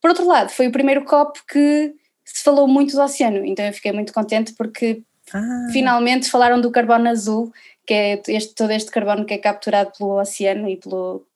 Por 0.00 0.10
outro 0.10 0.26
lado, 0.26 0.50
foi 0.50 0.68
o 0.68 0.72
primeiro 0.72 1.04
copo 1.04 1.40
que 1.46 1.94
se 2.24 2.42
falou 2.42 2.68
muito 2.68 2.94
do 2.94 3.02
oceano, 3.02 3.44
então 3.44 3.64
eu 3.64 3.72
fiquei 3.72 3.90
muito 3.92 4.12
contente 4.12 4.52
porque 4.54 5.02
ah. 5.32 5.68
finalmente 5.72 6.30
falaram 6.30 6.60
do 6.60 6.70
carbono 6.70 7.08
azul, 7.08 7.52
que 7.86 7.94
é 7.94 8.22
este, 8.28 8.54
todo 8.54 8.70
este 8.70 8.90
carbono 8.90 9.24
que 9.24 9.34
é 9.34 9.38
capturado 9.38 9.92
pelo 9.96 10.20
oceano 10.20 10.68
e 10.68 10.76
pelo, 10.76 11.26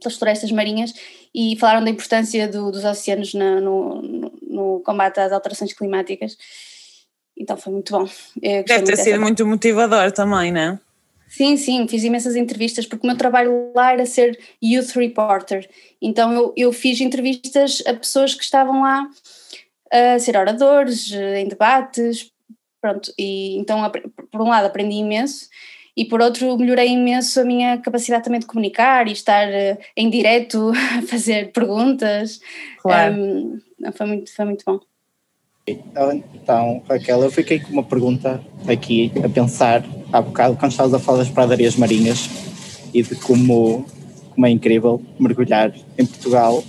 pelas 0.00 0.16
florestas 0.16 0.52
marinhas, 0.52 0.92
e 1.34 1.56
falaram 1.58 1.84
da 1.84 1.90
importância 1.90 2.46
do, 2.48 2.70
dos 2.70 2.84
oceanos 2.84 3.34
na, 3.34 3.60
no, 3.60 4.02
no, 4.02 4.32
no 4.42 4.80
combate 4.80 5.20
às 5.20 5.32
alterações 5.32 5.72
climáticas. 5.72 6.36
Então 7.36 7.56
foi 7.56 7.72
muito 7.72 7.92
bom. 7.92 8.08
Deve 8.40 8.82
ter 8.82 8.96
sido 8.96 9.20
muito 9.20 9.44
motivador 9.46 10.10
também, 10.12 10.52
não 10.52 10.60
é? 10.60 10.78
Sim, 11.36 11.58
sim, 11.58 11.86
fiz 11.86 12.02
imensas 12.02 12.34
entrevistas, 12.34 12.86
porque 12.86 13.06
o 13.06 13.06
meu 13.06 13.16
trabalho 13.18 13.70
lá 13.74 13.92
era 13.92 14.06
ser 14.06 14.38
youth 14.62 14.92
reporter. 14.94 15.68
Então 16.00 16.32
eu, 16.32 16.54
eu 16.56 16.72
fiz 16.72 16.98
entrevistas 16.98 17.82
a 17.86 17.92
pessoas 17.92 18.32
que 18.32 18.42
estavam 18.42 18.80
lá 18.80 19.06
a 19.92 20.18
ser 20.18 20.34
oradores, 20.34 21.12
em 21.12 21.46
debates, 21.46 22.32
pronto. 22.80 23.12
E 23.18 23.58
então, 23.58 23.82
por 24.32 24.40
um 24.40 24.48
lado, 24.48 24.64
aprendi 24.64 24.94
imenso 24.96 25.46
e 25.94 26.06
por 26.06 26.22
outro, 26.22 26.56
melhorei 26.56 26.88
imenso 26.88 27.38
a 27.38 27.44
minha 27.44 27.76
capacidade 27.82 28.24
também 28.24 28.40
de 28.40 28.46
comunicar 28.46 29.06
e 29.06 29.12
estar 29.12 29.46
eh, 29.46 29.76
em 29.94 30.08
direto 30.08 30.72
a 30.98 31.02
fazer 31.02 31.52
perguntas. 31.52 32.40
Claro. 32.78 33.14
Um, 33.14 33.60
foi, 33.92 34.06
muito, 34.06 34.34
foi 34.34 34.44
muito 34.46 34.64
bom. 34.66 34.80
Então, 35.68 36.22
então, 36.32 36.82
Raquel, 36.88 37.24
eu 37.24 37.30
fiquei 37.30 37.58
com 37.58 37.72
uma 37.72 37.82
pergunta 37.82 38.40
aqui 38.68 39.10
a 39.24 39.28
pensar 39.28 39.84
há 40.12 40.22
bocado 40.22 40.56
quando 40.56 40.70
estavas 40.70 40.94
a 40.94 40.98
falar 41.00 41.18
das 41.18 41.28
pradarias 41.28 41.74
marinhas 41.74 42.30
e 42.94 43.02
de 43.02 43.16
como, 43.16 43.84
como 44.32 44.46
é 44.46 44.50
incrível 44.50 45.02
mergulhar 45.18 45.74
em 45.98 46.06
Portugal. 46.06 46.62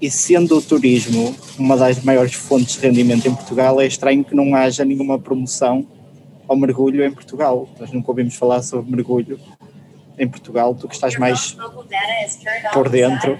E 0.00 0.10
sendo 0.10 0.56
o 0.56 0.62
turismo 0.62 1.36
uma 1.58 1.76
das 1.76 2.02
maiores 2.02 2.32
fontes 2.32 2.76
de 2.76 2.86
rendimento 2.86 3.28
em 3.28 3.34
Portugal, 3.34 3.78
é 3.78 3.86
estranho 3.86 4.24
que 4.24 4.34
não 4.34 4.54
haja 4.54 4.82
nenhuma 4.82 5.18
promoção 5.18 5.86
ao 6.48 6.56
mergulho 6.56 7.04
em 7.04 7.12
Portugal. 7.12 7.68
Nós 7.78 7.92
nunca 7.92 8.10
ouvimos 8.10 8.34
falar 8.34 8.62
sobre 8.62 8.90
mergulho 8.90 9.38
em 10.18 10.26
Portugal, 10.26 10.74
tu 10.74 10.88
que 10.88 10.94
estás 10.94 11.18
mais 11.18 11.54
por 12.72 12.88
dentro. 12.88 13.38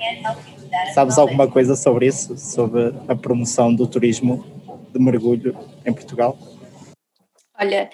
Sabes 0.95 1.17
alguma 1.17 1.49
coisa 1.49 1.77
sobre 1.77 2.09
isso? 2.09 2.37
Sobre 2.37 2.95
a 3.09 3.17
promoção 3.17 3.75
do 3.75 3.87
turismo 3.87 4.45
de 4.93 4.99
mergulho 4.99 5.57
em 5.85 5.93
Portugal? 5.93 6.39
Olha, 7.59 7.91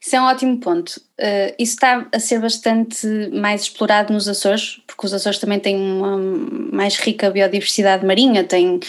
isso 0.00 0.16
é 0.16 0.20
um 0.20 0.24
ótimo 0.24 0.58
ponto. 0.58 1.00
Uh, 1.18 1.54
isso 1.58 1.74
está 1.74 2.08
a 2.12 2.20
ser 2.20 2.40
bastante 2.40 3.06
mais 3.32 3.62
explorado 3.62 4.12
nos 4.12 4.28
Açores, 4.28 4.80
porque 4.86 5.06
os 5.06 5.12
Açores 5.12 5.38
também 5.38 5.58
têm 5.58 5.76
uma 5.76 6.16
mais 6.16 6.96
rica 6.96 7.30
biodiversidade 7.30 8.06
marinha, 8.06 8.44
tem 8.44 8.80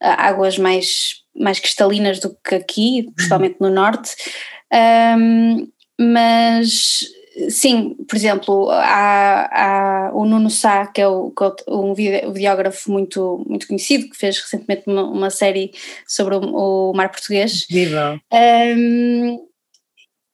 águas 0.00 0.58
mais, 0.58 1.22
mais 1.34 1.60
cristalinas 1.60 2.18
do 2.18 2.36
que 2.44 2.54
aqui, 2.54 3.10
principalmente 3.14 3.56
no 3.60 3.70
norte. 3.70 4.14
Um, 4.72 5.68
mas 5.98 7.04
sim, 7.48 7.96
por 8.08 8.16
exemplo, 8.16 8.68
há, 8.70 10.08
há 10.08 10.14
o 10.14 10.24
Nuno 10.24 10.50
Sá, 10.50 10.86
que 10.86 11.00
é, 11.00 11.08
o, 11.08 11.32
é 11.38 11.72
um 11.72 11.94
videógrafo 11.94 12.90
muito, 12.90 13.44
muito 13.48 13.66
conhecido, 13.66 14.10
que 14.10 14.16
fez 14.16 14.38
recentemente 14.40 14.82
uma, 14.86 15.04
uma 15.04 15.30
série 15.30 15.72
sobre 16.06 16.34
o, 16.34 16.90
o 16.90 16.92
mar 16.92 17.10
português. 17.10 17.66
Viva! 17.70 18.20
Um, 18.32 19.46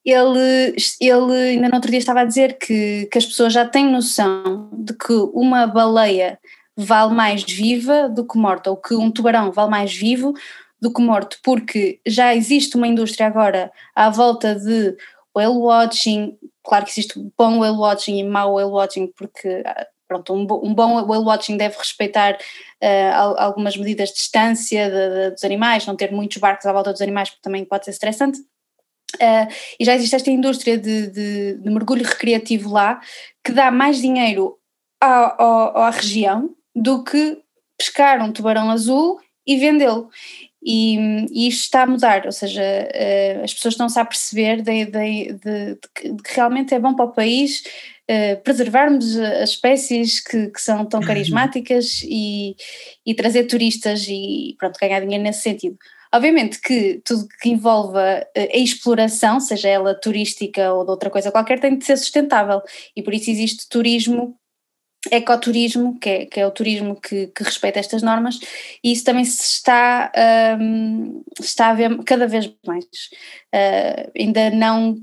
ele, 0.05 0.77
ele 1.01 1.33
ainda 1.51 1.69
no 1.69 1.75
outro 1.75 1.91
dia 1.91 1.99
estava 1.99 2.21
a 2.21 2.25
dizer 2.25 2.59
que, 2.59 3.09
que 3.11 3.19
as 3.19 3.27
pessoas 3.27 3.53
já 3.53 3.67
têm 3.67 3.91
noção 3.91 4.71
de 4.73 4.95
que 4.95 5.13
uma 5.35 5.67
baleia 5.67 6.39
vale 6.77 7.15
mais 7.15 7.43
viva 7.43 8.09
do 8.09 8.27
que 8.27 8.39
morta, 8.39 8.71
ou 8.71 8.77
que 8.77 8.95
um 8.95 9.11
tubarão 9.11 9.51
vale 9.51 9.71
mais 9.71 9.95
vivo 9.95 10.33
do 10.81 10.93
que 10.93 11.01
morto, 11.01 11.39
porque 11.43 12.01
já 12.07 12.35
existe 12.35 12.77
uma 12.77 12.87
indústria 12.87 13.27
agora 13.27 13.73
à 13.95 14.11
volta 14.11 14.55
de 14.55 14.97
whale 15.35 15.57
watching, 15.57 16.39
claro 16.67 16.85
que 16.85 16.91
existe 16.91 17.19
bom 17.39 17.61
whale 17.61 17.77
watching 17.77 18.19
e 18.19 18.25
mau 18.25 18.55
whale 18.55 18.71
watching, 18.71 19.13
porque 19.17 19.63
pronto, 20.09 20.35
um, 20.35 20.47
um 20.63 20.75
bom 20.75 21.03
whale 21.05 21.25
watching 21.25 21.57
deve 21.57 21.77
respeitar 21.77 22.35
uh, 22.35 23.39
algumas 23.39 23.77
medidas 23.77 24.11
de 24.11 24.17
distância 24.17 24.91
de, 24.91 25.09
de, 25.09 25.31
dos 25.31 25.45
animais, 25.45 25.87
não 25.87 25.97
ter 25.97 26.13
muitos 26.13 26.39
barcos 26.39 26.67
à 26.67 26.73
volta 26.73 26.93
dos 26.93 27.01
animais, 27.01 27.31
porque 27.31 27.43
também 27.43 27.65
pode 27.65 27.85
ser 27.85 27.93
estressante. 27.93 28.39
Uh, 29.17 29.47
e 29.79 29.85
já 29.85 29.95
existe 29.95 30.17
esta 30.17 30.31
indústria 30.31 30.77
de, 30.77 31.07
de, 31.07 31.55
de, 31.55 31.71
mergulho 31.71 32.05
recreativo 32.05 32.71
lá 32.71 33.01
que 33.43 33.53
dá 33.53 33.71
mais 33.71 33.99
dinheiro 33.99 34.59
à, 35.01 35.43
à, 35.43 35.87
à 35.87 35.91
região 35.91 36.55
do 36.75 37.03
que 37.05 37.41
pescar 37.79 38.21
um 38.21 38.33
tubarão 38.33 38.69
azul 38.69 39.19
e 39.47 39.57
vendê-lo. 39.57 40.11
E, 40.69 40.97
e, 41.31 41.47
isto 41.47 41.63
está 41.63 41.83
a 41.83 41.87
mudar, 41.87 42.27
ou 42.27 42.33
seja, 42.33 42.61
uh, 42.61 43.45
as 43.45 43.55
pessoas 43.55 43.75
estão-se 43.75 44.01
a 44.01 44.05
perceber 44.05 44.63
de, 44.63 44.85
de, 44.87 45.33
de, 45.35 45.75
de, 45.75 46.23
que 46.25 46.35
realmente 46.35 46.75
é 46.75 46.81
bom 46.81 46.93
para 46.93 47.05
o 47.05 47.13
país 47.13 47.63
uh, 48.11 48.43
preservarmos 48.43 49.17
as 49.17 49.51
espécies 49.51 50.19
que, 50.19 50.49
que 50.49 50.61
são 50.61 50.85
tão 50.85 50.99
uhum. 50.99 51.07
carismáticas 51.07 52.03
e, 52.03 52.57
e, 53.07 53.15
trazer 53.15 53.45
turistas 53.45 54.07
e 54.09 54.57
pronto, 54.59 54.77
ganhar 54.81 54.99
dinheiro 54.99 55.23
nesse 55.23 55.43
sentido. 55.43 55.79
Obviamente 56.13 56.61
que 56.61 57.01
tudo 57.05 57.29
que 57.41 57.49
envolva 57.49 58.27
eh, 58.35 58.51
a 58.55 58.59
exploração, 58.59 59.39
seja 59.39 59.69
ela 59.69 59.95
turística 59.95 60.73
ou 60.73 60.85
de 60.85 60.91
outra 60.91 61.11
coisa 61.11 61.33
qualquer, 61.33 61.61
tem 61.61 61.77
de 61.77 61.85
ser 61.85 61.97
sustentável 61.97 62.63
e 62.95 63.03
por 63.03 63.13
isso 63.13 63.31
existe 63.31 63.69
turismo 63.69 64.39
ecoturismo, 65.11 65.99
que 65.99 66.09
é, 66.09 66.27
que 66.27 66.41
é 66.41 66.47
o 66.47 66.51
turismo 66.51 67.01
que, 67.01 67.29
que, 67.29 67.43
respeita 67.43 67.79
estas 67.79 68.03
normas, 68.03 68.39
e 68.83 68.93
isso 68.93 69.05
também 69.05 69.25
se 69.25 69.43
está, 69.43 70.13
um, 70.61 71.23
está 71.41 71.71
a 71.71 71.75
ver 71.75 71.97
cada 72.05 72.27
vez 72.27 72.51
mais. 72.67 72.85
Uh, 73.55 74.11
ainda 74.17 74.51
não 74.51 74.97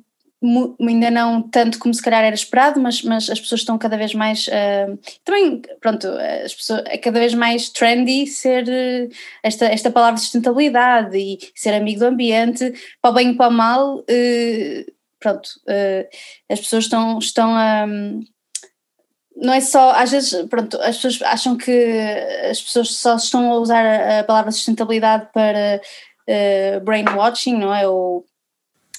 ainda 0.81 1.09
não 1.09 1.41
tanto 1.41 1.79
como 1.79 1.93
se 1.93 2.01
calhar 2.01 2.23
era 2.23 2.35
esperado, 2.35 2.79
mas, 2.79 3.01
mas 3.01 3.29
as 3.29 3.39
pessoas 3.39 3.61
estão 3.61 3.77
cada 3.77 3.97
vez 3.97 4.13
mais 4.13 4.47
uh, 4.47 4.99
também, 5.23 5.61
pronto, 5.79 6.07
as 6.43 6.53
pessoas, 6.53 6.83
é 6.87 6.97
cada 6.97 7.19
vez 7.19 7.33
mais 7.33 7.69
trendy 7.69 8.27
ser 8.27 8.65
uh, 8.65 9.09
esta, 9.41 9.65
esta 9.67 9.89
palavra 9.89 10.15
de 10.15 10.21
sustentabilidade 10.21 11.17
e 11.17 11.39
ser 11.55 11.73
amigo 11.73 11.99
do 11.99 12.07
ambiente, 12.07 12.73
para 13.01 13.11
o 13.11 13.13
bem 13.13 13.31
e 13.31 13.35
para 13.35 13.47
o 13.47 13.51
mal, 13.51 13.99
uh, 13.99 14.93
pronto, 15.19 15.49
as 16.49 16.59
pessoas 16.59 16.83
estão, 16.83 17.17
estão 17.17 17.55
a 17.55 17.87
não 19.43 19.53
é 19.53 19.59
só, 19.59 19.91
às 19.91 20.11
vezes, 20.11 20.45
pronto, 20.49 20.79
as 20.81 20.95
pessoas 20.95 21.21
acham 21.23 21.57
que 21.57 21.71
as 22.49 22.61
pessoas 22.61 22.95
só 22.95 23.15
estão 23.15 23.51
a 23.51 23.57
usar 23.57 24.19
a 24.19 24.23
palavra 24.23 24.51
sustentabilidade 24.51 25.27
para 25.33 25.81
brainwashing, 26.83 27.57
não 27.57 27.73
é? 27.73 27.87
Ou 27.87 28.25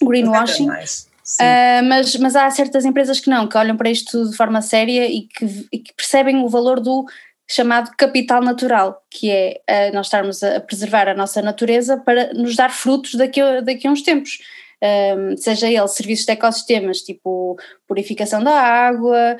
greenwashing. 0.02 0.68
Uh, 0.68 1.82
mas, 1.88 2.14
mas 2.16 2.36
há 2.36 2.50
certas 2.50 2.84
empresas 2.84 3.18
que 3.18 3.30
não, 3.30 3.48
que 3.48 3.56
olham 3.56 3.76
para 3.76 3.90
isto 3.90 4.30
de 4.30 4.36
forma 4.36 4.60
séria 4.60 5.06
e 5.06 5.22
que, 5.22 5.66
e 5.72 5.78
que 5.78 5.94
percebem 5.94 6.44
o 6.44 6.48
valor 6.48 6.80
do 6.80 7.06
chamado 7.48 7.90
capital 7.96 8.42
natural, 8.42 9.02
que 9.10 9.30
é 9.30 9.60
uh, 9.68 9.94
nós 9.94 10.06
estarmos 10.06 10.42
a 10.42 10.60
preservar 10.60 11.08
a 11.08 11.14
nossa 11.14 11.40
natureza 11.40 11.96
para 11.96 12.32
nos 12.34 12.54
dar 12.56 12.70
frutos 12.70 13.14
daqui 13.14 13.40
a, 13.40 13.60
daqui 13.60 13.86
a 13.86 13.90
uns 13.90 14.02
tempos. 14.02 14.38
Um, 14.84 15.34
seja 15.38 15.66
ele 15.66 15.88
serviços 15.88 16.26
de 16.26 16.32
ecossistemas, 16.32 17.00
tipo 17.00 17.56
purificação 17.88 18.44
da 18.44 18.52
água, 18.52 19.34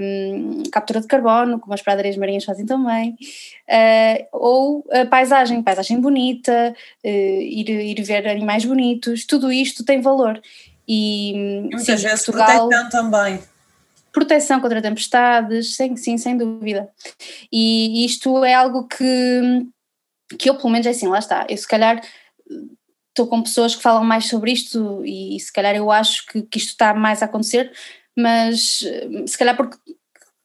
um, 0.00 0.62
captura 0.72 1.02
de 1.02 1.06
carbono, 1.06 1.60
como 1.60 1.74
as 1.74 1.82
pradarias 1.82 2.16
marinhas 2.16 2.44
fazem 2.44 2.64
também, 2.64 3.10
uh, 3.10 4.26
ou 4.32 4.82
a 4.90 5.04
paisagem, 5.04 5.62
paisagem 5.62 6.00
bonita, 6.00 6.74
uh, 7.04 7.08
ir, 7.08 7.68
ir 7.68 8.02
ver 8.02 8.26
animais 8.26 8.64
bonitos, 8.64 9.26
tudo 9.26 9.52
isto 9.52 9.84
tem 9.84 10.00
valor. 10.00 10.40
E, 10.88 11.32
e 11.32 11.60
muitas 11.60 12.00
sim, 12.00 12.08
vezes 12.08 12.24
Portugal, 12.24 12.68
proteção 12.68 12.88
também. 12.88 13.40
Proteção 14.12 14.60
contra 14.60 14.80
tempestades, 14.80 15.76
sim, 15.76 15.94
sim, 15.96 16.16
sem 16.16 16.38
dúvida. 16.38 16.88
E 17.52 18.06
isto 18.06 18.42
é 18.44 18.54
algo 18.54 18.86
que, 18.86 19.66
que 20.38 20.48
eu, 20.48 20.54
pelo 20.54 20.70
menos, 20.70 20.86
é 20.86 20.90
assim, 20.90 21.08
lá 21.08 21.18
está. 21.18 21.46
Eu, 21.50 21.56
se 21.56 21.68
calhar, 21.68 22.00
estou 23.14 23.28
com 23.28 23.42
pessoas 23.42 23.76
que 23.76 23.82
falam 23.82 24.04
mais 24.04 24.26
sobre 24.26 24.50
isto 24.50 25.04
e, 25.04 25.38
se 25.38 25.52
calhar, 25.52 25.76
eu 25.76 25.90
acho 25.90 26.26
que, 26.26 26.42
que 26.42 26.58
isto 26.58 26.70
está 26.70 26.92
mais 26.92 27.22
a 27.22 27.26
acontecer, 27.26 27.72
mas 28.16 28.84
se 29.26 29.38
calhar 29.38 29.56
porque 29.56 29.78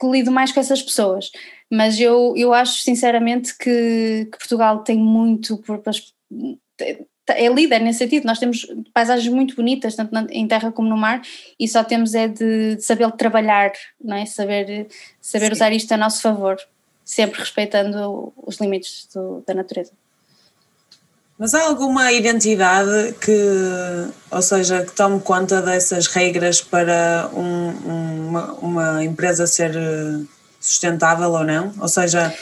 lido 0.04 0.32
mais 0.32 0.52
com 0.52 0.60
essas 0.60 0.82
pessoas. 0.82 1.32
Mas 1.70 2.00
eu, 2.00 2.34
eu 2.38 2.54
acho, 2.54 2.82
sinceramente, 2.82 3.58
que, 3.58 4.28
que 4.32 4.38
Portugal 4.38 4.84
tem 4.84 4.98
muito. 4.98 5.58
Por, 5.58 5.82
é 7.28 7.48
líder 7.48 7.80
nesse 7.80 8.00
sentido. 8.00 8.26
Nós 8.26 8.40
temos 8.40 8.66
paisagens 8.94 9.32
muito 9.34 9.56
bonitas, 9.56 9.96
tanto 9.96 10.16
em 10.32 10.48
terra 10.48 10.72
como 10.72 10.90
no 10.90 10.98
mar, 10.98 11.22
e 11.60 11.68
só 11.68 11.84
temos 11.84 12.16
é 12.16 12.28
de, 12.28 12.76
de 12.76 12.82
saber 12.82 13.12
trabalhar, 13.12 13.72
não 14.04 14.16
é? 14.16 14.26
saber, 14.26 14.88
saber 15.22 15.52
usar 15.52 15.72
isto 15.72 15.92
a 15.92 15.98
nosso 15.98 16.22
favor, 16.22 16.58
sempre 17.04 17.40
respeitando 17.40 18.34
os 18.38 18.58
limites 18.58 19.08
do, 19.14 19.44
da 19.46 19.54
natureza. 19.54 19.92
Mas 21.40 21.54
há 21.54 21.64
alguma 21.64 22.12
identidade 22.12 23.14
que, 23.14 23.32
ou 24.30 24.42
seja, 24.42 24.84
que 24.84 24.92
tome 24.92 25.22
conta 25.22 25.62
dessas 25.62 26.08
regras 26.08 26.60
para 26.60 27.32
um, 27.34 28.28
uma, 28.28 28.54
uma, 28.56 29.06
empresa 29.06 29.48
ser 29.48 29.74
eh, 29.74 30.26
sustentável 30.60 31.32
ou 31.32 31.46
não? 31.46 31.74
Ou 31.80 31.88
seja, 31.88 32.36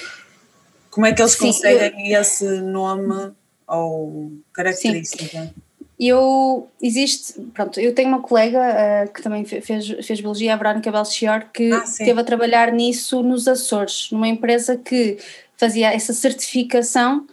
como 0.89 1.06
é 1.06 1.14
que 1.14 1.22
eles 1.22 1.36
conseguem 1.36 2.12
eu... 2.12 2.20
esse 2.20 2.60
nome 2.60 3.34
ou 3.68 4.32
característica? 4.52 5.43
Sim. 5.43 5.54
Eu, 6.00 6.68
existe, 6.82 7.39
pronto, 7.54 7.80
eu 7.80 7.93
tenho 7.93 8.08
uma 8.10 8.22
colega 8.22 8.60
uh, 8.60 9.14
que 9.14 9.22
também 9.22 9.45
fez, 9.45 9.62
fez 9.62 10.20
biologia, 10.20 10.56
a 10.56 10.58
Verónica 10.58 10.91
Belchior, 10.91 11.45
que 11.54 11.72
ah, 11.72 11.84
esteve 11.84 12.20
a 12.20 12.24
trabalhar 12.24 12.72
nisso 12.72 13.22
nos 13.22 13.48
Açores, 13.48 14.10
numa 14.12 14.28
empresa 14.28 14.76
que 14.76 15.20
fazia 15.56 15.93
essa 15.93 16.14
certificação 16.14 17.28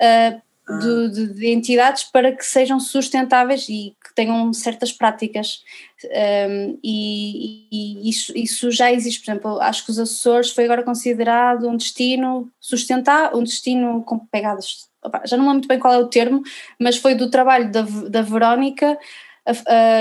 uh. 0.00 0.45
De, 0.68 1.10
de, 1.10 1.34
de, 1.34 1.46
entidades 1.48 2.02
para 2.04 2.32
que 2.32 2.44
sejam 2.44 2.80
sustentáveis 2.80 3.68
e 3.68 3.94
que 4.04 4.14
tenham 4.14 4.52
certas 4.52 4.92
práticas. 4.92 5.62
Um, 6.04 6.78
e, 6.82 7.68
e 7.70 8.10
isso, 8.10 8.32
isso, 8.36 8.70
já 8.70 8.92
existe, 8.92 9.24
por 9.24 9.30
exemplo, 9.30 9.60
acho 9.60 9.84
que 9.84 9.92
os 9.92 9.98
Açores 9.98 10.50
foi 10.50 10.64
agora 10.64 10.82
considerado 10.82 11.68
um 11.68 11.76
destino 11.76 12.50
sustentável, 12.60 13.38
um 13.38 13.44
destino 13.44 14.02
com 14.02 14.18
pegadas. 14.18 14.88
Já 15.24 15.36
não 15.36 15.44
lembro 15.44 15.54
muito 15.54 15.68
bem 15.68 15.78
qual 15.78 15.94
é 15.94 15.98
o 15.98 16.08
termo, 16.08 16.42
mas 16.80 16.96
foi 16.96 17.14
do 17.14 17.30
trabalho 17.30 17.70
da, 17.70 17.82
da 17.82 18.22
Verónica 18.22 18.98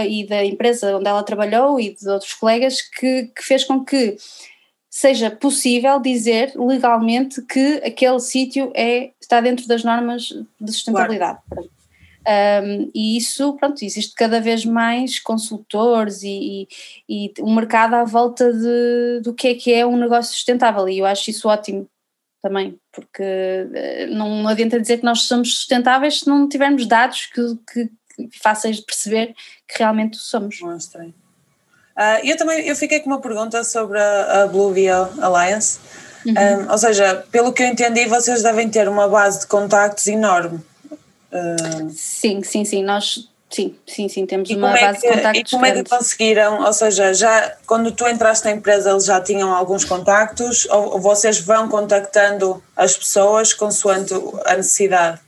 e 0.10 0.26
da 0.26 0.44
empresa 0.44 0.98
onde 0.98 1.08
ela 1.08 1.22
trabalhou 1.22 1.80
e 1.80 1.94
de 1.94 2.10
outros 2.10 2.34
colegas 2.34 2.82
que, 2.82 3.32
que 3.36 3.44
fez 3.44 3.64
com 3.64 3.86
que 3.86 4.18
seja 4.96 5.30
possível 5.30 6.00
dizer 6.00 6.54
legalmente 6.56 7.42
que 7.42 7.82
aquele 7.84 8.18
sítio 8.22 8.72
é, 8.74 9.12
está 9.20 9.42
dentro 9.42 9.68
das 9.68 9.84
normas 9.84 10.30
de 10.58 10.72
sustentabilidade. 10.72 11.38
Claro. 11.50 11.70
Um, 12.66 12.92
e 12.96 13.18
isso, 13.18 13.54
pronto, 13.58 13.84
existe 13.84 14.16
cada 14.16 14.40
vez 14.40 14.64
mais 14.64 15.20
consultores 15.20 16.24
e, 16.24 16.66
e, 17.10 17.26
e 17.28 17.34
um 17.42 17.54
mercado 17.54 17.96
à 17.96 18.06
volta 18.06 18.54
de, 18.54 19.20
do 19.22 19.34
que 19.34 19.50
é 19.50 19.56
que 19.56 19.74
é 19.74 19.86
um 19.86 19.98
negócio 19.98 20.34
sustentável 20.34 20.88
e 20.88 21.00
eu 21.00 21.06
acho 21.06 21.30
isso 21.30 21.50
ótimo 21.50 21.90
também, 22.42 22.80
porque 22.94 23.22
eh, 23.22 24.08
não 24.08 24.48
adianta 24.48 24.80
dizer 24.80 25.00
que 25.00 25.06
nós 25.06 25.24
somos 25.24 25.56
sustentáveis 25.56 26.22
se 26.22 26.28
não 26.28 26.48
tivermos 26.48 26.88
dados 26.88 27.26
que, 27.26 27.42
que, 27.70 27.90
que 28.30 28.40
fáceis 28.40 28.78
de 28.78 28.86
perceber 28.86 29.36
que 29.68 29.78
realmente 29.78 30.16
somos. 30.16 30.62
Mostrem. 30.62 31.14
Uh, 31.98 32.20
eu 32.24 32.36
também 32.38 32.68
eu 32.68 32.76
fiquei 32.76 33.00
com 33.00 33.10
uma 33.10 33.22
pergunta 33.22 33.64
sobre 33.64 34.00
a, 34.00 34.44
a 34.44 34.48
Blue 34.48 34.72
Bio 34.72 35.08
Alliance. 35.22 35.80
Uhum. 36.26 36.34
Um, 36.34 36.72
ou 36.72 36.78
seja, 36.78 37.24
pelo 37.32 37.54
que 37.54 37.64
eu 37.64 37.68
entendi, 37.68 38.06
vocês 38.08 38.42
devem 38.42 38.70
ter 38.70 38.90
uma 38.90 39.08
base 39.08 39.42
de 39.42 39.48
contactos 39.48 40.08
enorme. 40.08 40.60
Uh... 41.32 41.90
Sim, 41.92 42.44
sim, 42.44 42.66
sim. 42.66 42.84
Nós 42.84 43.30
Sim, 43.56 43.74
sim, 43.88 44.10
sim, 44.10 44.26
temos 44.26 44.50
e 44.50 44.56
uma 44.56 44.78
é 44.78 44.82
base 44.82 45.00
que, 45.00 45.08
de 45.08 45.14
contactos. 45.14 45.52
E 45.52 45.56
como 45.56 45.66
é 45.66 45.72
que 45.72 45.90
conseguiram? 45.90 46.62
Ou 46.64 46.74
seja, 46.74 47.14
já 47.14 47.56
quando 47.66 47.92
tu 47.92 48.06
entraste 48.06 48.44
na 48.44 48.52
empresa 48.52 48.90
eles 48.92 49.06
já 49.06 49.22
tinham 49.22 49.54
alguns 49.54 49.86
contactos 49.86 50.66
ou, 50.66 50.94
ou 50.94 51.00
vocês 51.00 51.40
vão 51.40 51.70
contactando 51.70 52.62
as 52.76 52.98
pessoas 52.98 53.54
consoante 53.54 54.14
a 54.46 54.58
necessidade? 54.58 55.22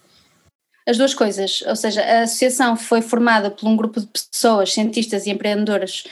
As 0.86 0.98
duas 0.98 1.14
coisas, 1.14 1.64
ou 1.68 1.76
seja, 1.76 2.02
a 2.02 2.22
associação 2.22 2.76
foi 2.76 3.02
formada 3.02 3.52
por 3.52 3.68
um 3.68 3.76
grupo 3.76 4.00
de 4.00 4.08
pessoas, 4.08 4.74
cientistas 4.74 5.26
e 5.26 5.30
empreendedoras, 5.30 6.06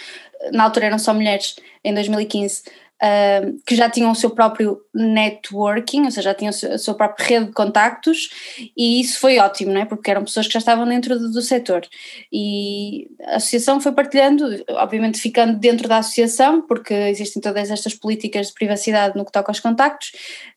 na 0.51 0.63
altura 0.63 0.87
eram 0.87 0.99
só 0.99 1.13
mulheres, 1.13 1.55
em 1.83 1.93
2015, 1.93 2.63
uh, 2.95 3.57
que 3.65 3.75
já 3.75 3.89
tinham 3.89 4.11
o 4.11 4.15
seu 4.15 4.29
próprio 4.29 4.81
networking, 4.93 6.05
ou 6.05 6.11
seja, 6.11 6.29
já 6.29 6.33
tinham 6.33 6.49
a 6.49 6.77
sua 6.77 6.93
própria 6.93 7.25
rede 7.25 7.45
de 7.47 7.51
contactos, 7.51 8.29
e 8.75 9.01
isso 9.01 9.19
foi 9.19 9.37
ótimo, 9.39 9.73
não 9.73 9.81
é? 9.81 9.85
Porque 9.85 10.09
eram 10.09 10.23
pessoas 10.23 10.47
que 10.47 10.53
já 10.53 10.59
estavam 10.59 10.87
dentro 10.87 11.17
do, 11.17 11.31
do 11.31 11.41
setor. 11.41 11.85
E 12.31 13.07
a 13.25 13.37
associação 13.37 13.79
foi 13.79 13.91
partilhando, 13.91 14.45
obviamente 14.69 15.19
ficando 15.19 15.57
dentro 15.57 15.87
da 15.87 15.97
associação, 15.97 16.61
porque 16.61 16.93
existem 16.93 17.41
todas 17.41 17.69
estas 17.69 17.93
políticas 17.93 18.47
de 18.47 18.53
privacidade 18.53 19.17
no 19.17 19.25
que 19.25 19.31
toca 19.31 19.51
aos 19.51 19.59
contactos, 19.59 20.11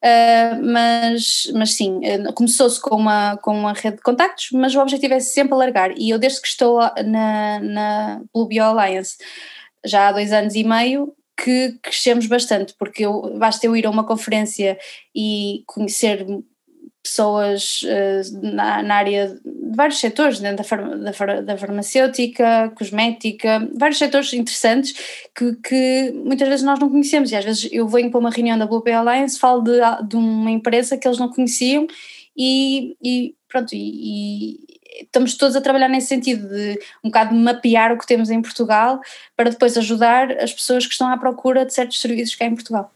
uh, 0.04 0.62
mas, 0.62 1.50
mas 1.54 1.74
sim, 1.74 2.00
começou-se 2.34 2.80
com 2.80 2.96
uma, 2.96 3.36
com 3.38 3.52
uma 3.52 3.72
rede 3.72 3.96
de 3.96 4.02
contactos, 4.02 4.48
mas 4.52 4.74
o 4.74 4.80
objetivo 4.80 5.14
é 5.14 5.20
sempre 5.20 5.54
alargar. 5.54 5.92
E 5.96 6.10
eu, 6.10 6.18
desde 6.18 6.40
que 6.40 6.48
estou 6.48 6.80
na, 7.04 7.60
na 7.60 8.20
Blue 8.32 8.46
Bio 8.46 8.64
Alliance, 8.64 9.16
já 9.84 10.08
há 10.08 10.12
dois 10.12 10.32
anos 10.32 10.54
e 10.54 10.64
meio, 10.64 11.14
que 11.42 11.78
crescemos 11.82 12.26
bastante, 12.26 12.74
porque 12.78 13.06
eu, 13.06 13.36
basta 13.38 13.64
eu 13.64 13.76
ir 13.76 13.86
a 13.86 13.90
uma 13.90 14.04
conferência 14.04 14.76
e 15.14 15.62
conhecer 15.66 16.26
pessoas 17.02 17.80
uh, 17.82 18.54
na, 18.54 18.82
na, 18.82 18.94
área 18.96 19.28
de 19.28 19.76
vários 19.76 19.98
setores, 19.98 20.40
dentro 20.40 20.66
da, 20.66 21.10
da, 21.10 21.40
da, 21.40 21.56
farmacêutica, 21.56 22.72
cosmética, 22.76 23.66
vários 23.74 23.98
setores 23.98 24.32
interessantes 24.32 24.94
que, 25.34 25.54
que, 25.56 26.12
muitas 26.12 26.48
vezes 26.48 26.64
nós 26.64 26.78
não 26.78 26.90
conhecemos. 26.90 27.30
E 27.30 27.36
às 27.36 27.44
vezes 27.44 27.68
eu 27.72 27.88
venho 27.88 28.10
para 28.10 28.20
uma 28.20 28.30
reunião 28.30 28.58
da 28.58 28.66
Blue 28.66 28.82
Bay 28.82 28.94
Alliance, 28.94 29.38
falo 29.38 29.62
de, 29.62 29.78
de 30.06 30.16
uma 30.16 30.50
empresa 30.50 30.98
que 30.98 31.06
eles 31.06 31.18
não 31.18 31.30
conheciam 31.30 31.86
e, 32.36 32.96
e 33.02 33.34
pronto, 33.48 33.74
e, 33.74 34.58
estamos 34.98 35.36
todos 35.36 35.56
a 35.56 35.60
trabalhar 35.60 35.88
nesse 35.88 36.08
sentido 36.08 36.48
de 36.48 36.78
um 37.04 37.08
bocado 37.08 37.34
mapear 37.34 37.92
o 37.92 37.98
que 37.98 38.06
temos 38.06 38.30
em 38.30 38.42
Portugal 38.42 39.00
para 39.36 39.50
depois 39.50 39.76
ajudar 39.76 40.32
as 40.42 40.52
pessoas 40.52 40.86
que 40.86 40.92
estão 40.92 41.08
à 41.10 41.16
procura 41.16 41.64
de 41.64 41.72
certos 41.72 42.00
serviços 42.00 42.34
cá 42.34 42.44
em 42.44 42.54
Portugal. 42.54 42.92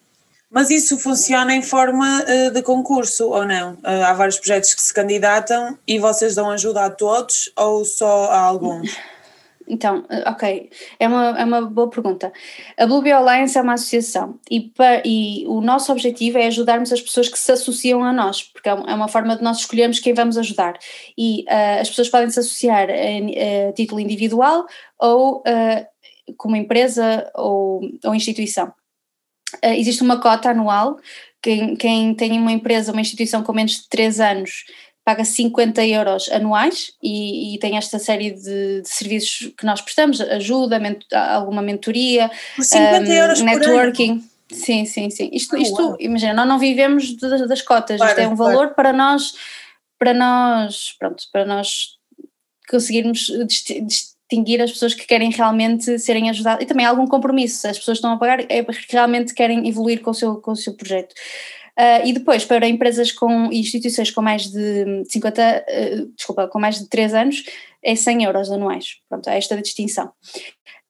Mas 0.50 0.68
isso 0.70 0.98
funciona 0.98 1.55
em 1.55 1.62
forma 1.62 2.24
uh, 2.24 2.50
de 2.50 2.61
concurso 2.61 3.30
ou 3.30 3.46
não? 3.46 3.72
Uh, 3.74 4.05
há 4.07 4.12
vários 4.12 4.38
projetos 4.38 4.74
que 4.74 4.82
se 4.82 4.92
candidatam 4.92 5.78
e 5.88 5.98
vocês 5.98 6.34
dão 6.34 6.50
ajuda 6.50 6.84
a 6.84 6.90
todos 6.90 7.50
ou 7.57 7.86
só 7.86 8.30
a 8.30 8.38
alguns? 8.38 8.94
Então, 9.69 10.05
eh, 10.09 10.29
ok, 10.29 10.71
é 10.99 11.09
uma, 11.09 11.41
é 11.41 11.45
uma 11.45 11.63
boa 11.63 11.89
pergunta. 11.89 12.33
A 12.77 12.87
Blue 12.87 13.03
Bio 13.03 13.17
Alliance 13.17 13.57
é 13.57 13.63
uma 13.63 13.75
associação 13.75 14.39
e, 14.51 14.73
e 15.05 15.45
o 15.47 15.61
nosso 15.61 15.93
objetivo 15.93 16.39
é 16.39 16.47
ajudarmos 16.47 16.93
as 16.93 17.01
pessoas 17.01 17.29
que 17.29 17.39
se 17.39 17.53
associam 17.53 18.03
a 18.03 18.13
nós, 18.13 18.43
porque 18.43 18.69
é 18.69 18.75
uma 18.75 19.05
é 19.05 19.09
forma 19.09 19.37
de 19.37 19.43
nós 19.43 19.59
escolhermos 19.59 20.01
quem 20.01 20.15
vamos 20.15 20.37
ajudar. 20.37 20.79
E 21.17 21.43
uh, 21.43 21.81
as 21.81 21.89
pessoas 21.89 22.09
podem 22.09 22.31
se 22.31 22.41
associar 22.41 22.89
a, 22.91 23.69
a 23.69 23.73
título 23.73 24.01
individual 24.01 24.67
ou 24.99 25.39
uh, 25.39 26.35
como 26.37 26.57
empresa 26.57 27.31
ou, 27.35 27.81
ou 28.05 28.15
instituição. 28.15 28.73
Uh, 29.65 29.75
existe 29.75 30.03
uma 30.03 30.21
cota 30.21 30.51
anual, 30.51 30.97
quem, 31.43 31.75
quem 31.77 32.15
tem 32.15 32.39
uma 32.39 32.53
empresa, 32.53 32.93
uma 32.93 33.01
instituição 33.01 33.43
com 33.43 33.53
menos 33.53 33.83
de 33.83 33.89
3 33.89 34.21
anos 34.21 34.65
paga 35.05 35.24
50 35.24 35.84
euros 35.86 36.28
anuais 36.30 36.92
e, 37.03 37.55
e 37.55 37.59
tem 37.59 37.76
esta 37.76 37.98
série 37.98 38.30
de, 38.30 38.82
de, 38.82 38.88
serviços 38.88 39.53
que 39.59 39.66
nós 39.66 39.80
prestamos, 39.80 40.20
ajuda, 40.20 40.78
ment, 40.78 41.00
alguma 41.12 41.61
mentoria, 41.61 42.30
por 42.55 42.64
50 42.64 43.00
um, 43.00 43.12
euros 43.12 43.40
networking. 43.40 44.24
Sim, 44.50 44.84
sim, 44.84 45.11
sim. 45.11 45.30
Isto, 45.32 45.57
isto 45.57 45.96
imagina, 45.98 46.34
nós 46.34 46.46
não 46.46 46.59
vivemos 46.59 47.16
de, 47.16 47.46
das 47.46 47.62
cotas, 47.62 47.96
claro, 47.96 48.12
isto 48.12 48.20
é 48.20 48.28
um 48.28 48.36
valor 48.36 48.55
claro. 48.55 48.74
para 48.74 48.92
nós, 48.92 49.34
para 49.98 50.14
nós, 50.14 50.94
pronto, 50.98 51.24
para 51.32 51.44
nós 51.44 51.96
conseguirmos 52.68 53.26
distinguir 53.84 54.62
as 54.62 54.72
pessoas 54.72 54.94
que 54.94 55.07
querem 55.07 55.30
realmente 55.30 55.98
serem 55.98 56.30
ajudadas 56.30 56.62
e 56.62 56.66
também 56.66 56.86
algum 56.86 57.07
compromisso, 57.07 57.66
as 57.66 57.78
pessoas 57.78 57.98
estão 57.98 58.12
a 58.12 58.16
pagar 58.16 58.44
é 58.48 58.62
porque 58.62 58.86
realmente 58.90 59.34
querem 59.34 59.68
evoluir 59.68 60.00
com 60.00 60.11
o 60.11 60.14
seu, 60.14 60.36
com 60.36 60.53
o 60.53 60.57
seu 60.57 60.74
projeto. 60.74 61.14
Uh, 61.79 62.05
e 62.07 62.12
depois, 62.12 62.45
para 62.45 62.68
empresas 62.68 63.11
com 63.11 63.51
instituições 63.51 64.11
com 64.11 64.20
mais 64.20 64.51
de 64.51 65.05
50, 65.09 65.41
uh, 65.41 65.45
ah, 65.45 66.12
desculpa, 66.14 66.49
com 66.49 66.61
mais 66.61 66.79
de 66.79 66.89
3 66.89 67.14
anos, 67.14 67.45
é 67.83 67.95
100 67.95 68.25
euros 68.25 68.51
anuais. 68.51 68.99
Pronto, 69.09 69.29
é 69.31 69.39
esta 69.39 69.61
distinção. 69.61 70.12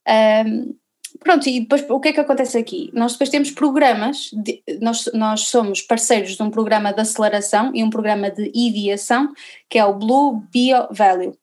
Uh, 0.09 0.77
pronto, 1.21 1.49
e 1.49 1.61
depois 1.61 1.89
o 1.89 2.01
que 2.01 2.09
é 2.09 2.13
que 2.13 2.21
acontece 2.21 2.59
aqui? 2.59 2.91
Nós 2.93 3.13
depois 3.13 3.31
temos 3.31 3.53
programas, 3.53 4.31
de, 4.33 4.61
nós, 4.81 5.09
nós 5.15 5.43
somos 5.43 5.83
parceiros 5.83 6.37
de 6.37 6.43
um 6.43 6.51
programa 6.51 6.93
de 6.93 7.01
aceleração 7.01 7.71
e 7.73 7.85
um 7.85 7.91
programa 7.91 8.29
de 8.29 8.51
ideação, 8.53 9.33
que 9.71 9.79
é 9.79 9.85
o 9.85 9.95
Blue 9.95 10.43
Bio 10.53 10.89
Value. 10.91 11.39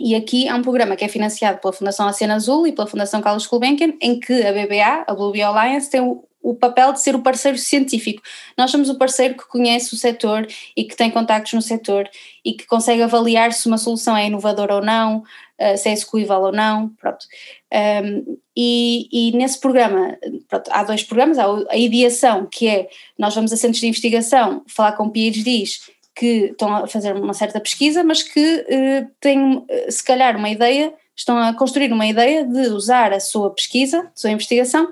E 0.00 0.16
aqui 0.16 0.48
é 0.48 0.54
um 0.54 0.62
programa 0.62 0.96
que 0.96 1.04
é 1.04 1.08
financiado 1.08 1.60
pela 1.60 1.72
Fundação 1.72 2.08
Oceano 2.08 2.32
Azul 2.32 2.66
e 2.66 2.72
pela 2.72 2.88
Fundação 2.88 3.20
Carlos 3.20 3.46
Gulbenkian, 3.46 3.92
em 4.00 4.18
que 4.18 4.42
a 4.42 4.52
BBA, 4.52 5.04
a 5.06 5.14
Blue 5.14 5.30
Bio 5.30 5.46
Alliance, 5.46 5.88
tem 5.88 6.00
o 6.00 6.24
o 6.42 6.54
papel 6.54 6.92
de 6.92 7.00
ser 7.00 7.14
o 7.14 7.22
parceiro 7.22 7.56
científico. 7.56 8.22
Nós 8.58 8.70
somos 8.70 8.88
o 8.88 8.98
parceiro 8.98 9.36
que 9.36 9.46
conhece 9.46 9.94
o 9.94 9.96
setor 9.96 10.46
e 10.76 10.84
que 10.84 10.96
tem 10.96 11.10
contactos 11.10 11.52
no 11.52 11.62
setor 11.62 12.08
e 12.44 12.54
que 12.54 12.66
consegue 12.66 13.02
avaliar 13.02 13.52
se 13.52 13.66
uma 13.66 13.78
solução 13.78 14.16
é 14.16 14.26
inovadora 14.26 14.74
ou 14.74 14.82
não, 14.82 15.18
uh, 15.18 15.76
se 15.76 15.88
é 15.88 15.92
execuível 15.92 16.40
ou 16.40 16.52
não, 16.52 16.88
pronto. 17.00 17.24
Um, 17.72 18.36
e, 18.56 19.08
e, 19.10 19.36
nesse 19.36 19.58
programa, 19.58 20.18
pronto, 20.48 20.70
há 20.70 20.84
dois 20.84 21.02
programas, 21.02 21.38
há 21.38 21.46
a 21.70 21.76
ideação, 21.76 22.46
que 22.46 22.68
é, 22.68 22.88
nós 23.18 23.34
vamos 23.34 23.52
a 23.52 23.56
centros 23.56 23.80
de 23.80 23.86
investigação 23.86 24.62
falar 24.66 24.92
com 24.92 25.08
PhDs 25.08 25.90
que 26.14 26.50
estão 26.50 26.74
a 26.74 26.86
fazer 26.86 27.14
uma 27.14 27.34
certa 27.34 27.60
pesquisa, 27.60 28.04
mas 28.04 28.22
que 28.22 28.40
uh, 28.40 29.10
têm, 29.20 29.64
eh, 29.68 29.90
se 29.90 30.04
calhar, 30.04 30.36
uma 30.36 30.50
ideia, 30.50 30.92
estão 31.16 31.38
a 31.38 31.54
construir 31.54 31.92
uma 31.92 32.06
ideia 32.06 32.44
de 32.44 32.68
usar 32.68 33.12
a 33.12 33.20
sua 33.20 33.50
pesquisa, 33.50 34.00
a 34.00 34.10
sua 34.14 34.30
investigação, 34.30 34.88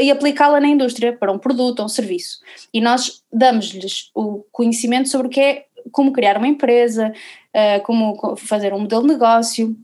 e 0.00 0.10
aplicá-la 0.10 0.60
na 0.60 0.68
indústria 0.68 1.12
para 1.12 1.32
um 1.32 1.38
produto 1.38 1.80
ou 1.80 1.86
um 1.86 1.88
serviço. 1.88 2.38
E 2.72 2.80
nós 2.80 3.22
damos-lhes 3.32 4.10
o 4.14 4.44
conhecimento 4.50 5.08
sobre 5.08 5.26
o 5.26 5.30
que 5.30 5.40
é 5.40 5.64
como 5.92 6.12
criar 6.12 6.36
uma 6.36 6.48
empresa, 6.48 7.12
uh, 7.54 7.82
como 7.82 8.36
fazer 8.36 8.72
um 8.72 8.80
modelo 8.80 9.02
de 9.02 9.08
negócio. 9.08 9.76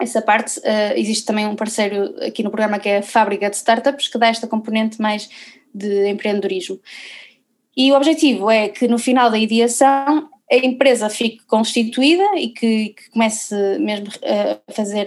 Essa 0.00 0.22
parte, 0.22 0.58
uh, 0.60 0.96
existe 0.96 1.24
também 1.24 1.46
um 1.46 1.56
parceiro 1.56 2.14
aqui 2.24 2.42
no 2.42 2.50
programa 2.50 2.78
que 2.78 2.88
é 2.88 2.98
a 2.98 3.02
Fábrica 3.02 3.50
de 3.50 3.56
Startups, 3.56 4.08
que 4.08 4.18
dá 4.18 4.28
esta 4.28 4.46
componente 4.46 5.00
mais 5.00 5.28
de 5.74 6.08
empreendedorismo. 6.08 6.80
E 7.76 7.90
o 7.90 7.96
objetivo 7.96 8.50
é 8.50 8.68
que 8.68 8.86
no 8.86 8.98
final 8.98 9.30
da 9.30 9.38
ideação 9.38 10.28
a 10.50 10.56
empresa 10.56 11.08
fique 11.08 11.46
constituída 11.46 12.24
e 12.36 12.50
que, 12.50 12.90
que 12.90 13.10
comece 13.10 13.54
mesmo 13.78 14.08
a 14.22 14.72
fazer 14.72 15.06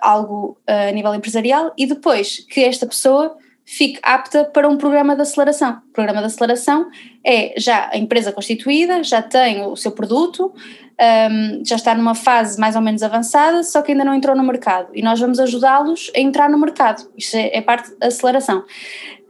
algo 0.00 0.58
a 0.66 0.90
nível 0.90 1.14
empresarial 1.14 1.72
e 1.78 1.86
depois 1.86 2.40
que 2.50 2.64
esta 2.64 2.84
pessoa 2.84 3.36
fique 3.64 3.98
apta 4.02 4.44
para 4.44 4.68
um 4.68 4.76
programa 4.76 5.14
de 5.14 5.22
aceleração. 5.22 5.80
O 5.88 5.92
programa 5.92 6.20
de 6.20 6.26
aceleração 6.26 6.90
é 7.24 7.54
já 7.56 7.88
a 7.92 7.96
empresa 7.96 8.32
constituída, 8.32 9.02
já 9.02 9.22
tem 9.22 9.64
o 9.64 9.76
seu 9.76 9.92
produto, 9.92 10.52
um, 11.00 11.64
já 11.64 11.76
está 11.76 11.94
numa 11.94 12.14
fase 12.14 12.58
mais 12.60 12.76
ou 12.76 12.82
menos 12.82 13.02
avançada, 13.02 13.62
só 13.62 13.82
que 13.82 13.92
ainda 13.92 14.04
não 14.04 14.14
entrou 14.14 14.36
no 14.36 14.42
mercado 14.42 14.90
e 14.94 15.02
nós 15.02 15.20
vamos 15.20 15.38
ajudá-los 15.38 16.10
a 16.14 16.20
entrar 16.20 16.50
no 16.50 16.58
mercado. 16.58 17.08
Isto 17.16 17.36
é, 17.36 17.56
é 17.56 17.60
parte 17.60 17.96
da 17.98 18.08
aceleração. 18.08 18.64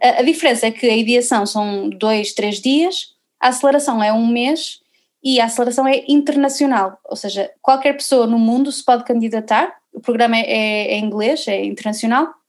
A, 0.03 0.20
a, 0.20 0.22
diferença 0.22 0.66
é 0.66 0.70
que 0.70 0.87
a 0.87 0.97
ideação 0.97 1.47
são 1.47 1.91
dois, 1.91 2.33
três 2.33 2.61
dias, 2.61 3.12
a 3.41 3.49
aceleração 3.49 4.03
é 4.03 4.12
um 4.12 4.26
mês 4.26 4.80
e 5.22 5.41
a 5.41 5.45
aceleração 5.45 5.87
é 5.87 6.05
internacional, 6.09 6.99
ou 7.05 7.16
seja, 7.16 7.51
qualquer 7.61 7.93
pessoa 7.93 8.26
no 8.26 8.39
mundo 8.39 8.72
se 8.72 8.85
pode 8.85 9.05
candidatar. 9.05 9.72
O 9.93 10.01
programa 10.01 10.37
é, 10.37 10.41
é, 10.41 10.95
é 10.95 10.99
inglês, 10.99 11.47
é 11.47 11.64
internacional 11.64 12.41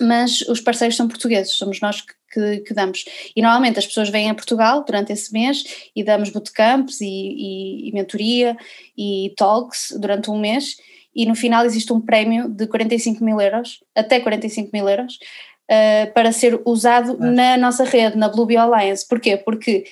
mas 0.00 0.40
os 0.42 0.60
parceiros 0.60 0.96
são 0.96 1.08
portugueses, 1.08 1.54
somos 1.54 1.80
nós 1.80 2.00
que, 2.00 2.14
que, 2.32 2.58
que, 2.58 2.74
damos. 2.74 3.04
E 3.34 3.42
normalmente 3.42 3.78
as 3.78 3.86
pessoas 3.86 4.08
vêm 4.08 4.30
a 4.30 4.34
Portugal 4.34 4.84
durante 4.84 5.12
esse 5.12 5.32
mês 5.32 5.64
e 5.94 6.04
damos 6.04 6.30
bootcamps 6.30 7.00
e, 7.00 7.06
e, 7.06 7.88
e 7.88 7.92
mentoria 7.92 8.56
e 8.96 9.32
talks 9.36 9.94
durante 9.98 10.30
um 10.30 10.38
mês 10.38 10.76
e 11.16 11.24
no 11.24 11.34
final 11.34 11.64
existe 11.64 11.90
um 11.94 12.00
prémio 12.00 12.46
de 12.46 12.66
45 12.66 13.24
mil 13.24 13.40
euros, 13.40 13.82
até 13.94 14.20
45 14.20 14.70
mil 14.70 14.86
euros, 14.86 15.14
uh, 15.14 16.12
para 16.12 16.30
ser 16.30 16.60
usado 16.66 17.16
na 17.18 17.56
nossa 17.56 17.84
rede, 17.84 18.18
na 18.18 18.28
Blue 18.28 18.44
Bio 18.44 18.60
Alliance. 18.60 19.08
Porquê? 19.08 19.38
Porque 19.38 19.84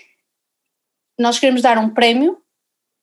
nós 1.18 1.38
queremos 1.38 1.62
dar 1.62 1.78
um 1.78 1.88
prémio 1.88 2.36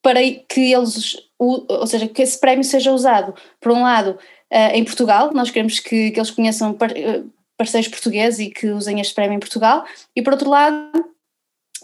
para 0.00 0.20
que 0.48 0.72
eles, 0.72 1.16
ou 1.38 1.86
seja, 1.86 2.06
que 2.06 2.22
esse 2.22 2.38
prémio 2.38 2.62
seja 2.62 2.92
usado, 2.92 3.34
por 3.60 3.72
um 3.72 3.82
lado, 3.82 4.16
uh, 4.52 4.74
em 4.74 4.84
Portugal, 4.84 5.32
nós 5.32 5.50
queremos 5.50 5.80
que, 5.80 6.10
que 6.10 6.18
eles 6.20 6.30
conheçam 6.30 6.74
par, 6.74 6.90
uh, 6.90 7.30
parceiros 7.56 7.88
portugueses 7.88 8.38
e 8.40 8.50
que 8.50 8.68
usem 8.68 9.00
este 9.00 9.14
prémio 9.14 9.36
em 9.36 9.40
Portugal, 9.40 9.84
e 10.14 10.22
por 10.22 10.34
outro 10.34 10.50
lado, 10.50 11.12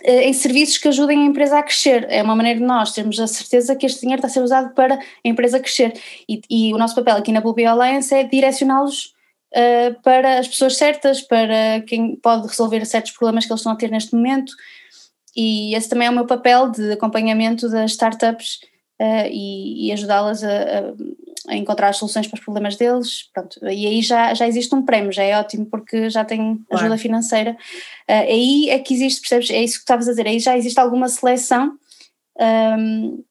em 0.05 0.33
serviços 0.33 0.79
que 0.79 0.89
ajudem 0.89 1.23
a 1.23 1.27
empresa 1.27 1.59
a 1.59 1.63
crescer. 1.63 2.07
É 2.09 2.23
uma 2.23 2.37
maneira 2.37 2.61
de 2.61 2.65
nós 2.65 2.93
termos 2.93 3.19
a 3.19 3.27
certeza 3.27 3.75
que 3.75 3.87
este 3.87 4.01
dinheiro 4.01 4.21
está 4.21 4.29
a 4.29 4.31
ser 4.31 4.41
usado 4.41 4.73
para 4.75 4.95
a 4.95 5.01
empresa 5.25 5.59
crescer. 5.59 5.93
E, 6.29 6.41
e 6.49 6.75
o 6.75 6.79
nosso 6.79 6.95
papel 6.95 7.17
aqui 7.17 7.33
na 7.33 7.41
Blue 7.41 7.55
Bio 7.55 7.69
Alliance 7.69 8.15
é 8.15 8.23
direcioná-los 8.23 9.15
uh, 9.55 10.01
para 10.03 10.39
as 10.39 10.47
pessoas 10.47 10.77
certas, 10.77 11.21
para 11.21 11.83
quem 11.87 12.17
pode 12.17 12.47
resolver 12.47 12.85
certos 12.85 13.13
problemas 13.13 13.45
que 13.45 13.53
eles 13.53 13.61
estão 13.61 13.73
a 13.73 13.77
ter 13.77 13.91
neste 13.91 14.15
momento. 14.15 14.53
E 15.37 15.75
esse 15.75 15.89
também 15.89 16.07
é 16.07 16.11
o 16.11 16.15
meu 16.15 16.27
papel 16.27 16.71
de 16.71 16.93
acompanhamento 16.93 17.69
das 17.69 17.93
startups 17.93 18.61
uh, 19.01 19.29
e, 19.31 19.87
e 19.87 19.93
ajudá-las 19.93 20.43
a, 20.43 20.49
a, 20.49 21.53
a, 21.53 21.57
encontrar 21.57 21.89
as 21.89 21.97
soluções 21.97 22.27
para 22.27 22.39
os 22.39 22.45
problemas 22.45 22.77
deles. 22.77 23.31
Pronto, 23.33 23.59
e 23.65 23.87
aí 23.87 24.03
já, 24.03 24.35
já 24.35 24.47
existe 24.47 24.75
um 24.75 24.85
prémio, 24.85 25.13
já 25.13 25.23
é 25.23 25.39
ótimo 25.39 25.67
porque 25.67 26.11
já 26.11 26.25
tem 26.25 26.61
ajuda 26.71 26.89
claro. 26.89 26.99
financeira. 27.01 27.53
Uh, 28.09 28.13
aí 28.29 28.71
é 28.71 28.79
que 28.79 28.95
existe, 28.95 29.21
percebes? 29.21 29.51
É 29.51 29.63
isso 29.63 29.77
que 29.77 29.83
estavas 29.83 30.09
a 30.09 30.11
dizer, 30.11 30.27
aí 30.27 30.39
já 30.39 30.57
existe 30.57 30.79
alguma 30.79 31.09
seleção 31.09 31.79
um, 32.39 33.23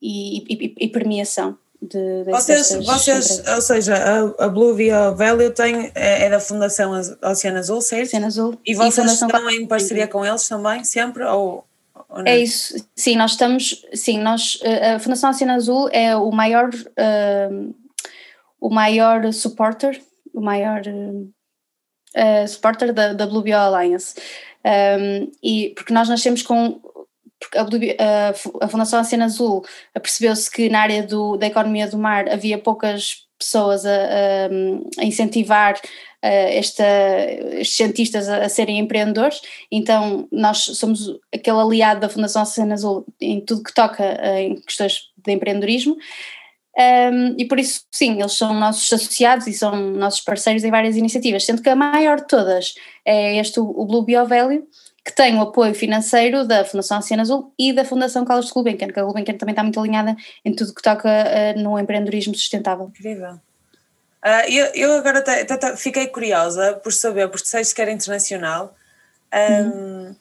e, 0.00 0.38
e, 0.38 0.74
e, 0.80 0.88
premiação. 0.88 1.58
De, 1.80 2.24
de 2.24 2.30
vocês, 2.30 2.72
vocês 2.84 3.42
ou 3.46 3.60
seja, 3.60 3.94
a, 3.94 4.46
a 4.46 4.48
Blue 4.48 4.74
Via 4.74 5.10
Value 5.10 5.50
tem, 5.50 5.92
é, 5.94 6.24
é, 6.24 6.30
da 6.30 6.40
Fundação 6.40 6.92
Oceano 7.22 7.58
Azul, 7.58 7.82
certo? 7.82 8.06
Oceano 8.06 8.26
Azul. 8.26 8.58
E 8.64 8.74
vocês 8.74 9.12
estão 9.12 9.50
em 9.50 9.66
parceria 9.66 10.08
com 10.08 10.24
eles 10.24 10.48
também, 10.48 10.82
sempre? 10.84 11.22
Ou, 11.24 11.64
é 12.24 12.38
isso, 12.38 12.74
sim, 12.94 13.16
nós 13.16 13.32
estamos, 13.32 13.84
sim, 13.92 14.18
nós, 14.18 14.58
eh, 14.62 14.94
a 14.94 14.98
Fundação 14.98 15.30
Oceano 15.30 15.52
Azul 15.52 15.88
é 15.92 16.16
o 16.16 16.30
maior, 16.30 16.68
uh, 16.68 17.74
o 18.60 18.70
maior 18.70 19.32
supporter, 19.32 20.00
o 20.32 20.40
maior 20.40 20.82
uh, 20.86 22.48
supporter 22.48 22.92
da, 22.92 23.12
da 23.12 23.26
Blue 23.26 23.42
Bio 23.42 23.58
Alliance, 23.58 24.14
um, 24.64 25.30
e 25.42 25.72
porque 25.76 25.92
nós 25.92 26.08
nascemos 26.08 26.42
com, 26.42 26.80
porque 27.38 27.96
a, 27.98 28.28
a, 28.28 28.64
a 28.64 28.68
Fundação 28.68 29.00
Oceano 29.00 29.24
Azul 29.24 29.64
percebeu-se 29.92 30.50
que 30.50 30.68
na 30.68 30.80
área 30.80 31.02
do, 31.02 31.36
da 31.36 31.46
economia 31.46 31.88
do 31.88 31.98
mar 31.98 32.28
havia 32.28 32.58
poucas 32.58 33.26
pessoas 33.38 33.84
a, 33.84 34.48
a 34.98 35.04
incentivar 35.04 35.78
esta, 36.22 36.84
estes 37.52 37.76
cientistas 37.76 38.28
a, 38.28 38.44
a, 38.44 38.48
serem 38.48 38.78
empreendedores, 38.78 39.40
então 39.70 40.26
nós 40.32 40.58
somos 40.58 41.18
aquele 41.32 41.58
aliado 41.58 42.00
da 42.00 42.08
Fundação 42.08 42.42
Oceano 42.42 42.72
Azul 42.72 43.06
em 43.20 43.40
tudo 43.40 43.62
que 43.62 43.74
toca 43.74 44.04
em 44.38 44.56
questões 44.60 45.10
de 45.16 45.32
empreendedorismo. 45.32 45.96
Um, 46.78 47.34
e 47.38 47.46
por 47.46 47.58
isso, 47.58 47.84
sim, 47.90 48.20
eles 48.20 48.32
são 48.32 48.52
nossos 48.52 48.92
associados 48.92 49.46
e 49.46 49.52
são 49.54 49.74
nossos 49.92 50.20
parceiros 50.20 50.62
em 50.62 50.70
várias 50.70 50.96
iniciativas, 50.96 51.44
sendo 51.44 51.62
que 51.62 51.70
a 51.70 51.76
maior 51.76 52.18
de 52.18 52.26
todas 52.26 52.74
é 53.04 53.38
este, 53.38 53.58
o 53.58 53.84
Blue 53.86 54.04
Bio 54.04 54.26
que 55.06 55.14
tem 55.14 55.36
o 55.36 55.40
apoio 55.40 55.72
financeiro 55.72 56.44
da 56.44 56.64
Fundação 56.64 56.98
Oceano 56.98 57.22
Azul 57.22 57.54
e 57.56 57.72
da 57.72 57.84
Fundação 57.84 58.24
Carlos 58.24 58.46
de 58.46 58.52
Gulbenkian, 58.52 58.88
que 58.88 58.98
a 58.98 59.04
Gulbenkian 59.04 59.36
também 59.36 59.52
está 59.52 59.62
muito 59.62 59.78
alinhada 59.78 60.16
em 60.44 60.52
tudo 60.52 60.74
que 60.74 60.82
toca 60.82 61.08
uh, 61.08 61.60
no 61.60 61.78
empreendedorismo 61.78 62.34
sustentável. 62.34 62.86
Incrível. 62.88 63.40
Uh, 64.24 64.50
eu, 64.50 64.66
eu, 64.74 64.98
agora 64.98 65.18
até, 65.20 65.76
fiquei 65.76 66.06
curiosa 66.06 66.74
por 66.74 66.92
saber, 66.92 67.28
porque 67.28 67.46
sei 67.46 67.62
que 67.64 67.80
era 67.80 67.92
internacional. 67.92 68.74
Um, 69.32 69.64
uhum. 69.64 70.16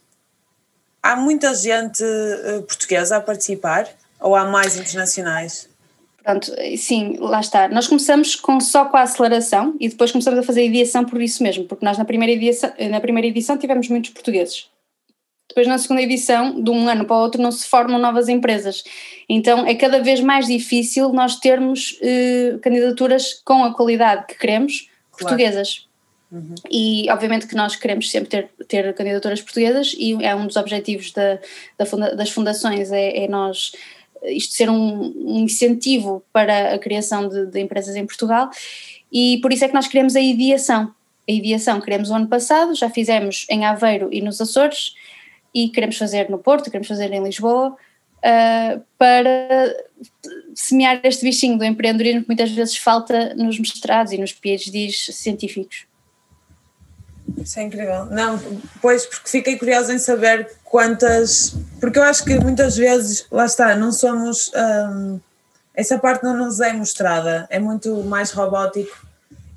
Há 1.01 1.15
muita 1.15 1.53
gente 1.53 2.03
uh, 2.03 2.61
portuguesa 2.63 3.17
a 3.17 3.21
participar 3.21 3.87
ou 4.19 4.35
há 4.35 4.45
mais 4.45 4.75
internacionais? 4.75 5.69
Pronto, 6.23 6.51
sim, 6.77 7.17
lá 7.19 7.39
está. 7.39 7.67
Nós 7.67 7.87
começamos 7.87 8.35
com, 8.35 8.59
só 8.59 8.85
com 8.85 8.97
a 8.97 9.01
aceleração 9.01 9.75
e 9.79 9.87
depois 9.87 10.11
começamos 10.11 10.39
a 10.39 10.43
fazer 10.43 10.61
a 10.61 10.65
ideação 10.65 11.05
por 11.05 11.21
isso 11.21 11.43
mesmo, 11.43 11.65
porque 11.65 11.85
nós 11.85 11.99
na 11.99 12.05
primeira 12.05 12.33
edição, 12.33 12.73
na 12.89 12.99
primeira 12.99 13.27
edição 13.27 13.57
tivemos 13.57 13.87
muitos 13.89 14.09
portugueses. 14.09 14.67
Depois, 15.47 15.67
na 15.67 15.77
segunda 15.77 16.01
edição, 16.01 16.61
de 16.61 16.69
um 16.69 16.87
ano 16.89 17.05
para 17.05 17.15
o 17.15 17.19
outro, 17.19 17.41
não 17.41 17.51
se 17.51 17.67
formam 17.67 17.99
novas 17.99 18.27
empresas. 18.27 18.83
Então, 19.29 19.65
é 19.65 19.75
cada 19.75 20.01
vez 20.01 20.19
mais 20.19 20.47
difícil 20.47 21.13
nós 21.13 21.37
termos 21.37 21.97
eh, 22.01 22.57
candidaturas 22.61 23.41
com 23.45 23.63
a 23.63 23.73
qualidade 23.73 24.25
que 24.27 24.35
queremos, 24.35 24.89
claro. 25.11 25.17
portuguesas. 25.19 25.87
Uhum. 26.31 26.55
E, 26.69 27.09
obviamente, 27.09 27.47
que 27.47 27.55
nós 27.55 27.75
queremos 27.75 28.09
sempre 28.09 28.29
ter, 28.29 28.49
ter 28.67 28.93
candidaturas 28.93 29.41
portuguesas 29.41 29.95
e 29.97 30.13
é 30.23 30.35
um 30.35 30.47
dos 30.47 30.57
objetivos 30.57 31.11
da, 31.11 31.39
da 31.77 31.85
funda, 31.85 32.15
das 32.15 32.29
fundações, 32.29 32.91
é, 32.91 33.23
é, 33.23 33.27
nós 33.27 33.71
isto 34.27 34.53
ser 34.55 34.69
um, 34.69 35.13
um 35.15 35.39
incentivo 35.39 36.23
para 36.33 36.73
a 36.73 36.79
criação 36.79 37.29
de, 37.29 37.45
de 37.45 37.59
empresas 37.59 37.95
em 37.95 38.05
Portugal 38.05 38.49
e 39.11 39.37
por 39.41 39.53
isso 39.53 39.63
é 39.63 39.67
que 39.67 39.73
nós 39.73 39.87
queremos 39.87 40.15
a 40.15 40.19
ideação. 40.19 40.91
A 41.27 41.31
ideação 41.31 41.79
queremos 41.79 42.09
o 42.09 42.15
ano 42.15 42.27
passado, 42.27 42.75
já 42.75 42.89
fizemos 42.89 43.45
em 43.49 43.65
Aveiro 43.65 44.09
e 44.11 44.21
nos 44.21 44.41
Açores, 44.41 44.93
e 45.55 45.69
queremos 45.69 45.97
fazer 45.97 46.29
no 46.29 46.37
Porto, 46.37 46.65
queremos 46.65 46.89
fazer 46.89 47.09
em 47.13 47.23
Lisboa, 47.23 47.69
uh, 47.69 48.83
para 48.97 49.73
semear 50.53 50.99
este 51.05 51.23
bichinho 51.23 51.57
do 51.57 51.63
empreendedorismo 51.63 52.21
que 52.23 52.27
muitas 52.27 52.51
vezes 52.51 52.75
falta 52.75 53.33
nos 53.35 53.57
mestrados 53.57 54.11
e 54.11 54.17
nos 54.17 54.33
PhDs 54.33 55.07
científicos. 55.13 55.85
Isso 57.37 57.59
é 57.59 57.63
incrível. 57.63 58.05
Não, 58.05 58.39
pois, 58.81 59.05
porque 59.05 59.29
fiquei 59.29 59.57
curiosa 59.57 59.93
em 59.93 59.97
saber 59.97 60.51
quantas. 60.63 61.55
Porque 61.79 61.97
eu 61.97 62.03
acho 62.03 62.23
que 62.23 62.37
muitas 62.39 62.77
vezes, 62.77 63.25
lá 63.31 63.45
está, 63.45 63.75
não 63.75 63.91
somos. 63.91 64.51
Um, 64.53 65.19
essa 65.73 65.97
parte 65.97 66.23
não 66.23 66.37
nos 66.37 66.59
é 66.61 66.71
mostrada, 66.71 67.47
é 67.49 67.59
muito 67.59 68.03
mais 68.03 68.31
robótico. 68.31 69.05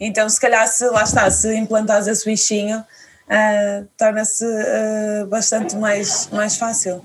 Então, 0.00 0.28
se 0.28 0.40
calhar, 0.40 0.66
se 0.66 0.88
lá 0.88 1.02
está, 1.02 1.30
se 1.30 1.54
implantares 1.54 2.06
esse 2.06 2.24
bichinho, 2.24 2.84
uh, 3.28 3.86
torna-se 3.96 4.44
uh, 4.44 5.26
bastante 5.28 5.76
mais, 5.76 6.28
mais 6.32 6.56
fácil. 6.56 7.02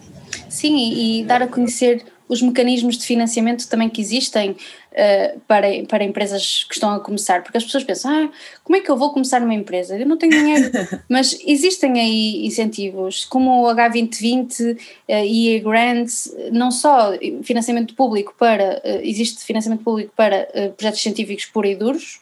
Sim, 0.50 0.78
e, 0.78 1.22
e, 1.22 1.26
dar 1.26 1.42
a 1.42 1.48
conhecer 1.48 2.04
os 2.28 2.42
mecanismos 2.42 2.98
de 2.98 3.06
financiamento 3.06 3.68
também 3.68 3.90
que 3.90 4.02
existem 4.02 4.52
uh, 4.52 5.40
para, 5.48 5.68
para 5.88 6.04
empresas 6.04 6.64
que 6.64 6.74
estão 6.74 6.92
a 6.92 7.00
começar, 7.00 7.44
porque 7.44 7.58
as 7.58 7.64
pessoas 7.64 7.84
pensam, 7.84 8.12
ah, 8.12 8.32
como 8.64 8.78
é 8.78 8.80
que 8.80 8.90
eu 8.90 8.98
vou 8.98 9.12
começar 9.12 9.42
uma 9.42 9.54
empresa? 9.54 9.98
Eu 9.98 10.08
não 10.08 10.18
tenho 10.18 10.32
dinheiro, 10.32 10.72
mas 11.10 11.38
existem 11.46 12.00
aí 12.00 12.46
incentivos, 12.46 13.26
como 13.26 13.64
o 13.64 13.76
H2020 13.76 14.80
e 15.10 15.58
a 15.58 15.60
Grants, 15.60 16.34
não 16.52 16.72
só 16.72 17.12
financiamento 17.44 17.94
público 17.94 18.34
para, 18.40 18.82
existe 19.04 19.44
financiamento 19.44 19.84
público 19.84 20.14
para 20.16 20.48
projetos 20.78 21.02
científicos 21.02 21.46
puros 21.46 21.72
e 21.72 21.76
duros, 21.76 22.20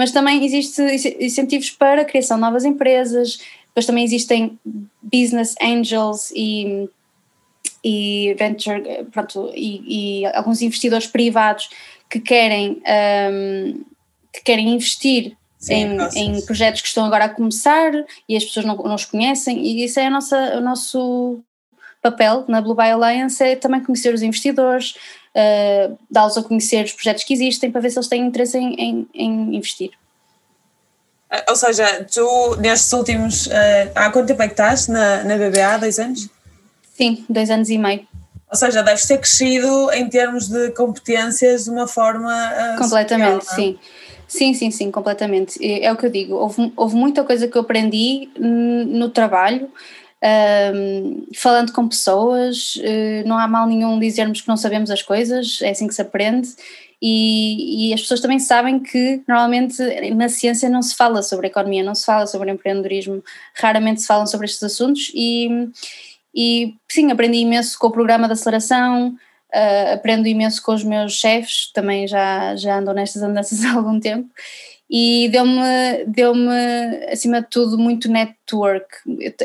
mas 0.00 0.12
também 0.12 0.42
existem 0.42 0.94
incentivos 1.20 1.68
para 1.68 2.00
a 2.00 2.04
criação 2.06 2.38
de 2.38 2.40
novas 2.40 2.64
empresas, 2.64 3.38
depois 3.66 3.84
também 3.84 4.02
existem 4.02 4.58
business 5.02 5.54
angels 5.60 6.32
e, 6.34 6.88
e 7.84 8.34
venture, 8.38 8.82
pronto, 9.12 9.52
e, 9.54 10.22
e 10.22 10.26
alguns 10.28 10.62
investidores 10.62 11.06
privados 11.06 11.68
que 12.08 12.18
querem, 12.18 12.80
um, 13.30 13.84
que 14.32 14.42
querem 14.42 14.70
investir 14.70 15.36
Sim, 15.58 15.98
em, 16.16 16.38
em, 16.38 16.46
projetos 16.46 16.80
que 16.80 16.88
estão 16.88 17.04
agora 17.04 17.26
a 17.26 17.28
começar 17.28 17.92
e 18.26 18.38
as 18.38 18.44
pessoas 18.46 18.64
não, 18.64 18.76
não 18.76 18.94
os 18.94 19.04
conhecem. 19.04 19.62
E 19.62 19.84
isso 19.84 20.00
é 20.00 20.06
a 20.06 20.10
nossa, 20.10 20.56
o 20.56 20.62
nosso 20.62 21.44
papel 22.00 22.46
na 22.48 22.62
Blue 22.62 22.74
Bio 22.74 23.04
Alliance 23.04 23.44
é 23.44 23.54
também 23.54 23.84
conhecer 23.84 24.14
os 24.14 24.22
investidores, 24.22 24.94
uh, 25.34 25.98
dá-los 26.10 26.36
a 26.36 26.42
conhecer 26.42 26.84
os 26.84 26.92
projetos 26.92 27.24
que 27.24 27.32
existem 27.34 27.70
para 27.70 27.80
ver 27.80 27.90
se 27.90 27.98
eles 27.98 28.08
têm 28.08 28.26
interesse 28.26 28.58
em, 28.58 28.74
em, 28.74 29.08
em 29.14 29.56
investir. 29.56 29.90
Ah, 31.30 31.44
ou 31.48 31.56
seja, 31.56 32.04
tu 32.12 32.56
nestes 32.56 32.92
últimos. 32.92 33.46
Uh, 33.46 33.90
há 33.94 34.10
quanto 34.10 34.26
tempo 34.26 34.42
é 34.42 34.46
que 34.46 34.54
estás 34.54 34.88
na, 34.88 35.22
na 35.24 35.36
BBA? 35.36 35.78
Dois 35.78 35.98
anos? 35.98 36.28
Sim, 36.94 37.24
dois 37.28 37.50
anos 37.50 37.70
e 37.70 37.78
meio. 37.78 38.06
Ou 38.50 38.56
seja, 38.56 38.82
deves 38.82 39.06
ter 39.06 39.18
crescido 39.18 39.92
em 39.92 40.08
termos 40.08 40.48
de 40.48 40.72
competências 40.72 41.64
de 41.64 41.70
uma 41.70 41.86
forma. 41.86 42.32
Uh, 42.74 42.78
completamente, 42.78 43.44
superior, 43.44 43.76
sim. 43.76 43.78
Sim, 44.26 44.54
sim, 44.54 44.70
sim, 44.70 44.90
completamente. 44.92 45.58
É 45.60 45.92
o 45.92 45.96
que 45.96 46.06
eu 46.06 46.10
digo. 46.10 46.36
Houve, 46.36 46.72
houve 46.76 46.94
muita 46.94 47.24
coisa 47.24 47.48
que 47.48 47.56
eu 47.56 47.62
aprendi 47.62 48.28
no 48.38 49.08
trabalho, 49.08 49.68
um, 50.22 51.26
falando 51.34 51.72
com 51.72 51.88
pessoas, 51.88 52.76
uh, 52.76 53.26
não 53.26 53.38
há 53.38 53.48
mal 53.48 53.66
nenhum 53.66 53.98
dizermos 53.98 54.40
que 54.40 54.48
não 54.48 54.56
sabemos 54.56 54.90
as 54.90 55.02
coisas, 55.02 55.60
é 55.62 55.70
assim 55.70 55.86
que 55.86 55.94
se 55.94 56.02
aprende. 56.02 56.48
E, 57.02 57.88
e, 57.88 57.94
as 57.94 58.02
pessoas 58.02 58.20
também 58.20 58.38
sabem 58.38 58.78
que 58.78 59.22
normalmente 59.26 59.82
na 60.14 60.28
ciência 60.28 60.68
não 60.68 60.82
se 60.82 60.94
fala 60.94 61.22
sobre 61.22 61.46
economia, 61.46 61.82
não 61.82 61.94
se 61.94 62.04
fala 62.04 62.26
sobre 62.26 62.50
empreendedorismo, 62.50 63.24
raramente 63.54 64.02
se 64.02 64.06
falam 64.06 64.26
sobre 64.26 64.44
estes 64.44 64.62
assuntos 64.62 65.10
e, 65.14 65.48
e 66.34 66.74
sim, 66.86 67.10
aprendi 67.10 67.38
imenso 67.38 67.78
com 67.78 67.86
o 67.86 67.90
programa 67.90 68.26
de 68.26 68.34
aceleração, 68.34 69.16
uh, 69.54 69.94
aprendo 69.94 70.28
imenso 70.28 70.62
com 70.62 70.74
os 70.74 70.84
meus 70.84 71.14
chefes, 71.14 71.72
também 71.72 72.06
já, 72.06 72.54
já 72.54 72.76
andam 72.76 72.92
nestas 72.92 73.22
andanças 73.22 73.64
há 73.64 73.72
algum 73.72 73.98
tempo 73.98 74.28
e 74.90 75.28
deu-me, 75.28 76.04
deu-me, 76.06 77.04
acima 77.10 77.40
de 77.40 77.48
tudo, 77.48 77.78
muito 77.78 78.10
network. 78.10 78.88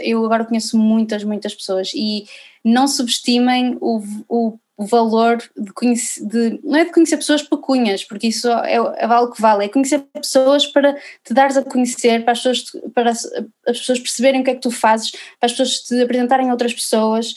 Eu 0.01 0.25
agora 0.25 0.45
conheço 0.45 0.77
muitas, 0.77 1.23
muitas 1.23 1.53
pessoas 1.53 1.91
e 1.93 2.25
não 2.63 2.87
subestimem 2.87 3.77
o, 3.79 4.01
o 4.27 4.59
o 4.77 4.85
valor 4.85 5.37
de 5.57 5.71
conhecer, 5.71 6.25
de, 6.25 6.59
não 6.63 6.77
é 6.77 6.85
de 6.85 6.91
conhecer 6.91 7.15
pessoas 7.15 7.41
pecunhas, 7.41 8.03
porque 8.03 8.27
isso 8.27 8.49
é, 8.49 8.73
é 8.73 9.05
algo 9.05 9.33
que 9.33 9.41
vale, 9.41 9.65
é 9.65 9.69
conhecer 9.69 9.99
pessoas 10.13 10.65
para 10.67 10.93
te 11.23 11.33
dares 11.33 11.55
a 11.55 11.63
conhecer, 11.63 12.23
para 12.23 12.33
as 12.33 12.39
pessoas, 12.39 12.83
para 12.93 13.09
as, 13.09 13.25
as 13.65 13.79
pessoas 13.79 13.99
perceberem 13.99 14.41
o 14.41 14.43
que 14.43 14.51
é 14.51 14.55
que 14.55 14.61
tu 14.61 14.71
fazes, 14.71 15.11
para 15.11 15.45
as 15.45 15.51
pessoas 15.51 15.79
te 15.79 16.01
apresentarem 16.01 16.49
a 16.49 16.51
outras 16.51 16.73
pessoas. 16.73 17.33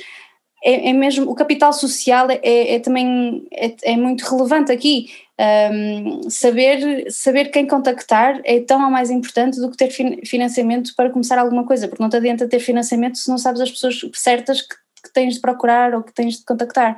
É, 0.64 0.90
é 0.90 0.92
mesmo, 0.92 1.30
o 1.30 1.34
capital 1.36 1.72
social 1.72 2.28
é, 2.28 2.74
é 2.74 2.80
também 2.80 3.46
é, 3.52 3.74
é, 3.84 3.96
muito 3.96 4.22
relevante 4.22 4.72
aqui. 4.72 5.09
Um, 5.41 6.28
saber, 6.28 7.11
saber 7.12 7.51
quem 7.53 7.64
contactar 7.64 8.41
é 8.45 8.59
tão 8.61 8.82
ou 8.82 8.91
mais 8.91 9.09
importante 9.09 9.61
do 9.61 9.70
que 9.70 9.76
ter 9.76 9.89
financiamento 10.26 10.93
para 10.97 11.11
começar 11.11 11.39
alguma 11.39 11.64
coisa, 11.64 11.86
porque 11.86 12.03
não 12.03 12.11
te 12.11 12.16
adianta 12.16 12.49
ter 12.49 12.59
financiamento 12.59 13.18
se 13.18 13.28
não 13.28 13.39
sabes 13.39 13.61
as 13.61 13.70
pessoas 13.70 14.01
certas 14.14 14.62
que 14.62 14.74
que 15.03 15.12
tens 15.12 15.34
de 15.34 15.41
procurar 15.41 15.95
ou 15.95 16.03
que 16.03 16.12
tens 16.12 16.39
de 16.39 16.45
contactar. 16.45 16.97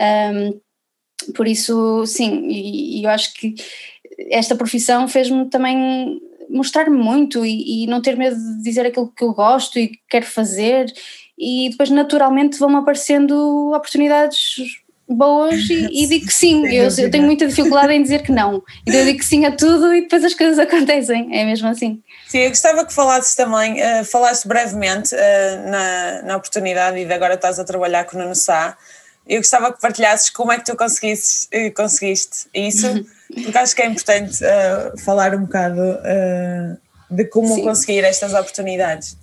Um, 0.00 0.60
por 1.34 1.46
isso, 1.46 2.04
sim, 2.06 2.48
e, 2.48 3.00
e, 3.00 3.04
eu 3.04 3.10
acho 3.10 3.32
que 3.34 3.54
esta 4.30 4.56
profissão 4.56 5.08
fez-me 5.08 5.48
também 5.48 6.20
mostrar-me 6.50 6.96
muito 6.96 7.44
e, 7.44 7.84
e, 7.84 7.86
não 7.86 8.02
ter 8.02 8.16
medo 8.16 8.36
de 8.36 8.62
dizer 8.62 8.86
aquilo 8.86 9.10
que 9.10 9.24
eu 9.24 9.32
gosto 9.32 9.78
e 9.78 9.88
que 9.88 10.00
quero 10.08 10.26
fazer, 10.26 10.92
e 11.38 11.70
depois 11.70 11.90
naturalmente 11.90 12.58
vão-me 12.58 12.76
aparecendo 12.76 13.72
oportunidades 13.74 14.83
boas 15.08 15.68
e, 15.68 15.86
e 15.92 16.06
digo 16.06 16.26
que 16.26 16.32
sim. 16.32 16.66
Eu, 16.74 16.88
eu, 16.98 17.10
tenho 17.10 17.24
muita 17.24 17.46
dificuldade 17.46 17.92
em 17.92 18.02
dizer 18.02 18.22
que 18.22 18.32
não. 18.32 18.62
Então 18.86 19.00
eu 19.00 19.06
digo 19.06 19.18
que 19.18 19.24
sim 19.24 19.44
a 19.44 19.52
tudo 19.52 19.94
e 19.94 20.02
depois 20.02 20.24
as 20.24 20.34
coisas 20.34 20.58
acontecem, 20.60 21.28
é 21.36 21.44
mesmo 21.44 21.68
assim. 21.68 22.02
Sim, 22.26 22.38
eu 22.38 22.48
gostava 22.48 22.84
que 22.84 22.92
falasses 22.92 23.34
também, 23.34 23.74
uh, 23.74 24.04
falaste 24.04 24.48
brevemente 24.48 25.14
uh, 25.14 25.70
na, 25.70 26.22
na 26.22 26.36
oportunidade 26.36 26.98
e 26.98 27.04
de 27.04 27.12
agora 27.12 27.34
estás 27.34 27.58
a 27.58 27.64
trabalhar 27.64 28.04
com 28.04 28.16
o 28.16 28.20
Nuno 28.20 28.34
Sá. 28.34 28.76
Eu 29.26 29.38
gostava 29.38 29.72
que 29.72 29.80
partilhasses 29.80 30.30
como 30.30 30.52
é 30.52 30.58
que 30.58 30.64
tu 30.64 30.76
conseguiste, 30.76 31.48
uh, 31.54 31.72
conseguiste 31.74 32.48
isso, 32.54 33.06
porque 33.42 33.58
acho 33.58 33.76
que 33.76 33.82
é 33.82 33.86
importante 33.86 34.38
falar 35.04 35.34
um 35.34 35.42
bocado 35.42 35.80
de 37.10 37.24
como 37.26 37.54
Sim. 37.54 37.62
conseguir 37.62 38.04
estas 38.04 38.32
oportunidades. 38.32 39.16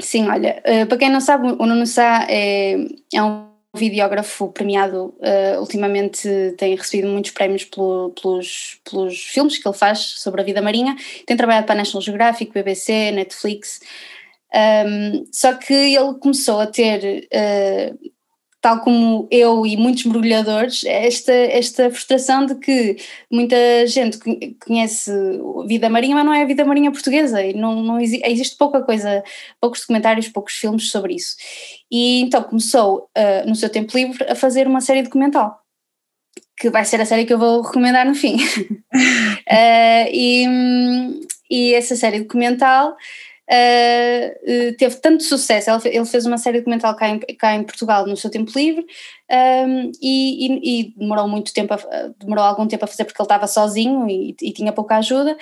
Sim, 0.00 0.28
olha, 0.28 0.62
para 0.88 0.98
quem 0.98 1.10
não 1.10 1.20
sabe, 1.20 1.48
o 1.58 1.66
Nuno 1.66 1.86
Sá 1.86 2.26
é, 2.28 2.76
é 3.14 3.22
um 3.22 3.55
videógrafo 3.76 4.48
premiado, 4.48 5.14
uh, 5.18 5.60
ultimamente 5.60 6.28
tem 6.58 6.74
recebido 6.74 7.08
muitos 7.08 7.30
prémios 7.30 7.64
pelo, 7.64 8.12
pelos, 8.20 8.80
pelos 8.90 9.18
filmes 9.18 9.58
que 9.58 9.68
ele 9.68 9.76
faz 9.76 9.98
sobre 9.98 10.40
a 10.40 10.44
vida 10.44 10.60
marinha, 10.60 10.96
tem 11.24 11.36
trabalhado 11.36 11.66
para 11.66 11.74
a 11.74 11.78
National 11.78 12.02
Geographic, 12.02 12.52
BBC, 12.52 13.12
Netflix, 13.12 13.80
um, 14.54 15.26
só 15.32 15.54
que 15.54 15.74
ele 15.74 16.14
começou 16.14 16.60
a 16.60 16.66
ter 16.66 17.28
uh, 17.32 18.10
tal 18.66 18.80
como 18.80 19.28
eu 19.30 19.64
e 19.64 19.76
muitos 19.76 20.04
mergulhadores, 20.06 20.82
esta, 20.84 21.32
esta 21.32 21.88
frustração 21.88 22.46
de 22.46 22.56
que 22.56 22.96
muita 23.30 23.56
gente 23.86 24.18
conhece 24.58 25.12
vida 25.68 25.88
marinha, 25.88 26.16
mas 26.16 26.24
não 26.24 26.34
é 26.34 26.42
a 26.42 26.46
vida 26.46 26.64
marinha 26.64 26.90
portuguesa, 26.90 27.40
e 27.40 27.54
não, 27.54 27.80
não 27.80 28.00
existe, 28.00 28.56
pouca 28.56 28.82
coisa, 28.82 29.22
poucos 29.60 29.82
documentários, 29.82 30.26
poucos 30.26 30.54
filmes 30.54 30.90
sobre 30.90 31.14
isso. 31.14 31.36
E 31.88 32.22
então 32.22 32.42
começou, 32.42 33.08
uh, 33.16 33.48
no 33.48 33.54
seu 33.54 33.70
tempo 33.70 33.96
livre, 33.96 34.24
a 34.28 34.34
fazer 34.34 34.66
uma 34.66 34.80
série 34.80 35.02
documental, 35.02 35.60
que 36.58 36.68
vai 36.68 36.84
ser 36.84 37.00
a 37.00 37.06
série 37.06 37.24
que 37.24 37.34
eu 37.34 37.38
vou 37.38 37.62
recomendar 37.62 38.04
no 38.04 38.16
fim. 38.16 38.34
uh, 38.34 38.66
e, 40.10 40.44
e 41.48 41.72
essa 41.72 41.94
série 41.94 42.18
documental 42.18 42.96
uh, 43.50 44.76
teve 44.76 44.96
tanto 44.96 45.22
sucesso. 45.22 45.70
Ele, 45.84 46.04
fez 46.04 46.26
uma 46.26 46.38
série 46.38 46.58
documental 46.58 46.94
cá 46.96 47.08
em, 47.08 47.18
cá 47.18 47.54
em 47.54 47.62
Portugal 47.62 48.06
no 48.06 48.16
seu 48.16 48.30
tempo 48.30 48.52
livre 48.54 48.84
um, 49.30 49.90
e, 50.00 50.46
e, 50.46 50.80
e, 50.80 50.94
demorou 50.96 51.28
muito 51.28 51.52
tempo, 51.52 51.74
a, 51.74 51.78
demorou 52.18 52.44
algum 52.44 52.66
tempo 52.66 52.84
a 52.84 52.88
fazer 52.88 53.04
porque 53.04 53.20
ele 53.20 53.26
estava 53.26 53.46
sozinho 53.46 54.08
e, 54.08 54.36
e 54.40 54.52
tinha 54.52 54.72
pouca 54.72 54.96
ajuda, 54.96 55.36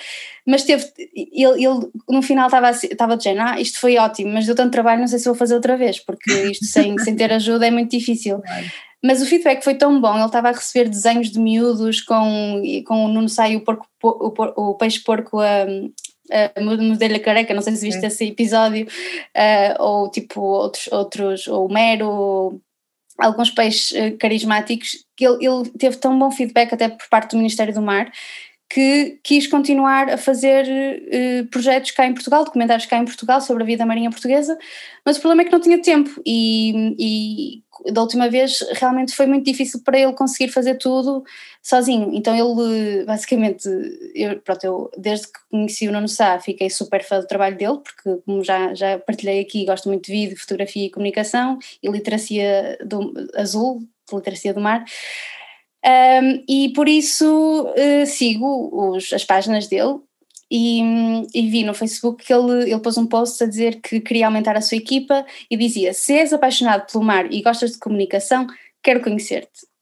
mas 0.45 0.63
teve, 0.63 0.85
ele, 1.15 1.65
ele 1.65 1.89
no 2.09 2.21
final 2.21 2.47
estava, 2.47 2.71
estava 2.71 3.17
dizendo, 3.17 3.41
ah, 3.41 3.59
isto 3.59 3.79
foi 3.79 3.97
ótimo, 3.97 4.33
mas 4.33 4.45
deu 4.45 4.55
tanto 4.55 4.71
trabalho, 4.71 5.01
não 5.01 5.07
sei 5.07 5.19
se 5.19 5.25
vou 5.25 5.35
fazer 5.35 5.55
outra 5.55 5.77
vez, 5.77 5.99
porque 5.99 6.31
isto 6.51 6.65
sem, 6.65 6.97
sem 6.99 7.15
ter 7.15 7.31
ajuda 7.31 7.67
é 7.67 7.71
muito 7.71 7.91
difícil. 7.91 8.41
Mas 9.03 9.21
o 9.21 9.25
feedback 9.27 9.63
foi 9.63 9.75
tão 9.75 10.01
bom, 10.01 10.15
ele 10.15 10.25
estava 10.25 10.49
a 10.49 10.51
receber 10.51 10.89
desenhos 10.89 11.29
de 11.29 11.39
miúdos 11.39 12.01
com, 12.01 12.63
com 12.87 13.05
o 13.05 13.07
Nuno 13.07 13.29
Sai 13.29 13.55
o, 13.55 13.61
porco, 13.61 13.85
o, 14.01 14.71
o 14.71 14.73
peixe 14.73 14.99
porco 14.99 15.39
a, 15.39 15.67
uh, 16.31 16.63
modelo 16.63 17.19
careca, 17.19 17.53
não 17.53 17.61
sei 17.61 17.75
se 17.75 17.85
viste 17.85 18.05
esse 18.05 18.25
episódio, 18.25 18.85
uh, 18.85 19.83
ou 19.83 20.09
tipo 20.09 20.41
outros, 20.41 20.87
outros 20.91 21.47
ou 21.47 21.69
Mero, 21.69 22.61
alguns 23.17 23.49
peixes 23.49 23.91
uh, 23.91 24.17
carismáticos, 24.17 25.05
que 25.15 25.25
ele, 25.25 25.45
ele 25.45 25.69
teve 25.77 25.97
tão 25.97 26.17
bom 26.17 26.31
feedback 26.31 26.73
até 26.73 26.89
por 26.89 27.07
parte 27.09 27.31
do 27.31 27.37
Ministério 27.37 27.73
do 27.73 27.81
Mar, 27.81 28.11
que 28.69 29.19
quis 29.23 29.47
continuar 29.47 30.09
a 30.09 30.17
fazer 30.17 30.65
uh, 30.65 31.45
projetos 31.47 31.91
cá 31.91 32.05
em 32.07 32.13
Portugal, 32.13 32.43
documentários 32.43 32.87
cá 32.87 32.97
em 32.97 33.05
Portugal 33.05 33.39
sobre 33.39 33.63
a 33.63 33.65
vida 33.65 33.85
marinha 33.85 34.09
portuguesa, 34.09 34.57
mas 35.05 35.17
o 35.17 35.21
problema 35.21 35.43
é 35.43 35.45
que 35.45 35.51
não 35.51 35.61
tinha 35.61 35.81
tempo 35.81 36.21
e, 36.25 37.63
e 37.85 37.91
da 37.91 38.01
última 38.01 38.29
vez 38.29 38.59
realmente 38.73 39.15
foi 39.15 39.27
muito 39.27 39.45
difícil 39.45 39.81
para 39.83 39.99
ele 39.99 40.13
conseguir 40.13 40.51
fazer 40.51 40.75
tudo 40.75 41.23
sozinho. 41.65 42.11
Então 42.13 42.35
ele 42.35 43.03
basicamente, 43.05 43.67
eu, 44.13 44.39
pronto, 44.41 44.63
eu 44.63 44.91
desde 44.95 45.27
que 45.27 45.39
conheci 45.49 45.87
o 45.87 45.91
Nuno 45.91 46.07
Sá 46.07 46.39
fiquei 46.39 46.69
super 46.69 47.03
fã 47.03 47.19
do 47.19 47.25
trabalho 47.25 47.57
dele, 47.57 47.79
porque 47.79 48.21
como 48.23 48.43
já, 48.43 48.75
já 48.75 48.99
partilhei 48.99 49.41
aqui, 49.41 49.65
gosto 49.65 49.89
muito 49.89 50.05
de 50.05 50.11
vídeo, 50.11 50.37
fotografia 50.39 50.85
e 50.85 50.91
comunicação 50.91 51.57
e 51.81 51.89
literacia 51.89 52.77
do, 52.85 53.11
azul, 53.35 53.81
literacia 54.13 54.53
do 54.53 54.61
mar. 54.61 54.85
Um, 55.83 56.43
e 56.47 56.71
por 56.75 56.87
isso 56.87 57.25
uh, 57.67 58.05
sigo 58.05 58.95
os, 58.95 59.11
as 59.11 59.23
páginas 59.23 59.67
dele 59.67 59.99
e, 60.49 60.81
e, 61.33 61.49
vi 61.49 61.63
no 61.63 61.73
Facebook 61.73 62.23
que 62.23 62.33
ele, 62.33 62.71
ele 62.71 62.79
pôs 62.79 62.97
um 62.97 63.07
post 63.07 63.43
a 63.43 63.47
dizer 63.47 63.81
que 63.81 63.99
queria 63.99 64.27
aumentar 64.27 64.55
a 64.55 64.61
sua 64.61 64.77
equipa 64.77 65.25
e 65.49 65.57
dizia: 65.57 65.93
Se 65.93 66.13
és 66.13 66.31
apaixonado 66.31 66.91
pelo 66.91 67.03
mar 67.03 67.31
e 67.31 67.41
gostas 67.41 67.71
de 67.71 67.79
comunicação, 67.79 68.47
quero 68.83 69.01
conhecer-te. 69.01 69.74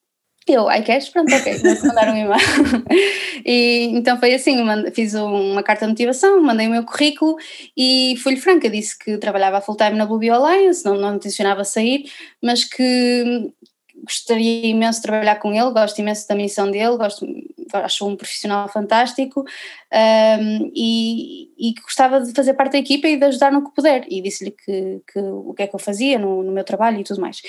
Eu, 0.48 0.68
ai 0.68 0.84
queres? 0.84 1.08
Pronto, 1.10 1.34
ok, 1.34 1.58
vou 1.60 1.88
mandar 1.88 2.10
um 2.10 2.18
e-mail. 2.18 2.34
e 3.46 3.90
então 3.94 4.20
foi 4.20 4.34
assim, 4.34 4.58
fiz 4.94 5.14
uma 5.14 5.64
carta 5.64 5.86
de 5.86 5.92
motivação, 5.92 6.42
mandei 6.42 6.68
o 6.68 6.72
meu 6.72 6.84
currículo 6.84 7.38
e 7.78 8.16
fui-lhe 8.22 8.40
franca, 8.40 8.70
disse 8.70 8.98
que 8.98 9.18
trabalhava 9.18 9.62
full 9.62 9.78
time 9.78 9.92
na 9.92 10.06
Blue 10.06 10.20
Alliance, 10.32 10.84
não, 10.84 10.96
não 10.96 11.16
intencionava 11.16 11.64
sair, 11.64 12.12
mas 12.42 12.66
que 12.66 13.54
gostaria 14.04 14.68
imenso 14.68 15.00
de 15.00 15.04
trabalhar 15.04 15.38
com 15.38 15.54
ele, 15.54 15.72
gosto 15.72 16.00
imenso 16.00 16.28
da 16.28 16.36
missão 16.36 16.70
dele, 16.70 16.98
gosto, 16.98 17.26
acho 17.74 18.08
um 18.08 18.18
profissional 18.18 18.68
fantástico 18.68 19.42
um, 19.42 20.72
e, 20.76 21.50
e 21.58 21.74
gostava 21.82 22.20
de 22.20 22.34
fazer 22.34 22.54
parte 22.54 22.74
da 22.74 22.80
equipa 22.80 23.08
e 23.08 23.18
de 23.18 23.24
ajudar 23.26 23.52
no 23.52 23.64
que 23.64 23.74
puder. 23.74 24.06
E 24.10 24.22
disse-lhe 24.22 24.52
que, 24.52 25.02
que, 25.12 25.20
o 25.20 25.54
que 25.54 25.64
é 25.64 25.68
que 25.68 25.76
eu 25.76 25.80
fazia 25.80 26.20
no, 26.20 26.44
no 26.44 26.52
meu 26.52 26.66
trabalho 26.66 27.00
e 27.00 27.04
tudo 27.04 27.22
mais. 27.22 27.42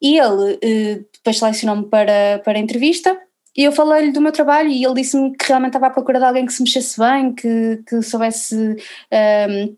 E 0.00 0.18
ele 0.18 0.54
uh, 0.54 1.06
depois 1.12 1.38
selecionou-me 1.38 1.88
para, 1.88 2.40
para 2.44 2.58
a 2.58 2.60
entrevista. 2.60 3.18
E 3.56 3.64
eu 3.64 3.72
falei-lhe 3.72 4.12
do 4.12 4.20
meu 4.20 4.32
trabalho 4.32 4.68
e 4.68 4.84
ele 4.84 4.94
disse-me 4.94 5.34
que 5.34 5.46
realmente 5.48 5.70
estava 5.70 5.86
à 5.86 5.90
procura 5.90 6.18
de 6.18 6.24
alguém 6.26 6.44
que 6.44 6.52
se 6.52 6.62
mexesse 6.62 6.98
bem, 6.98 7.34
que, 7.34 7.82
que 7.88 8.02
soubesse 8.02 8.54
um, 8.54 9.76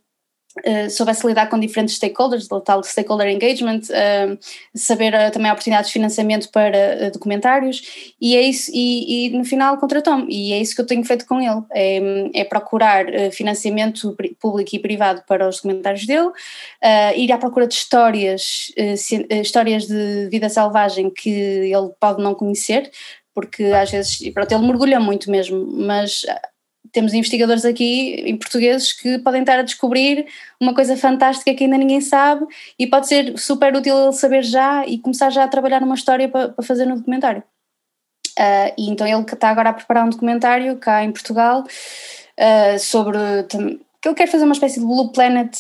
Uh, 0.67 0.91
soubesse 0.91 1.27
lidar 1.27 1.49
com 1.49 1.59
diferentes 1.59 1.97
stakeholders, 1.97 2.51
o 2.51 2.61
tal 2.61 2.83
stakeholder 2.83 3.29
engagement, 3.29 3.81
uh, 3.91 4.39
saber 4.75 5.15
uh, 5.15 5.31
também 5.31 5.51
oportunidades 5.51 5.89
de 5.89 5.93
financiamento 5.93 6.51
para 6.51 7.11
documentários 7.11 8.13
e 8.21 8.37
é 8.37 8.43
isso, 8.43 8.71
e, 8.75 9.27
e 9.27 9.31
no 9.31 9.45
final 9.45 9.77
contratou-me 9.79 10.27
e 10.29 10.53
é 10.53 10.59
isso 10.59 10.75
que 10.75 10.81
eu 10.81 10.87
tenho 10.87 11.05
feito 11.05 11.27
com 11.27 11.41
ele, 11.41 11.63
é, 11.73 12.41
é 12.41 12.45
procurar 12.45 13.07
financiamento 13.33 14.17
público 14.41 14.71
e 14.75 14.79
privado 14.79 15.23
para 15.27 15.49
os 15.49 15.57
documentários 15.57 16.07
dele, 16.07 16.31
ir 17.17 17.31
à 17.33 17.39
procura 17.39 17.67
de 17.67 17.75
histórias, 17.75 18.73
histórias 19.43 19.87
de 19.87 20.29
vida 20.31 20.49
selvagem 20.49 21.11
que 21.11 21.31
ele 21.31 21.91
pode 22.01 22.23
não 22.23 22.35
conhecer, 22.35 22.91
porque 23.35 23.65
às 23.65 23.91
vezes, 23.91 24.19
pronto, 24.31 24.53
ele 24.53 24.67
mergulha 24.67 25.01
muito 25.01 25.31
mesmo, 25.31 25.65
mas 25.67 26.25
temos 26.93 27.13
investigadores 27.13 27.65
aqui 27.65 28.15
em 28.27 28.37
portugueses 28.37 28.93
que 28.93 29.19
podem 29.19 29.41
estar 29.41 29.59
a 29.59 29.63
descobrir 29.63 30.27
uma 30.61 30.75
coisa 30.75 30.97
fantástica 30.97 31.55
que 31.55 31.65
ainda 31.65 31.77
ninguém 31.77 32.01
sabe 32.01 32.47
e 32.79 32.87
pode 32.87 33.09
ser 33.09 33.39
super 33.39 33.75
útil 33.75 34.13
saber 34.13 34.43
já 34.43 34.87
e 34.87 34.99
começar 34.99 35.31
já 35.31 35.45
a 35.45 35.49
trabalhar 35.49 35.81
numa 35.81 35.95
história 35.95 36.29
para, 36.29 36.51
para 36.51 36.65
fazer 36.65 36.87
no 36.87 36.97
documentário. 36.97 37.43
Uh, 38.39 38.73
e 38.79 38.89
então 38.89 39.07
ele 39.07 39.23
está 39.23 39.51
agora 39.51 39.71
a 39.71 39.73
preparar 39.73 40.05
um 40.05 40.11
documentário 40.11 40.77
cá 40.77 41.03
em 41.03 41.11
Portugal 41.11 41.65
uh, 41.65 42.79
sobre 42.79 43.19
que 44.01 44.09
ele 44.09 44.15
quer 44.15 44.29
fazer 44.29 44.45
uma 44.45 44.53
espécie 44.53 44.79
de 44.79 44.87
Blue 44.87 45.11
Planet 45.13 45.57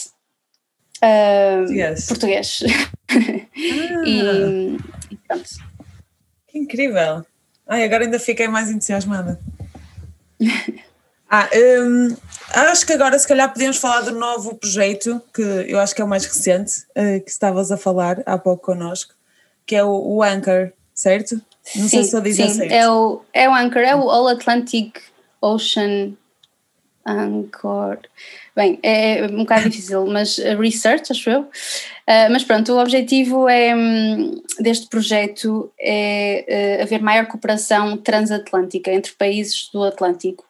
uh, 1.02 1.70
yes. 1.70 2.06
português. 2.06 2.60
Ah. 3.10 4.06
e, 4.06 4.76
e 5.10 5.16
pronto. 5.26 5.48
Que 6.46 6.58
incrível! 6.58 7.24
Ai, 7.66 7.82
agora 7.82 8.04
ainda 8.04 8.18
fiquei 8.18 8.46
mais 8.46 8.70
entusiasmada. 8.70 9.40
Ah, 11.30 11.48
um, 11.82 12.16
acho 12.54 12.86
que 12.86 12.92
agora 12.94 13.18
se 13.18 13.28
calhar 13.28 13.52
podemos 13.52 13.76
falar 13.76 14.00
do 14.00 14.12
novo 14.12 14.54
projeto, 14.54 15.20
que 15.34 15.42
eu 15.42 15.78
acho 15.78 15.94
que 15.94 16.00
é 16.00 16.04
o 16.04 16.08
mais 16.08 16.24
recente, 16.24 16.84
uh, 16.96 17.22
que 17.22 17.30
estavas 17.30 17.70
a 17.70 17.76
falar 17.76 18.22
há 18.24 18.38
pouco 18.38 18.66
connosco, 18.66 19.14
que 19.66 19.76
é 19.76 19.84
o, 19.84 19.90
o 19.90 20.22
Anchor. 20.22 20.72
certo? 20.94 21.34
Não 21.76 21.82
sim, 21.82 21.88
sei 21.88 22.04
se 22.04 22.16
eu 22.16 22.20
dizer 22.22 22.48
sim. 22.48 22.54
certo. 22.54 22.72
É 22.72 22.90
o, 22.90 23.22
é 23.32 23.48
o 23.48 23.54
Anchor, 23.54 23.82
é 23.82 23.94
o 23.94 24.08
All 24.10 24.28
Atlantic 24.28 25.00
Ocean 25.40 26.12
Anchor. 27.06 27.98
Bem, 28.56 28.78
é 28.82 29.26
um 29.26 29.38
bocado 29.38 29.68
difícil, 29.68 30.04
mas 30.08 30.38
research, 30.38 31.12
acho 31.12 31.30
eu. 31.30 31.42
Uh, 31.42 32.30
mas 32.30 32.42
pronto, 32.42 32.72
o 32.72 32.80
objetivo 32.80 33.48
é, 33.48 33.74
hum, 33.74 34.42
deste 34.58 34.88
projeto 34.88 35.70
é 35.78 36.78
uh, 36.78 36.82
haver 36.82 37.02
maior 37.02 37.26
cooperação 37.26 37.96
transatlântica 37.98 38.90
entre 38.90 39.12
países 39.12 39.68
do 39.72 39.84
Atlântico, 39.84 40.47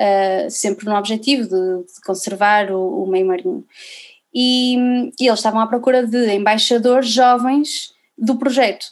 uh, 0.00 0.50
sempre 0.50 0.86
no 0.86 0.96
objetivo 0.96 1.42
de, 1.42 1.84
de 1.86 2.00
conservar 2.04 2.70
o, 2.70 3.04
o, 3.04 3.06
meio 3.06 3.26
marinho. 3.26 3.64
E, 4.32 4.76
e 5.20 5.26
eles 5.26 5.38
estavam 5.38 5.60
à 5.60 5.66
procura 5.66 6.06
de 6.06 6.32
embaixadores 6.32 7.08
jovens 7.08 7.92
do 8.16 8.36
projeto. 8.36 8.86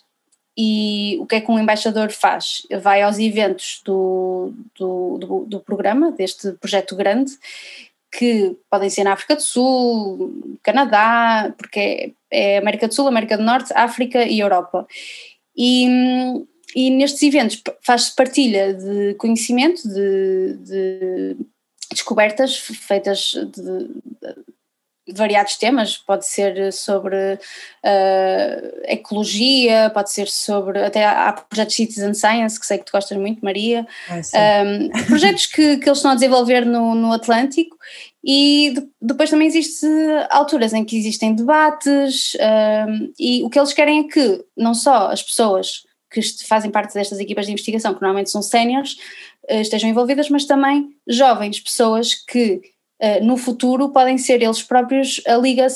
E 0.57 1.17
o 1.21 1.27
que 1.27 1.37
é 1.37 1.41
que 1.41 1.51
um 1.51 1.59
embaixador 1.59 2.11
faz? 2.11 2.63
Ele 2.69 2.81
vai 2.81 3.03
aos 3.03 3.19
eventos 3.19 3.81
do, 3.85 4.53
do, 4.79 5.19
do, 5.19 5.45
do 5.47 5.61
programa, 5.61 6.13
deste 6.13 6.53
projeto 6.53 6.95
grande, 6.95 7.33
que 8.11 8.55
podem 8.71 8.91
ser 8.91 9.05
na 9.05 9.15
África 9.15 9.35
do 9.35 9.43
Sul, 9.43 10.59
Canadá, 10.63 11.55
porque 11.57 12.15
é, 12.31 12.57
é 12.57 12.59
América 12.59 12.87
do 12.87 12.95
Sul, 12.95 13.09
América 13.09 13.39
do 13.39 13.43
Norte, 13.43 13.73
África 13.75 14.25
e 14.25 14.41
Europa. 14.41 14.87
E, 15.57 15.89
e 16.75 16.91
nestes 16.91 17.23
eventos 17.23 17.63
faz-se 17.81 18.15
partilha 18.15 18.75
de 18.75 19.15
conhecimento, 19.15 19.83
de, 19.89 20.57
de 20.59 21.37
descobertas 21.91 22.57
feitas 22.57 23.33
de, 23.33 24.03
variados 25.15 25.57
temas, 25.57 25.99
pode 25.99 26.27
ser 26.27 26.73
sobre 26.73 27.35
uh, 27.35 28.81
ecologia, 28.85 29.91
pode 29.93 30.13
ser 30.13 30.29
sobre, 30.29 30.83
até 30.83 31.05
há 31.05 31.33
projetos 31.33 31.75
Citizen 31.75 32.15
Science, 32.15 32.59
que 32.59 32.67
sei 32.67 32.79
que 32.79 32.85
tu 32.85 32.93
gostas 32.93 33.19
muito, 33.19 33.45
Maria, 33.45 33.87
um, 34.11 35.07
projetos 35.07 35.47
que, 35.47 35.79
que 35.79 35.89
eles 35.89 35.99
estão 35.99 36.13
a 36.13 36.15
desenvolver 36.15 36.65
no, 36.65 36.95
no 36.95 37.13
Atlântico. 37.13 37.77
E 38.25 38.73
de, 38.75 38.89
depois 39.01 39.31
também 39.31 39.49
existem 39.49 39.91
alturas 40.31 40.73
em 40.73 40.85
que 40.85 40.97
existem 40.97 41.35
debates 41.35 42.37
um, 42.89 43.13
e 43.19 43.43
o 43.43 43.51
que 43.51 43.59
eles 43.59 43.73
querem 43.73 44.01
é 44.01 44.05
que 44.05 44.45
não 44.57 44.75
só 44.75 45.09
as 45.09 45.23
pessoas 45.23 45.83
que 46.13 46.21
fazem 46.47 46.71
parte 46.71 46.95
destas 46.95 47.19
equipas 47.19 47.47
de 47.47 47.53
investigação, 47.53 47.95
que 47.95 48.01
normalmente 48.01 48.31
são 48.31 48.43
séniores, 48.43 48.93
uh, 49.51 49.61
estejam 49.61 49.89
envolvidas, 49.89 50.29
mas 50.29 50.45
também 50.45 50.91
jovens, 51.09 51.61
pessoas 51.61 52.15
que 52.15 52.61
Uh, 53.03 53.19
no 53.21 53.37
futuro 53.37 53.89
podem 53.89 54.17
ser 54.17 54.41
eles 54.41 54.63
próprios 54.63 55.21
a 55.27 55.35
liga 55.35 55.67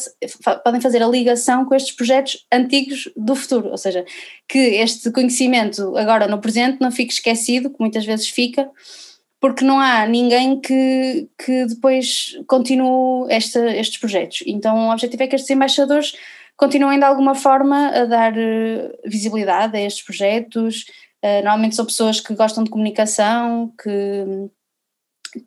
podem 0.62 0.80
fazer 0.80 1.02
a 1.02 1.08
ligação 1.08 1.64
com 1.64 1.74
estes 1.74 1.92
projetos 1.92 2.46
antigos 2.52 3.08
do 3.16 3.34
futuro, 3.34 3.68
ou 3.70 3.76
seja, 3.76 4.04
que 4.48 4.56
este 4.56 5.10
conhecimento 5.10 5.96
agora 5.96 6.28
no 6.28 6.40
presente 6.40 6.80
não 6.80 6.92
fique 6.92 7.12
esquecido, 7.12 7.68
que 7.68 7.80
muitas 7.80 8.06
vezes 8.06 8.28
fica, 8.28 8.70
porque 9.40 9.64
não 9.64 9.80
há 9.80 10.06
ninguém 10.06 10.60
que, 10.60 11.28
que 11.44 11.66
depois 11.66 12.38
continue 12.46 13.26
esta, 13.28 13.74
estes 13.76 13.98
projetos. 13.98 14.44
Então 14.46 14.86
o 14.86 14.92
objetivo 14.92 15.24
é 15.24 15.26
que 15.26 15.34
estes 15.34 15.50
embaixadores 15.50 16.14
continuem 16.56 16.98
de 16.98 17.04
alguma 17.04 17.34
forma 17.34 17.88
a 17.88 18.04
dar 18.04 18.32
uh, 18.32 18.98
visibilidade 19.04 19.76
a 19.76 19.80
estes 19.80 20.04
projetos, 20.04 20.84
uh, 21.24 21.42
normalmente 21.42 21.76
são 21.76 21.84
pessoas 21.84 22.20
que 22.20 22.34
gostam 22.34 22.64
de 22.64 22.70
comunicação, 22.70 23.72
que 23.82 24.50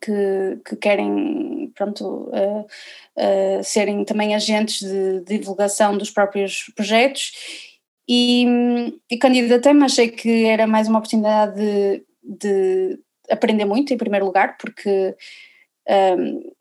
que, 0.00 0.60
que 0.64 0.76
querem 0.76 1.72
pronto, 1.74 2.04
uh, 2.04 2.60
uh, 2.60 3.64
serem 3.64 4.04
também 4.04 4.34
agentes 4.34 4.80
de, 4.80 5.20
de, 5.20 5.38
divulgação 5.38 5.96
dos 5.96 6.10
próprios 6.10 6.70
projetos. 6.76 7.32
E, 8.08 8.44
e 9.10 9.16
candidatei-me, 9.18 9.84
achei 9.84 10.08
que 10.08 10.44
era 10.44 10.66
mais 10.66 10.88
uma 10.88 10.98
oportunidade 10.98 11.54
de, 11.56 12.04
de 12.22 12.98
aprender 13.30 13.64
muito 13.64 13.92
em 13.94 13.96
primeiro 13.96 14.26
lugar, 14.26 14.56
porque 14.58 15.14
um, 16.18 16.52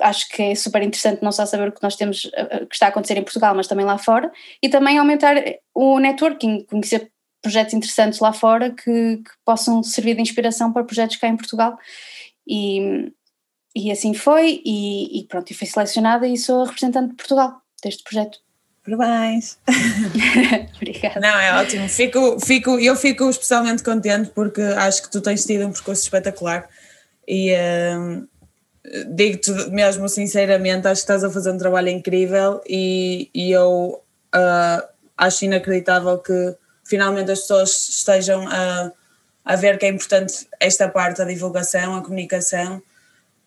acho 0.00 0.28
que 0.28 0.42
é 0.42 0.54
super 0.54 0.82
interessante 0.82 1.22
não 1.22 1.32
só 1.32 1.46
saber 1.46 1.68
o 1.68 1.72
que 1.72 1.82
nós 1.82 1.96
temos, 1.96 2.30
eh, 2.34 2.66
que 2.66 2.74
está 2.74 2.86
a 2.86 2.88
acontecer 2.88 3.16
em 3.16 3.22
Portugal, 3.22 3.54
mas 3.54 3.66
também 3.66 3.86
lá 3.86 3.98
fora, 3.98 4.30
e 4.62 4.68
também 4.68 4.98
aumentar 4.98 5.36
o 5.74 5.98
networking, 5.98 6.64
conhecer 6.64 7.10
projetos 7.40 7.74
interessantes 7.74 8.18
lá 8.18 8.32
fora 8.32 8.70
que, 8.70 9.18
que 9.18 9.30
possam 9.44 9.82
servir 9.82 10.14
de 10.14 10.22
inspiração 10.22 10.72
para 10.72 10.84
projetos 10.84 11.16
cá 11.16 11.28
em 11.28 11.36
Portugal. 11.36 11.78
E, 12.46 13.12
e 13.76 13.90
assim 13.92 14.14
foi, 14.14 14.60
e, 14.64 15.20
e 15.20 15.26
pronto, 15.26 15.50
e 15.50 15.54
fui 15.54 15.66
selecionada 15.66 16.26
e 16.26 16.36
sou 16.36 16.62
a 16.62 16.66
representante 16.66 17.10
de 17.10 17.16
Portugal 17.16 17.60
deste 17.82 18.02
projeto. 18.02 18.38
Parabéns! 18.84 19.58
Obrigada. 20.76 21.20
Não, 21.20 21.38
é 21.38 21.60
ótimo. 21.60 21.88
Fico, 21.88 22.40
fico, 22.40 22.78
eu 22.78 22.96
fico 22.96 23.28
especialmente 23.28 23.82
contente 23.84 24.30
porque 24.30 24.62
acho 24.62 25.02
que 25.02 25.10
tu 25.10 25.20
tens 25.20 25.44
tido 25.44 25.66
um 25.66 25.72
percurso 25.72 26.02
espetacular 26.02 26.68
e 27.26 27.52
uh, 27.52 28.26
digo-te 29.10 29.50
mesmo 29.70 30.08
sinceramente, 30.08 30.86
acho 30.86 31.00
que 31.00 31.12
estás 31.12 31.24
a 31.24 31.30
fazer 31.30 31.50
um 31.50 31.58
trabalho 31.58 31.88
incrível 31.88 32.60
e, 32.66 33.30
e 33.34 33.50
eu 33.50 34.02
uh, 34.34 34.88
acho 35.16 35.44
inacreditável 35.44 36.18
que 36.18 36.56
finalmente 36.84 37.30
as 37.30 37.40
pessoas 37.40 37.88
estejam 37.88 38.46
a 38.48 38.92
a 39.48 39.56
ver 39.56 39.78
que 39.78 39.86
é 39.86 39.88
importante 39.88 40.46
esta 40.60 40.90
parte 40.90 41.18
da 41.18 41.24
divulgação, 41.24 41.96
a 41.96 42.02
comunicação, 42.02 42.82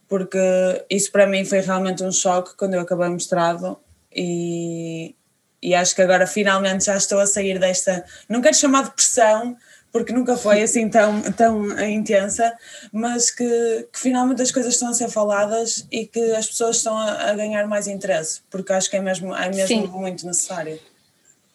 porque 0.09 0.84
isso 0.89 1.11
para 1.11 1.27
mim 1.27 1.45
foi 1.45 1.59
realmente 1.59 2.03
um 2.03 2.11
choque 2.11 2.57
quando 2.57 2.73
eu 2.73 2.82
acabei 2.82 3.07
o 3.07 3.11
mestrado 3.11 3.77
e, 4.11 5.15
e 5.61 5.75
acho 5.75 5.95
que 5.95 6.01
agora 6.01 6.25
finalmente 6.25 6.86
já 6.86 6.97
estou 6.97 7.19
a 7.19 7.27
sair 7.27 7.59
desta, 7.59 8.03
não 8.27 8.41
quero 8.41 8.55
chamar 8.55 8.86
de 8.86 8.95
pressão, 8.95 9.55
porque 9.91 10.13
nunca 10.13 10.37
foi 10.37 10.61
assim 10.61 10.89
tão, 10.89 11.21
tão 11.33 11.79
intensa, 11.81 12.55
mas 12.91 13.29
que, 13.29 13.87
que, 13.91 13.99
finalmente 13.99 14.41
as 14.41 14.51
coisas 14.51 14.73
estão 14.73 14.89
a 14.89 14.93
ser 14.93 15.09
faladas 15.09 15.85
e 15.91 16.05
que 16.05 16.31
as 16.33 16.47
pessoas 16.47 16.77
estão 16.77 16.97
a, 16.97 17.29
a 17.29 17.33
ganhar 17.33 17.67
mais 17.67 17.87
interesse, 17.87 18.41
porque 18.49 18.71
acho 18.71 18.89
que 18.89 18.97
é 18.97 19.01
mesmo, 19.01 19.35
é 19.35 19.49
mesmo 19.49 19.87
muito 19.87 20.25
necessário. 20.25 20.79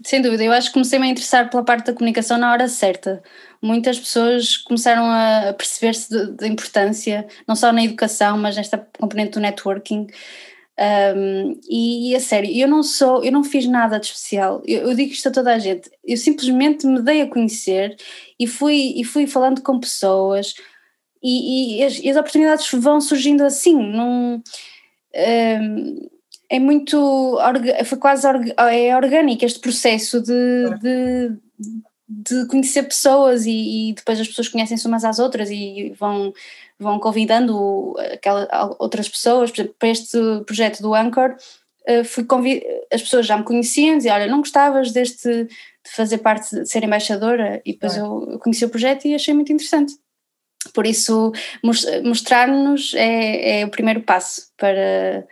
Sem 0.04 0.20
dúvida, 0.20 0.44
eu 0.44 0.52
acho 0.52 0.68
que 0.68 0.74
comecei-me 0.74 1.06
a 1.06 1.10
interessar 1.10 1.48
pela 1.48 1.64
parte 1.64 1.86
da 1.86 1.94
comunicação 1.94 2.36
na 2.36 2.52
hora 2.52 2.68
certa. 2.68 3.22
Muitas 3.62 3.98
pessoas 3.98 4.58
começaram 4.58 5.06
a 5.06 5.54
perceber-se 5.54 6.32
da 6.32 6.46
importância, 6.46 7.26
não 7.48 7.56
só 7.56 7.72
na 7.72 7.82
educação, 7.82 8.36
mas 8.36 8.56
nesta 8.56 8.86
componente 8.98 9.32
do 9.32 9.40
networking. 9.40 10.06
Um, 10.78 11.58
e, 11.68 12.10
e 12.10 12.16
a 12.16 12.20
sério, 12.20 12.50
eu 12.54 12.68
não 12.68 12.82
sou, 12.82 13.24
eu 13.24 13.32
não 13.32 13.42
fiz 13.42 13.66
nada 13.66 13.98
de 13.98 14.06
especial. 14.06 14.62
Eu, 14.66 14.88
eu, 14.88 14.94
digo 14.94 15.12
isto 15.12 15.28
a 15.28 15.32
toda 15.32 15.54
a 15.54 15.58
gente. 15.58 15.90
Eu 16.04 16.16
simplesmente 16.16 16.86
me 16.86 17.00
dei 17.00 17.22
a 17.22 17.28
conhecer 17.28 17.96
e 18.38 18.46
fui, 18.46 18.92
e 18.96 19.04
fui 19.04 19.26
falando 19.26 19.62
com 19.62 19.80
pessoas 19.80 20.54
e, 21.22 21.78
e, 21.78 21.84
as, 21.84 21.98
e 21.98 22.10
as, 22.10 22.16
oportunidades 22.16 22.70
vão 22.72 23.00
surgindo 23.00 23.42
assim. 23.42 23.74
Num, 23.74 24.42
um, 25.14 26.08
é 26.48 26.60
muito 26.60 27.38
foi 27.84 27.98
quase 27.98 28.26
é 28.56 28.96
orgânico 28.96 29.44
este 29.44 29.58
processo 29.58 30.20
de, 30.20 30.78
de, 30.80 31.36
de 32.08 32.46
conhecer 32.46 32.84
pessoas 32.84 33.46
e, 33.46 33.90
e, 33.90 33.92
depois 33.94 34.20
as 34.20 34.28
pessoas 34.28 34.48
conhecem-se 34.48 34.86
umas 34.86 35.04
às 35.04 35.18
outras 35.18 35.50
e 35.50 35.92
vão 35.98 36.32
vão 36.78 36.98
convidando 37.00 37.94
aquela, 38.12 38.76
outras 38.78 39.08
pessoas 39.08 39.50
por 39.50 39.60
exemplo, 39.60 39.76
para 39.78 39.88
este 39.88 40.18
projeto 40.46 40.80
do 40.82 40.94
Anchor 40.94 41.36
eh, 41.86 42.04
fui 42.04 42.24
convid... 42.24 42.62
as 42.92 43.02
pessoas 43.02 43.26
já 43.26 43.36
me 43.36 43.44
conheciam 43.44 43.96
diziam 43.96 44.14
olha 44.14 44.28
não 44.28 44.38
gostavas 44.38 44.92
deste 44.92 45.44
de 45.44 45.90
fazer 45.90 46.18
parte 46.18 46.54
de 46.54 46.68
ser 46.68 46.84
embaixadora 46.84 47.60
e 47.64 47.72
depois 47.72 47.96
é. 47.96 48.00
eu 48.00 48.38
conheci 48.40 48.64
o 48.64 48.70
projeto 48.70 49.06
e 49.06 49.14
achei 49.14 49.34
muito 49.34 49.52
interessante 49.52 49.94
por 50.72 50.86
isso 50.86 51.32
mostrar-nos 52.04 52.94
é, 52.94 53.60
é 53.60 53.66
o 53.66 53.70
primeiro 53.70 54.02
passo 54.02 54.52
para 54.56 55.26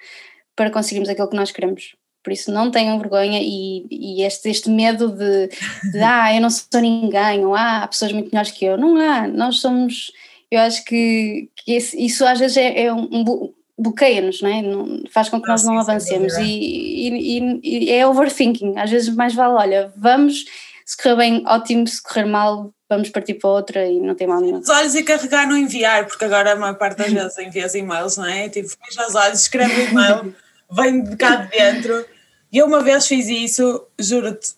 para 0.56 0.70
conseguirmos 0.70 1.08
aquilo 1.08 1.28
que 1.28 1.36
nós 1.36 1.50
queremos. 1.50 1.96
Por 2.24 2.32
isso 2.32 2.50
não 2.50 2.70
tenham 2.70 2.98
vergonha 2.98 3.38
e, 3.40 3.86
e 3.90 4.22
este, 4.22 4.48
este 4.48 4.70
medo 4.70 5.10
de, 5.10 5.48
de 5.92 5.98
ah, 6.02 6.34
eu 6.34 6.40
não 6.40 6.48
sou 6.48 6.80
ninguém, 6.80 7.44
ou 7.44 7.54
ah, 7.54 7.82
há 7.82 7.88
pessoas 7.88 8.12
muito 8.12 8.30
melhores 8.32 8.50
que 8.50 8.64
eu. 8.64 8.78
Não 8.78 8.96
há, 8.96 9.28
nós 9.28 9.58
somos, 9.58 10.10
eu 10.50 10.58
acho 10.58 10.82
que, 10.86 11.50
que 11.54 11.72
esse, 11.72 12.02
isso 12.02 12.24
às 12.24 12.38
vezes 12.38 12.56
é, 12.56 12.84
é 12.84 12.92
um, 12.92 13.08
um 13.12 13.52
bloqueia-nos, 13.78 14.40
não 14.40 14.48
é? 14.48 14.62
Faz 15.10 15.28
com 15.28 15.40
que 15.40 15.48
nós 15.48 15.64
não 15.64 15.78
avancemos 15.78 16.34
e, 16.38 16.42
e, 16.42 17.60
e, 17.62 17.90
é 17.90 18.06
overthinking, 18.06 18.78
às 18.78 18.90
vezes 18.90 19.14
mais 19.14 19.34
vale, 19.34 19.54
olha, 19.54 19.92
vamos, 19.96 20.44
se 20.86 20.96
correr 20.96 21.16
bem, 21.16 21.44
ótimo, 21.46 21.86
se 21.86 22.02
correr 22.02 22.24
mal, 22.24 22.72
vamos 22.88 23.10
partir 23.10 23.34
para 23.34 23.50
outra 23.50 23.86
e 23.86 24.00
não 24.00 24.14
tem 24.14 24.26
mal 24.26 24.40
nenhum. 24.40 24.60
Os 24.60 24.68
olhos 24.70 24.94
e 24.94 25.02
carregar 25.02 25.46
no 25.46 25.56
enviar, 25.56 26.06
porque 26.06 26.24
agora 26.24 26.52
a 26.52 26.56
maior 26.56 26.76
parte 26.76 26.98
das 26.98 27.12
vezes 27.12 27.36
envias 27.38 27.74
e-mails, 27.74 28.16
não 28.16 28.26
é? 28.26 28.48
Tipo, 28.48 28.68
fecha 28.68 29.06
os 29.06 29.14
olhos, 29.14 29.40
escreve 29.40 29.74
o 29.74 29.88
e-mail 29.90 30.34
vem 30.70 31.02
de 31.02 31.16
cá 31.16 31.36
de 31.36 31.50
dentro. 31.50 32.13
E 32.54 32.58
eu 32.58 32.66
uma 32.66 32.84
vez 32.84 33.08
fiz 33.08 33.26
isso, 33.26 33.84
juro-te, 33.98 34.54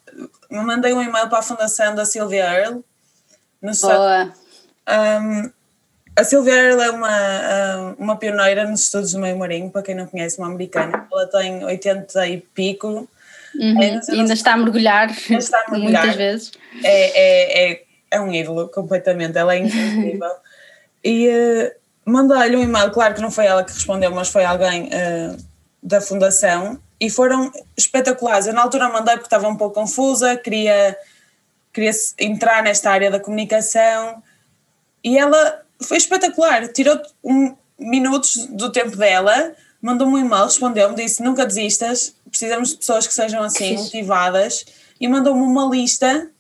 mandei 0.51 0.93
um 0.93 1.01
e-mail 1.01 1.31
para 1.31 1.39
a 1.39 1.43
fundação 1.43 1.95
da 1.95 2.05
Sylvia 2.05 2.45
Earle. 2.45 2.85
No 3.63 3.73
Boa. 3.81 4.35
Um, 4.87 5.51
a 6.15 6.23
Sylvia 6.23 6.55
Earle 6.55 6.83
é 6.83 6.91
uma, 6.91 7.95
uma 7.99 8.17
pioneira 8.17 8.69
nos 8.69 8.83
estudos 8.83 9.13
do 9.13 9.19
meio 9.19 9.39
marinho, 9.39 9.71
para 9.71 9.83
quem 9.83 9.95
não 9.95 10.07
conhece, 10.07 10.37
uma 10.39 10.49
americana. 10.49 11.09
Ela 11.11 11.27
tem 11.27 11.65
80 11.65 12.29
e 12.29 12.41
pico 12.41 13.09
Uhum. 13.59 13.81
Ainda, 13.81 14.01
ainda 14.13 14.33
está 14.35 14.53
a 14.53 14.57
mergulhar, 14.59 15.11
está 15.11 15.65
a 15.67 15.71
mergulhar. 15.71 16.03
muitas 16.03 16.17
vezes. 16.17 16.53
É, 16.85 17.71
é, 17.71 17.73
é, 17.73 17.83
é 18.11 18.21
um 18.21 18.31
ídolo, 18.31 18.69
completamente, 18.69 19.39
ela 19.39 19.55
é 19.55 19.59
incrível. 19.59 20.31
e 21.03 21.29
uh, 21.29 21.73
mandei-lhe 22.05 22.57
um 22.57 22.63
e-mail, 22.63 22.91
claro 22.91 23.15
que 23.15 23.23
não 23.23 23.31
foi 23.31 23.47
ela 23.47 23.65
que 23.65 23.73
respondeu, 23.73 24.11
mas 24.11 24.29
foi 24.29 24.45
alguém 24.45 24.89
uh, 24.89 25.37
da 25.83 26.01
fundação, 26.01 26.79
e 27.01 27.11
foram 27.11 27.53
espetaculares. 27.77 28.47
Eu 28.47 28.55
na 28.55 28.63
altura 28.63 28.89
mandei 28.89 29.15
porque 29.15 29.27
estava 29.27 29.49
um 29.49 29.57
pouco 29.57 29.75
confusa, 29.75 30.37
queria, 30.37 30.97
queria 31.73 31.93
entrar 32.19 32.63
nesta 32.63 32.91
área 32.91 33.11
da 33.11 33.21
comunicação, 33.21 34.23
e 35.05 35.17
ela 35.17 35.63
foi 35.83 35.99
espetacular, 35.99 36.69
tirou 36.69 37.01
um, 37.23 37.55
minutos 37.79 38.47
do 38.47 38.73
tempo 38.73 38.97
dela, 38.97 39.55
mandou-me 39.81 40.15
um 40.15 40.19
e-mail, 40.19 40.45
respondeu-me, 40.45 40.97
disse 40.97 41.23
nunca 41.23 41.47
desistas, 41.47 42.15
precisamos 42.29 42.71
de 42.71 42.77
pessoas 42.77 43.07
que 43.07 43.15
sejam 43.15 43.43
assim, 43.43 43.77
que 43.77 43.83
motivadas, 43.83 44.65
e 45.01 45.07
mandou-me 45.07 45.43
uma 45.43 45.69
lista 45.69 46.31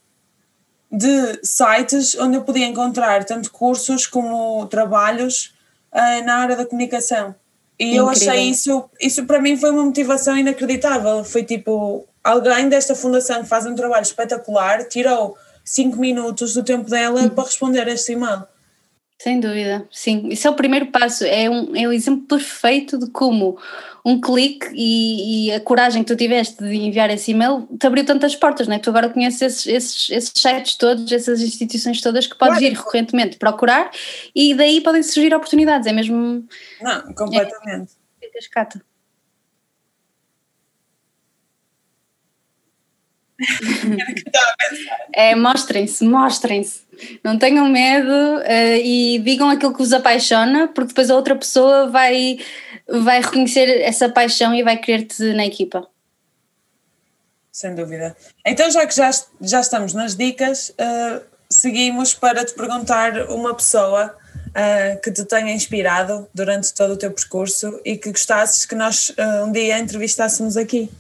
de 0.90 1.40
sites 1.44 2.14
onde 2.14 2.36
eu 2.36 2.42
podia 2.42 2.66
encontrar 2.66 3.24
tanto 3.24 3.50
cursos 3.50 4.06
como 4.06 4.66
trabalhos 4.66 5.54
uh, 5.92 6.24
na 6.24 6.36
área 6.36 6.56
da 6.56 6.64
comunicação. 6.64 7.34
E 7.78 7.84
Incrível. 7.84 8.04
eu 8.04 8.08
achei 8.08 8.40
isso, 8.50 8.84
isso 9.00 9.24
para 9.26 9.40
mim 9.40 9.56
foi 9.56 9.70
uma 9.70 9.84
motivação 9.84 10.36
inacreditável. 10.36 11.22
Foi 11.24 11.42
tipo, 11.42 12.06
alguém 12.24 12.68
desta 12.68 12.94
fundação 12.94 13.42
que 13.42 13.48
faz 13.48 13.66
um 13.66 13.74
trabalho 13.74 14.02
espetacular 14.02 14.84
tirou 14.84 15.36
cinco 15.64 15.98
minutos 15.98 16.54
do 16.54 16.62
tempo 16.62 16.88
dela 16.88 17.22
hum. 17.22 17.28
para 17.28 17.44
responder 17.44 17.86
a 17.88 17.92
este 17.92 18.12
e-mail. 18.12 18.44
Sem 19.18 19.40
dúvida, 19.40 19.88
sim. 19.90 20.28
Isso 20.28 20.46
é 20.46 20.50
o 20.50 20.54
primeiro 20.54 20.86
passo, 20.86 21.24
é 21.24 21.48
um, 21.48 21.74
é 21.74 21.88
um 21.88 21.92
exemplo 21.92 22.26
perfeito 22.26 22.98
de 22.98 23.10
como 23.10 23.58
um 24.04 24.20
clique 24.20 24.68
e, 24.74 25.48
e, 25.48 25.52
a 25.52 25.60
coragem 25.60 26.04
que 26.04 26.12
tu 26.12 26.16
tiveste 26.16 26.62
de 26.62 26.74
enviar 26.76 27.10
esse 27.10 27.30
e-mail 27.30 27.66
te 27.78 27.86
abriu 27.86 28.04
tantas 28.04 28.36
portas, 28.36 28.68
não 28.68 28.76
é? 28.76 28.78
Tu 28.78 28.90
agora 28.90 29.08
conheces 29.08 29.42
esses, 29.42 29.66
esses, 29.66 30.10
esses 30.10 30.32
sites 30.36 30.76
todos, 30.76 31.10
essas 31.10 31.40
instituições 31.40 32.00
todas 32.00 32.26
que 32.26 32.36
podes 32.36 32.58
claro. 32.58 32.72
ir 32.72 32.76
recorrentemente 32.76 33.38
procurar 33.38 33.90
e 34.34 34.54
daí 34.54 34.82
podem 34.82 35.02
surgir 35.02 35.34
oportunidades, 35.34 35.86
é 35.86 35.92
mesmo. 35.92 36.46
Não, 36.80 37.14
completamente. 37.14 37.94
É, 38.22 38.28
cascata. 38.28 38.82
É, 45.14 45.34
mostrem-se, 45.34 46.04
mostrem-se. 46.04 46.80
Não 47.22 47.38
tenham 47.38 47.68
medo 47.68 48.10
uh, 48.10 48.76
e 48.82 49.18
digam 49.18 49.50
aquilo 49.50 49.72
que 49.72 49.78
vos 49.78 49.92
apaixona, 49.92 50.68
porque 50.68 50.88
depois 50.88 51.10
a 51.10 51.14
outra 51.14 51.36
pessoa 51.36 51.88
vai, 51.88 52.38
vai 52.88 53.20
reconhecer 53.20 53.82
essa 53.82 54.08
paixão 54.08 54.54
e 54.54 54.62
vai 54.62 54.76
querer-te 54.78 55.22
na 55.34 55.44
equipa. 55.44 55.86
Sem 57.52 57.74
dúvida. 57.74 58.16
Então, 58.46 58.70
já 58.70 58.86
que 58.86 58.94
já, 58.94 59.10
já 59.40 59.60
estamos 59.60 59.94
nas 59.94 60.14
dicas, 60.14 60.70
uh, 60.70 61.22
seguimos 61.48 62.14
para 62.14 62.44
te 62.44 62.54
perguntar 62.54 63.30
uma 63.30 63.54
pessoa 63.54 64.14
uh, 64.48 65.00
que 65.02 65.10
te 65.10 65.24
tenha 65.24 65.52
inspirado 65.52 66.28
durante 66.34 66.72
todo 66.72 66.92
o 66.92 66.96
teu 66.96 67.10
percurso 67.10 67.80
e 67.84 67.96
que 67.96 68.10
gostasses 68.10 68.64
que 68.64 68.74
nós 68.74 69.14
um 69.46 69.52
dia 69.52 69.78
entrevistássemos 69.78 70.56
aqui. 70.56 70.90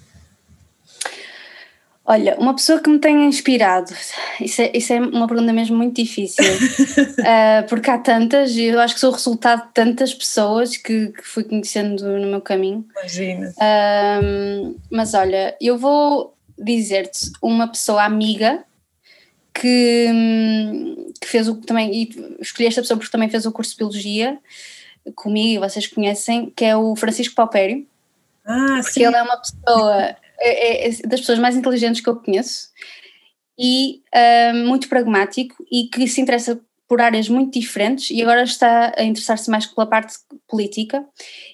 Olha, 2.08 2.36
uma 2.38 2.54
pessoa 2.54 2.80
que 2.80 2.88
me 2.88 3.00
tenha 3.00 3.24
inspirado, 3.24 3.92
isso 4.40 4.62
é, 4.62 4.70
isso 4.72 4.92
é 4.92 5.00
uma 5.00 5.26
pergunta 5.26 5.52
mesmo 5.52 5.76
muito 5.76 5.96
difícil, 5.96 6.44
uh, 6.44 7.66
porque 7.68 7.90
há 7.90 7.98
tantas, 7.98 8.52
e 8.52 8.66
eu 8.66 8.78
acho 8.78 8.94
que 8.94 9.00
sou 9.00 9.10
o 9.10 9.12
resultado 9.12 9.66
de 9.66 9.72
tantas 9.74 10.14
pessoas 10.14 10.76
que, 10.76 11.08
que 11.08 11.22
fui 11.22 11.42
conhecendo 11.42 12.06
no 12.06 12.28
meu 12.28 12.40
caminho. 12.40 12.86
Imagina. 12.96 13.52
Uh, 13.56 14.78
mas 14.88 15.14
olha, 15.14 15.56
eu 15.60 15.76
vou 15.76 16.36
dizer-te 16.56 17.32
uma 17.42 17.66
pessoa 17.66 18.04
amiga 18.04 18.62
que, 19.52 20.06
que 21.20 21.26
fez 21.26 21.48
o 21.48 21.56
também, 21.56 21.92
e 21.92 22.36
escolhi 22.40 22.68
esta 22.68 22.82
pessoa 22.82 22.98
porque 22.98 23.10
também 23.10 23.28
fez 23.28 23.46
o 23.46 23.52
curso 23.52 23.72
de 23.72 23.78
Biologia 23.78 24.38
comigo, 25.16 25.64
e 25.64 25.68
vocês 25.68 25.88
conhecem, 25.88 26.52
que 26.54 26.64
é 26.64 26.76
o 26.76 26.94
Francisco 26.94 27.34
Paupério. 27.34 27.84
Ah, 28.44 28.78
porque 28.80 29.00
sim. 29.00 29.04
ele 29.04 29.16
é 29.16 29.22
uma 29.22 29.38
pessoa 29.38 30.16
é, 30.40 30.86
é, 30.86 30.88
é, 30.88 31.06
das 31.06 31.20
pessoas 31.20 31.38
mais 31.38 31.56
inteligentes 31.56 32.00
que 32.00 32.08
eu 32.08 32.16
conheço 32.16 32.68
e 33.58 34.02
uh, 34.14 34.66
muito 34.66 34.88
pragmático 34.88 35.54
e 35.70 35.88
que 35.88 36.06
se 36.06 36.20
interessa 36.20 36.60
por 36.88 37.00
áreas 37.00 37.28
muito 37.28 37.58
diferentes 37.58 38.10
e 38.10 38.22
agora 38.22 38.44
está 38.44 38.92
a 38.96 39.02
interessar-se 39.02 39.50
mais 39.50 39.66
pela 39.66 39.86
parte 39.86 40.14
política. 40.48 41.04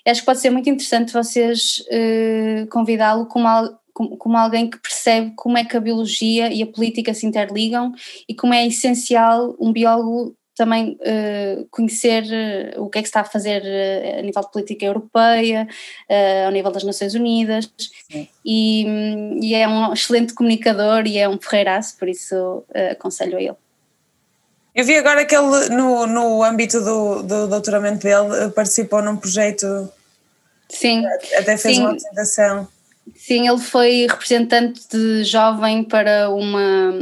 acho 0.06 0.20
que 0.20 0.26
pode 0.26 0.40
ser 0.40 0.50
muito 0.50 0.68
interessante 0.68 1.12
vocês 1.12 1.82
uh, 1.88 2.66
convidá-lo 2.68 3.26
como, 3.26 3.46
como, 3.94 4.16
como, 4.16 4.36
alguém 4.36 4.68
que 4.68 4.78
percebe 4.78 5.32
como 5.36 5.56
é 5.56 5.64
que 5.64 5.76
a 5.76 5.80
biologia 5.80 6.52
e 6.52 6.62
a 6.62 6.66
política 6.66 7.14
se 7.14 7.26
interligam 7.26 7.92
e 8.28 8.34
como 8.34 8.52
é 8.52 8.66
essencial 8.66 9.56
um 9.58 9.72
biólogo 9.72 10.36
também 10.54 10.98
uh, 11.00 11.66
conhecer 11.70 12.24
uh, 12.76 12.82
o 12.82 12.90
que 12.90 12.98
é 12.98 13.02
que 13.02 13.08
está 13.08 13.20
a 13.20 13.24
fazer 13.24 13.62
uh, 13.62 14.18
a 14.18 14.22
nível 14.22 14.42
de 14.42 14.50
política 14.50 14.84
europeia, 14.84 15.66
ao 16.46 16.52
nível 16.52 16.70
das 16.70 16.84
Nações 16.84 17.14
Unidas, 17.14 17.70
e, 18.44 18.84
e, 19.40 19.54
é 19.54 19.66
um 19.66 19.92
excelente 19.92 20.34
comunicador 20.34 21.06
e 21.06 21.18
é 21.18 21.28
um 21.28 21.38
ferreiraço, 21.40 21.96
por 21.98 22.08
isso 22.08 22.64
aconselho 22.90 23.38
a 23.38 23.42
ele. 23.42 23.56
Eu 24.74 24.84
vi 24.84 24.96
agora 24.96 25.24
que 25.24 25.34
ele, 25.34 25.68
no, 25.70 26.06
no 26.06 26.42
âmbito 26.42 26.80
do, 26.80 27.22
do 27.22 27.48
doutoramento 27.48 28.02
dele, 28.02 28.50
participou 28.54 29.02
num 29.02 29.16
projeto. 29.16 29.90
Sim. 30.68 31.04
Até 31.36 31.56
fez 31.56 31.76
sim. 31.76 31.80
uma 31.80 31.90
apresentação. 31.90 32.68
Sim, 33.14 33.48
ele 33.48 33.58
foi 33.58 34.06
representante 34.08 34.80
de 34.90 35.24
jovem 35.24 35.84
para 35.84 36.30
uma, 36.30 36.92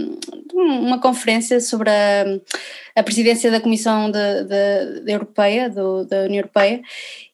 uma 0.60 1.00
conferência 1.00 1.60
sobre 1.60 1.90
a, 1.90 2.24
a 2.96 3.02
presidência 3.02 3.50
da 3.50 3.60
Comissão 3.60 4.10
de, 4.10 4.44
de, 4.44 5.00
de 5.04 5.12
Europeia, 5.12 5.68
do, 5.68 6.04
da 6.04 6.22
União 6.22 6.40
Europeia, 6.40 6.80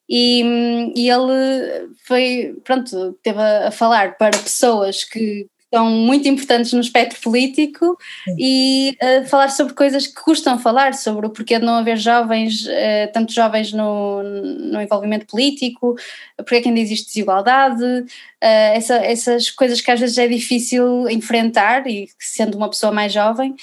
e, 0.08 0.92
e, 0.94 1.10
ele 1.10 1.88
foi, 2.04 2.56
pronto, 2.62 3.18
teve 3.22 3.40
a, 3.40 3.68
a 3.68 3.70
falar 3.70 4.16
para 4.16 4.38
pessoas 4.38 5.02
que 5.02 5.48
são 5.76 5.90
muito 5.90 6.26
importantes 6.26 6.72
no 6.72 6.80
espectro 6.80 7.20
político 7.20 7.98
e 8.38 8.96
uh, 9.02 9.26
falar 9.26 9.50
sobre 9.50 9.74
coisas 9.74 10.06
que 10.06 10.14
custam 10.14 10.58
falar, 10.58 10.94
sobre 10.94 11.26
o 11.26 11.30
porquê 11.30 11.58
de 11.58 11.66
não 11.66 11.74
haver 11.74 11.98
jovens, 11.98 12.64
uh, 12.64 13.12
tantos 13.12 13.34
jovens 13.34 13.74
no, 13.74 14.22
no 14.22 14.80
envolvimento 14.80 15.26
político, 15.26 15.94
porque 16.38 16.54
é 16.54 16.60
que 16.62 16.68
ainda 16.68 16.80
existe 16.80 17.08
desigualdade, 17.08 17.84
uh, 17.84 18.06
essa, 18.40 18.94
essas 18.94 19.50
coisas 19.50 19.82
que 19.82 19.90
às 19.90 20.00
vezes 20.00 20.16
é 20.16 20.26
difícil 20.26 21.10
enfrentar 21.10 21.86
e 21.86 22.08
sendo 22.18 22.56
uma 22.56 22.70
pessoa 22.70 22.90
mais 22.90 23.12
jovem, 23.12 23.54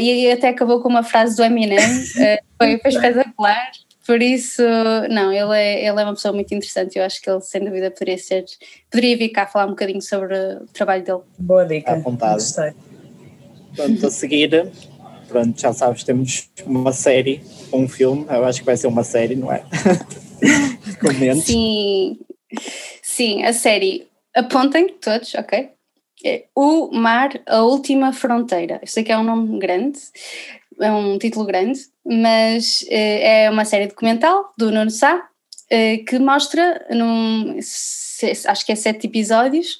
e 0.00 0.30
até 0.30 0.48
acabou 0.48 0.80
com 0.80 0.88
uma 0.88 1.02
frase 1.02 1.36
do 1.36 1.42
Eminem, 1.42 1.78
foi, 2.56 2.78
foi 2.78 2.90
espetacular. 2.90 3.72
Por 4.06 4.22
isso, 4.22 4.62
não, 5.10 5.32
ele 5.32 5.58
é, 5.58 5.86
ele 5.86 6.00
é 6.00 6.04
uma 6.04 6.14
pessoa 6.14 6.32
muito 6.32 6.54
interessante. 6.54 6.96
Eu 6.96 7.04
acho 7.04 7.20
que 7.20 7.28
ele, 7.28 7.40
sem 7.40 7.64
dúvida, 7.64 7.90
poderia 7.90 8.16
ser. 8.18 8.44
Poderia 8.90 9.16
vir 9.16 9.30
cá 9.30 9.46
falar 9.46 9.66
um 9.66 9.70
bocadinho 9.70 10.00
sobre 10.00 10.34
o 10.36 10.66
trabalho 10.72 11.04
dele. 11.04 11.20
Boa 11.38 11.64
dica. 11.64 11.92
Apontado. 11.92 12.34
Gostei. 12.34 12.72
Pronto, 13.74 14.06
a 14.06 14.10
seguir, 14.10 14.72
pronto, 15.28 15.60
já 15.60 15.72
sabes, 15.72 16.02
temos 16.02 16.48
uma 16.64 16.92
série, 16.92 17.42
um 17.72 17.86
filme. 17.86 18.24
Eu 18.30 18.44
acho 18.44 18.60
que 18.60 18.66
vai 18.66 18.76
ser 18.76 18.86
uma 18.86 19.04
série, 19.04 19.36
não 19.36 19.52
é? 19.52 19.64
Comente. 21.00 21.42
Sim, 21.42 22.18
sim, 23.02 23.42
a 23.42 23.52
série. 23.52 24.06
Apontem 24.34 24.88
todos, 25.00 25.34
ok? 25.34 25.70
É 26.24 26.44
o 26.54 26.90
Mar, 26.90 27.30
a 27.46 27.62
Última 27.62 28.12
Fronteira. 28.12 28.78
Eu 28.80 28.86
sei 28.86 29.04
que 29.04 29.12
é 29.12 29.18
um 29.18 29.24
nome 29.24 29.58
grande, 29.58 29.98
é 30.80 30.90
um 30.92 31.18
título 31.18 31.44
grande, 31.46 31.80
mas 32.04 32.82
uh, 32.82 32.86
é 32.90 33.50
uma 33.50 33.64
série 33.64 33.86
documental 33.86 34.52
do 34.58 34.70
Nuno 34.70 34.90
Sá, 34.90 35.16
uh, 35.16 36.04
que 36.04 36.18
mostra, 36.18 36.86
num, 36.90 37.58
acho 38.46 38.66
que 38.66 38.72
é 38.72 38.76
sete 38.76 39.06
episódios, 39.06 39.78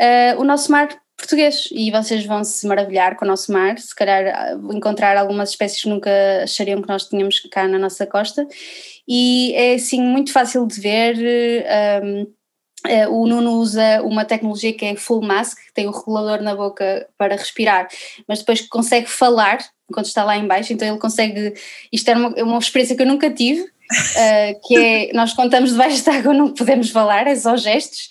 uh, 0.00 0.40
o 0.40 0.44
nosso 0.44 0.70
mar 0.70 0.88
português. 1.16 1.68
E 1.72 1.90
vocês 1.90 2.24
vão 2.26 2.44
se 2.44 2.66
maravilhar 2.66 3.16
com 3.16 3.24
o 3.24 3.28
nosso 3.28 3.50
mar, 3.50 3.78
se 3.78 3.94
calhar 3.94 4.58
encontrar 4.72 5.16
algumas 5.16 5.50
espécies 5.50 5.82
que 5.82 5.88
nunca 5.88 6.10
achariam 6.42 6.82
que 6.82 6.88
nós 6.88 7.08
tínhamos 7.08 7.40
cá 7.50 7.66
na 7.66 7.78
nossa 7.78 8.06
costa. 8.06 8.46
E 9.08 9.54
é 9.54 9.74
assim 9.74 10.02
muito 10.02 10.32
fácil 10.32 10.66
de 10.66 10.80
ver 10.80 11.16
um, 12.02 12.26
o 13.10 13.26
Nuno 13.26 13.52
usa 13.54 14.02
uma 14.02 14.24
tecnologia 14.24 14.72
que 14.72 14.84
é 14.84 14.94
full 14.94 15.22
mask, 15.22 15.58
que 15.58 15.72
tem 15.72 15.86
o 15.86 15.90
regulador 15.90 16.42
na 16.42 16.54
boca 16.54 17.08
para 17.16 17.34
respirar, 17.34 17.88
mas 18.28 18.40
depois 18.40 18.60
consegue 18.68 19.08
falar 19.08 19.58
enquanto 19.88 20.06
está 20.06 20.24
lá 20.24 20.36
embaixo, 20.36 20.72
então 20.72 20.86
ele 20.86 20.98
consegue, 20.98 21.54
isto 21.92 22.08
é 22.10 22.14
uma, 22.14 22.34
é 22.36 22.42
uma 22.42 22.58
experiência 22.58 22.96
que 22.96 23.02
eu 23.02 23.06
nunca 23.06 23.30
tive, 23.30 23.60
uh, 23.62 24.60
que 24.66 24.76
é, 24.76 25.12
nós 25.12 25.32
contamos 25.32 25.70
debaixo 25.70 26.02
de 26.02 26.10
água 26.10 26.34
não 26.34 26.52
podemos 26.52 26.90
falar, 26.90 27.26
é 27.26 27.34
só 27.36 27.56
gestos, 27.56 28.08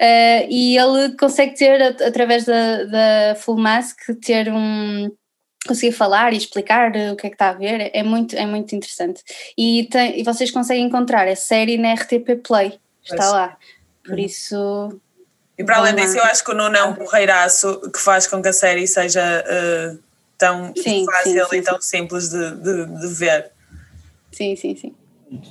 uh, 0.00 0.46
e 0.48 0.76
ele 0.76 1.16
consegue 1.16 1.54
ter, 1.56 1.82
através 2.02 2.44
da, 2.44 2.84
da 2.84 3.34
Full 3.36 3.56
Mask, 3.56 3.98
ter 4.22 4.52
um 4.52 5.10
conseguir 5.66 5.92
falar 5.92 6.32
e 6.32 6.36
explicar 6.36 6.90
o 7.12 7.16
que 7.16 7.26
é 7.26 7.30
que 7.30 7.34
está 7.34 7.48
a 7.48 7.54
ver, 7.54 7.90
é 7.94 8.02
muito, 8.02 8.36
é 8.36 8.46
muito 8.46 8.74
interessante. 8.74 9.22
E, 9.56 9.88
tem, 9.90 10.20
e 10.20 10.22
vocês 10.22 10.50
conseguem 10.50 10.84
encontrar 10.84 11.26
a 11.26 11.34
série 11.34 11.78
na 11.78 11.94
RTP 11.94 12.42
Play, 12.46 12.78
está 13.02 13.30
lá. 13.30 13.56
Por 14.04 14.12
uhum. 14.12 14.18
isso 14.18 15.00
E 15.58 15.64
para 15.64 15.78
além 15.78 15.94
disso, 15.94 16.18
eu 16.18 16.24
acho 16.24 16.44
que 16.44 16.50
o 16.50 16.54
Nuno 16.54 16.76
é 16.76 16.84
um 16.84 16.94
porreiraço 16.94 17.80
que 17.90 17.98
faz 17.98 18.26
com 18.26 18.42
que 18.42 18.48
a 18.48 18.52
série 18.52 18.86
seja 18.86 19.42
uh, 19.42 19.98
tão 20.38 20.72
sim, 20.76 21.04
fácil 21.04 21.46
sim, 21.46 21.56
e 21.56 21.62
tão 21.62 21.80
simples 21.80 22.28
de, 22.28 22.50
de, 22.56 23.00
de, 23.00 23.14
ver. 23.14 23.52
Sim, 24.32 24.56
sim, 24.56 24.76
sim. 24.76 24.94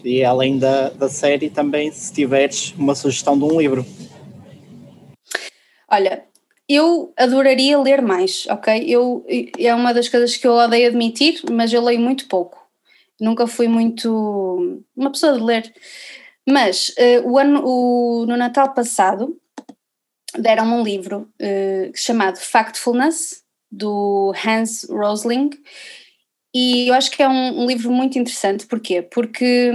E 0.04 0.24
além 0.24 0.58
da, 0.58 0.90
da 0.90 1.10
série, 1.10 1.50
também 1.50 1.92
se 1.92 2.14
tiveres 2.14 2.74
uma 2.78 2.96
sugestão 2.96 3.38
de 3.38 3.44
um 3.44 3.60
livro. 3.60 3.86
Olha, 5.90 6.26
eu 6.68 7.14
adoraria 7.18 7.80
ler 7.80 8.02
mais, 8.02 8.48
ok? 8.48 8.86
Eu, 8.88 9.26
é 9.60 9.74
uma 9.76 9.94
das 9.94 10.08
coisas 10.08 10.36
que 10.38 10.48
eu 10.48 10.54
odeio 10.54 10.88
admitir, 10.88 11.42
mas 11.52 11.74
eu 11.74 11.84
leio 11.84 12.00
muito 12.00 12.28
pouco. 12.28 12.64
Nunca 13.20 13.46
fui 13.48 13.68
muito 13.68 14.84
uma 14.96 15.12
pessoa 15.12 15.34
de 15.34 15.44
ler. 15.44 15.74
Mas 16.48 16.90
uh, 16.90 17.30
o 17.30 17.38
ano, 17.38 17.64
o, 17.66 18.26
no 18.26 18.36
Natal 18.36 18.74
passado 18.74 19.40
deram 20.38 20.66
um 20.66 20.84
livro 20.84 21.30
uh, 21.42 21.92
chamado 21.96 22.38
Factfulness, 22.38 23.43
do 23.74 24.34
Hans 24.46 24.88
Rosling, 24.90 25.50
e 26.54 26.88
eu 26.88 26.94
acho 26.94 27.10
que 27.10 27.24
é 27.24 27.28
um, 27.28 27.64
um 27.64 27.66
livro 27.66 27.92
muito 27.92 28.18
interessante. 28.20 28.68
Porquê? 28.68 29.02
Porque 29.02 29.72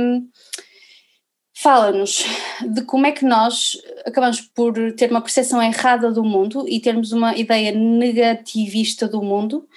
fala-nos 1.56 2.24
de 2.72 2.82
como 2.82 3.06
é 3.06 3.12
que 3.12 3.24
nós 3.24 3.76
acabamos 4.06 4.40
por 4.40 4.92
ter 4.92 5.10
uma 5.10 5.20
percepção 5.20 5.60
errada 5.60 6.12
do 6.12 6.22
mundo 6.22 6.64
e 6.68 6.78
termos 6.80 7.10
uma 7.10 7.36
ideia 7.36 7.72
negativista 7.72 9.08
do 9.08 9.20
mundo 9.20 9.68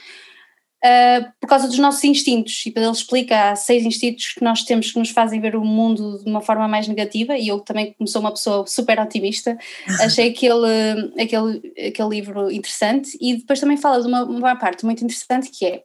uh, 0.83 1.31
por 1.39 1.47
causa 1.47 1.67
dos 1.67 1.77
nossos 1.77 2.03
instintos. 2.03 2.65
E 2.65 2.73
ele 2.75 2.89
explica 2.89 3.51
há 3.51 3.55
seis 3.55 3.85
instintos 3.85 4.33
que 4.33 4.43
nós 4.43 4.63
temos 4.63 4.91
que 4.91 4.99
nos 4.99 5.09
fazem 5.09 5.39
ver 5.39 5.55
o 5.55 5.63
mundo 5.63 6.19
de 6.23 6.29
uma 6.29 6.41
forma 6.41 6.67
mais 6.67 6.87
negativa. 6.87 7.37
E 7.37 7.47
eu 7.47 7.59
também, 7.59 7.93
como 7.93 8.07
sou 8.07 8.21
uma 8.21 8.31
pessoa 8.31 8.65
super 8.67 8.99
otimista, 8.99 9.57
achei 10.01 10.29
aquele, 10.29 11.13
aquele, 11.19 11.87
aquele 11.87 12.09
livro 12.09 12.51
interessante. 12.51 13.17
E 13.21 13.37
depois 13.37 13.59
também 13.59 13.77
fala 13.77 14.01
de 14.01 14.07
uma, 14.07 14.23
uma 14.23 14.55
parte 14.55 14.85
muito 14.85 15.03
interessante 15.03 15.49
que 15.49 15.65
é 15.65 15.83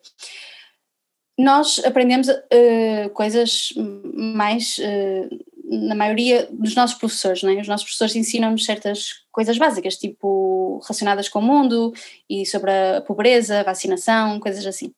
nós 1.38 1.78
aprendemos 1.84 2.28
uh, 2.28 3.11
coisas 3.12 3.74
mais 4.14 4.78
uh, 4.78 5.28
na 5.69 5.95
maioria 5.95 6.49
dos 6.51 6.75
nossos 6.75 6.97
professores, 6.97 7.43
não 7.43 7.51
é? 7.51 7.61
os 7.61 7.69
nossos 7.69 7.85
professores 7.85 8.14
ensinam-nos 8.14 8.64
certas 8.64 9.25
coisas 9.33 9.59
básicas, 9.59 9.97
tipo 9.97 10.81
relacionadas 10.83 11.29
com 11.29 11.41
o 11.41 11.43
mundo 11.43 11.93
e 12.31 12.47
sobre 12.47 12.71
a 12.71 13.01
pobreza, 13.01 13.64
vacinação, 13.64 14.39
coisas 14.39 14.64
assim. 14.64 14.93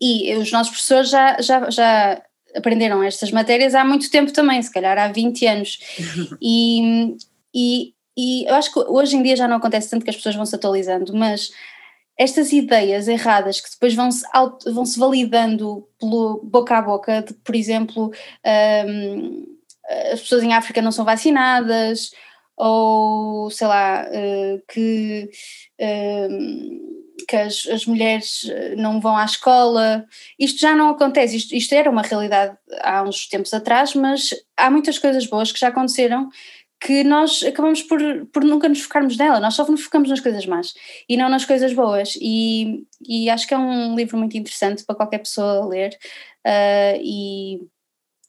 E 0.00 0.34
os 0.36 0.50
nossos 0.52 0.70
professores 0.70 1.10
já, 1.10 1.40
já, 1.40 1.70
já 1.70 2.22
aprenderam 2.54 3.02
estas 3.02 3.30
matérias 3.30 3.74
há 3.74 3.84
muito 3.84 4.10
tempo 4.10 4.32
também, 4.32 4.62
se 4.62 4.72
calhar 4.72 4.98
há 4.98 5.08
20 5.08 5.46
anos. 5.46 5.78
E, 6.42 7.16
e, 7.54 7.94
e 8.16 8.44
eu 8.48 8.54
acho 8.54 8.72
que 8.72 8.78
hoje 8.78 9.16
em 9.16 9.22
dia 9.22 9.36
já 9.36 9.48
não 9.48 9.56
acontece 9.56 9.90
tanto 9.90 10.04
que 10.04 10.10
as 10.10 10.16
pessoas 10.16 10.36
vão 10.36 10.46
se 10.46 10.54
atualizando, 10.54 11.14
mas 11.14 11.50
estas 12.18 12.52
ideias 12.52 13.08
erradas 13.08 13.60
que 13.60 13.70
depois 13.70 13.94
vão 13.94 14.10
se, 14.10 14.24
vão 14.72 14.84
-se 14.84 14.98
validando 14.98 15.88
pelo 15.98 16.40
boca 16.44 16.76
a 16.76 16.82
boca, 16.82 17.22
de, 17.22 17.34
por 17.34 17.54
exemplo, 17.54 18.12
um, 18.86 19.59
as 20.12 20.20
pessoas 20.20 20.42
em 20.42 20.54
África 20.54 20.82
não 20.82 20.92
são 20.92 21.04
vacinadas, 21.04 22.10
ou 22.56 23.50
sei 23.50 23.66
lá, 23.66 24.06
eh, 24.12 24.60
que, 24.68 25.30
ehm, 25.78 26.78
que 27.26 27.36
as, 27.36 27.66
as 27.66 27.86
mulheres 27.86 28.44
eh, 28.50 28.74
não 28.76 29.00
vão 29.00 29.16
à 29.16 29.24
escola. 29.24 30.04
Isto 30.38 30.60
já 30.60 30.74
não 30.76 30.90
acontece, 30.90 31.36
isto, 31.36 31.54
isto 31.54 31.74
era 31.74 31.90
uma 31.90 32.02
realidade 32.02 32.56
há 32.82 33.02
uns 33.02 33.26
tempos 33.28 33.54
atrás, 33.54 33.94
mas 33.94 34.30
há 34.56 34.70
muitas 34.70 34.98
coisas 34.98 35.26
boas 35.26 35.52
que 35.52 35.58
já 35.60 35.68
aconteceram 35.68 36.28
que 36.80 37.04
nós 37.04 37.42
acabamos 37.42 37.82
por, 37.82 38.00
por 38.32 38.44
nunca 38.44 38.68
nos 38.68 38.80
focarmos 38.80 39.16
nela, 39.16 39.38
nós 39.38 39.54
só 39.54 39.66
nos 39.66 39.82
focamos 39.82 40.08
nas 40.08 40.20
coisas 40.20 40.46
más 40.46 40.72
e 41.08 41.16
não 41.16 41.28
nas 41.28 41.44
coisas 41.44 41.72
boas. 41.74 42.14
E, 42.20 42.84
e 43.06 43.28
acho 43.30 43.46
que 43.46 43.54
é 43.54 43.58
um 43.58 43.94
livro 43.94 44.16
muito 44.18 44.36
interessante 44.36 44.84
para 44.84 44.96
qualquer 44.96 45.18
pessoa 45.18 45.66
ler. 45.66 45.90
Uh, 46.46 46.96
e 47.02 47.60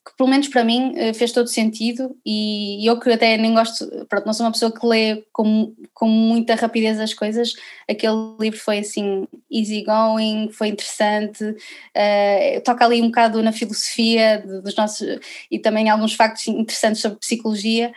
que 0.03 0.15
pelo 0.17 0.29
menos 0.29 0.47
para 0.47 0.63
mim 0.63 0.93
eh, 0.95 1.13
fez 1.13 1.31
todo 1.31 1.47
sentido 1.47 2.17
e 2.25 2.87
eu 2.87 2.99
que 2.99 3.11
até 3.11 3.37
nem 3.37 3.53
gosto, 3.53 3.85
pronto, 4.09 4.25
não 4.25 4.33
sou 4.33 4.45
uma 4.47 4.51
pessoa 4.51 4.71
que 4.71 4.85
lê 4.85 5.23
com, 5.31 5.75
com 5.93 6.07
muita 6.07 6.55
rapidez 6.55 6.99
as 6.99 7.13
coisas, 7.13 7.53
aquele 7.87 8.35
livro 8.39 8.59
foi 8.59 8.79
assim 8.79 9.27
easy 9.51 9.83
going, 9.83 10.49
foi 10.51 10.69
interessante, 10.69 11.43
uh, 11.43 12.61
toca 12.65 12.83
ali 12.83 13.01
um 13.01 13.07
bocado 13.07 13.43
na 13.43 13.51
filosofia 13.51 14.39
dos 14.63 14.75
nossos 14.75 15.19
e 15.51 15.59
também 15.59 15.87
alguns 15.89 16.13
factos 16.13 16.47
interessantes 16.47 17.01
sobre 17.01 17.19
psicologia, 17.19 17.93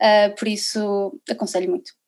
uh, 0.00 0.34
por 0.36 0.46
isso 0.46 1.18
aconselho 1.28 1.68
muito 1.68 1.99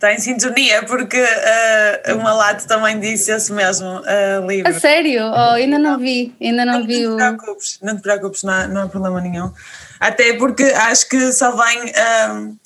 está 0.00 0.14
em 0.14 0.18
sintonia, 0.18 0.82
porque 0.86 1.20
uh, 1.20 2.16
o 2.16 2.22
Malato 2.22 2.66
também 2.66 2.98
disse 2.98 3.30
esse 3.30 3.52
mesmo 3.52 4.00
uh, 4.00 4.46
livro. 4.48 4.70
A 4.70 4.80
sério? 4.80 5.22
Oh, 5.24 5.52
ainda 5.52 5.78
não 5.78 5.98
vi, 5.98 6.34
ainda 6.40 6.64
não, 6.64 6.80
não 6.80 6.86
vi 6.86 7.06
o. 7.06 7.16
Não 7.16 7.36
te 7.36 7.36
preocupes, 7.36 7.78
não 7.82 7.96
te 7.96 8.02
preocupes, 8.02 8.42
não 8.42 8.52
há, 8.54 8.66
não 8.66 8.82
há 8.82 8.88
problema 8.88 9.20
nenhum. 9.20 9.52
Até 10.00 10.32
porque 10.38 10.62
acho 10.62 11.06
que 11.06 11.30
só 11.32 11.52
vem 11.54 11.90
uh, 11.90 12.56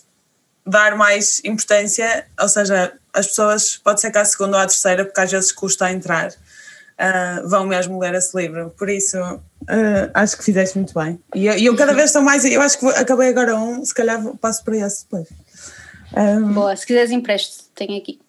dar 0.64 0.96
mais 0.96 1.40
importância, 1.44 2.24
ou 2.40 2.48
seja, 2.48 2.92
as 3.12 3.26
pessoas, 3.26 3.76
pode 3.78 4.00
ser 4.00 4.12
que 4.12 4.18
à 4.18 4.24
segunda 4.24 4.56
ou 4.56 4.62
à 4.62 4.66
terceira, 4.66 5.04
porque 5.04 5.20
às 5.20 5.32
vezes 5.32 5.50
custa 5.50 5.90
entrar, 5.90 6.28
uh, 6.28 7.48
vão 7.48 7.66
mesmo 7.66 7.98
ler 7.98 8.14
esse 8.14 8.36
livro. 8.36 8.72
Por 8.78 8.88
isso, 8.88 9.18
uh, 9.18 10.10
acho 10.14 10.38
que 10.38 10.44
fizeste 10.44 10.78
muito 10.78 10.94
bem. 10.94 11.18
E 11.34 11.46
eu, 11.46 11.54
eu, 11.54 11.76
cada 11.76 11.94
vez 11.94 12.10
estou 12.10 12.22
mais. 12.22 12.44
Eu 12.44 12.62
acho 12.62 12.78
que 12.78 12.86
acabei 12.86 13.30
agora 13.30 13.56
um, 13.56 13.84
se 13.84 13.92
calhar 13.92 14.22
passo 14.40 14.62
para 14.62 14.76
esse 14.76 15.02
depois. 15.02 15.26
Um, 16.16 16.52
Boa, 16.52 16.76
se 16.76 16.86
quiseres 16.86 17.10
empresto, 17.10 17.64
tenho 17.74 17.98
aqui. 17.98 18.20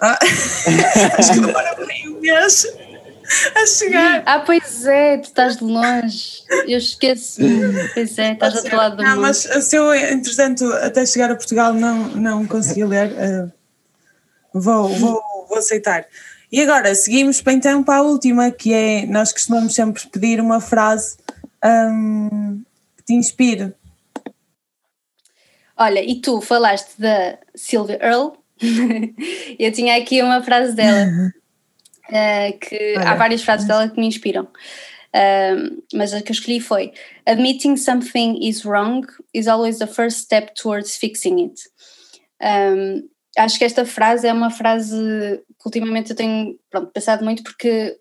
Ah, 0.00 0.18
acho 1.18 1.32
que 1.32 1.40
demora 1.40 1.76
um 1.80 2.20
mês 2.20 2.66
a 3.56 3.66
chegar. 3.66 4.22
Ah, 4.26 4.40
pois 4.40 4.86
é, 4.86 5.16
tu 5.18 5.24
estás 5.24 5.56
de 5.56 5.64
longe. 5.64 6.42
Eu 6.66 6.78
esqueço. 6.78 7.40
Pois 7.94 8.18
é, 8.18 8.32
estás 8.32 8.52
do 8.52 8.58
outro 8.58 8.76
lado 8.76 8.96
do 8.96 9.02
não, 9.02 9.10
mundo. 9.10 9.22
Mas 9.22 9.38
se 9.38 9.76
eu, 9.76 9.92
entretanto, 9.94 10.70
até 10.74 11.06
chegar 11.06 11.30
a 11.30 11.36
Portugal 11.36 11.72
não, 11.72 12.08
não 12.08 12.46
consegui 12.46 12.84
ler, 12.84 13.12
uh, 13.12 13.52
vou, 14.52 14.88
vou, 14.88 15.22
vou 15.48 15.58
aceitar. 15.58 16.06
E 16.52 16.60
agora 16.60 16.94
seguimos 16.94 17.40
para, 17.40 17.54
então 17.54 17.82
para 17.82 17.96
a 17.96 18.02
última, 18.02 18.50
que 18.50 18.72
é 18.72 19.06
nós 19.06 19.32
costumamos 19.32 19.74
sempre 19.74 20.06
pedir 20.08 20.40
uma 20.40 20.60
frase 20.60 21.16
um, 21.64 22.62
que 22.96 23.04
te 23.04 23.14
inspire 23.14 23.74
Olha, 25.76 26.02
e 26.02 26.20
tu 26.20 26.40
falaste 26.40 26.98
da 26.98 27.38
Sylvia 27.54 27.98
Earle, 28.00 28.32
eu 29.58 29.72
tinha 29.72 29.96
aqui 29.96 30.22
uma 30.22 30.42
frase 30.42 30.74
dela, 30.74 31.06
uh, 32.08 32.58
que 32.60 32.94
Olha. 32.96 33.10
há 33.10 33.14
várias 33.14 33.42
frases 33.42 33.66
dela 33.66 33.88
que 33.88 33.98
me 33.98 34.06
inspiram. 34.06 34.44
Uh, 35.14 35.82
mas 35.92 36.12
a 36.12 36.20
que 36.20 36.32
eu 36.32 36.34
escolhi 36.34 36.58
foi 36.58 36.92
Admitting 37.24 37.76
something 37.76 38.36
is 38.42 38.64
wrong 38.64 39.06
is 39.32 39.46
always 39.46 39.78
the 39.78 39.86
first 39.86 40.18
step 40.18 40.52
towards 40.54 40.96
fixing 40.96 41.40
it. 41.40 41.60
Um, 42.42 43.08
acho 43.38 43.58
que 43.58 43.64
esta 43.64 43.84
frase 43.84 44.26
é 44.26 44.32
uma 44.32 44.50
frase 44.50 44.96
que 44.96 45.66
ultimamente 45.66 46.10
eu 46.10 46.16
tenho 46.16 46.58
pronto, 46.68 46.90
pensado 46.92 47.24
muito 47.24 47.42
porque 47.44 47.96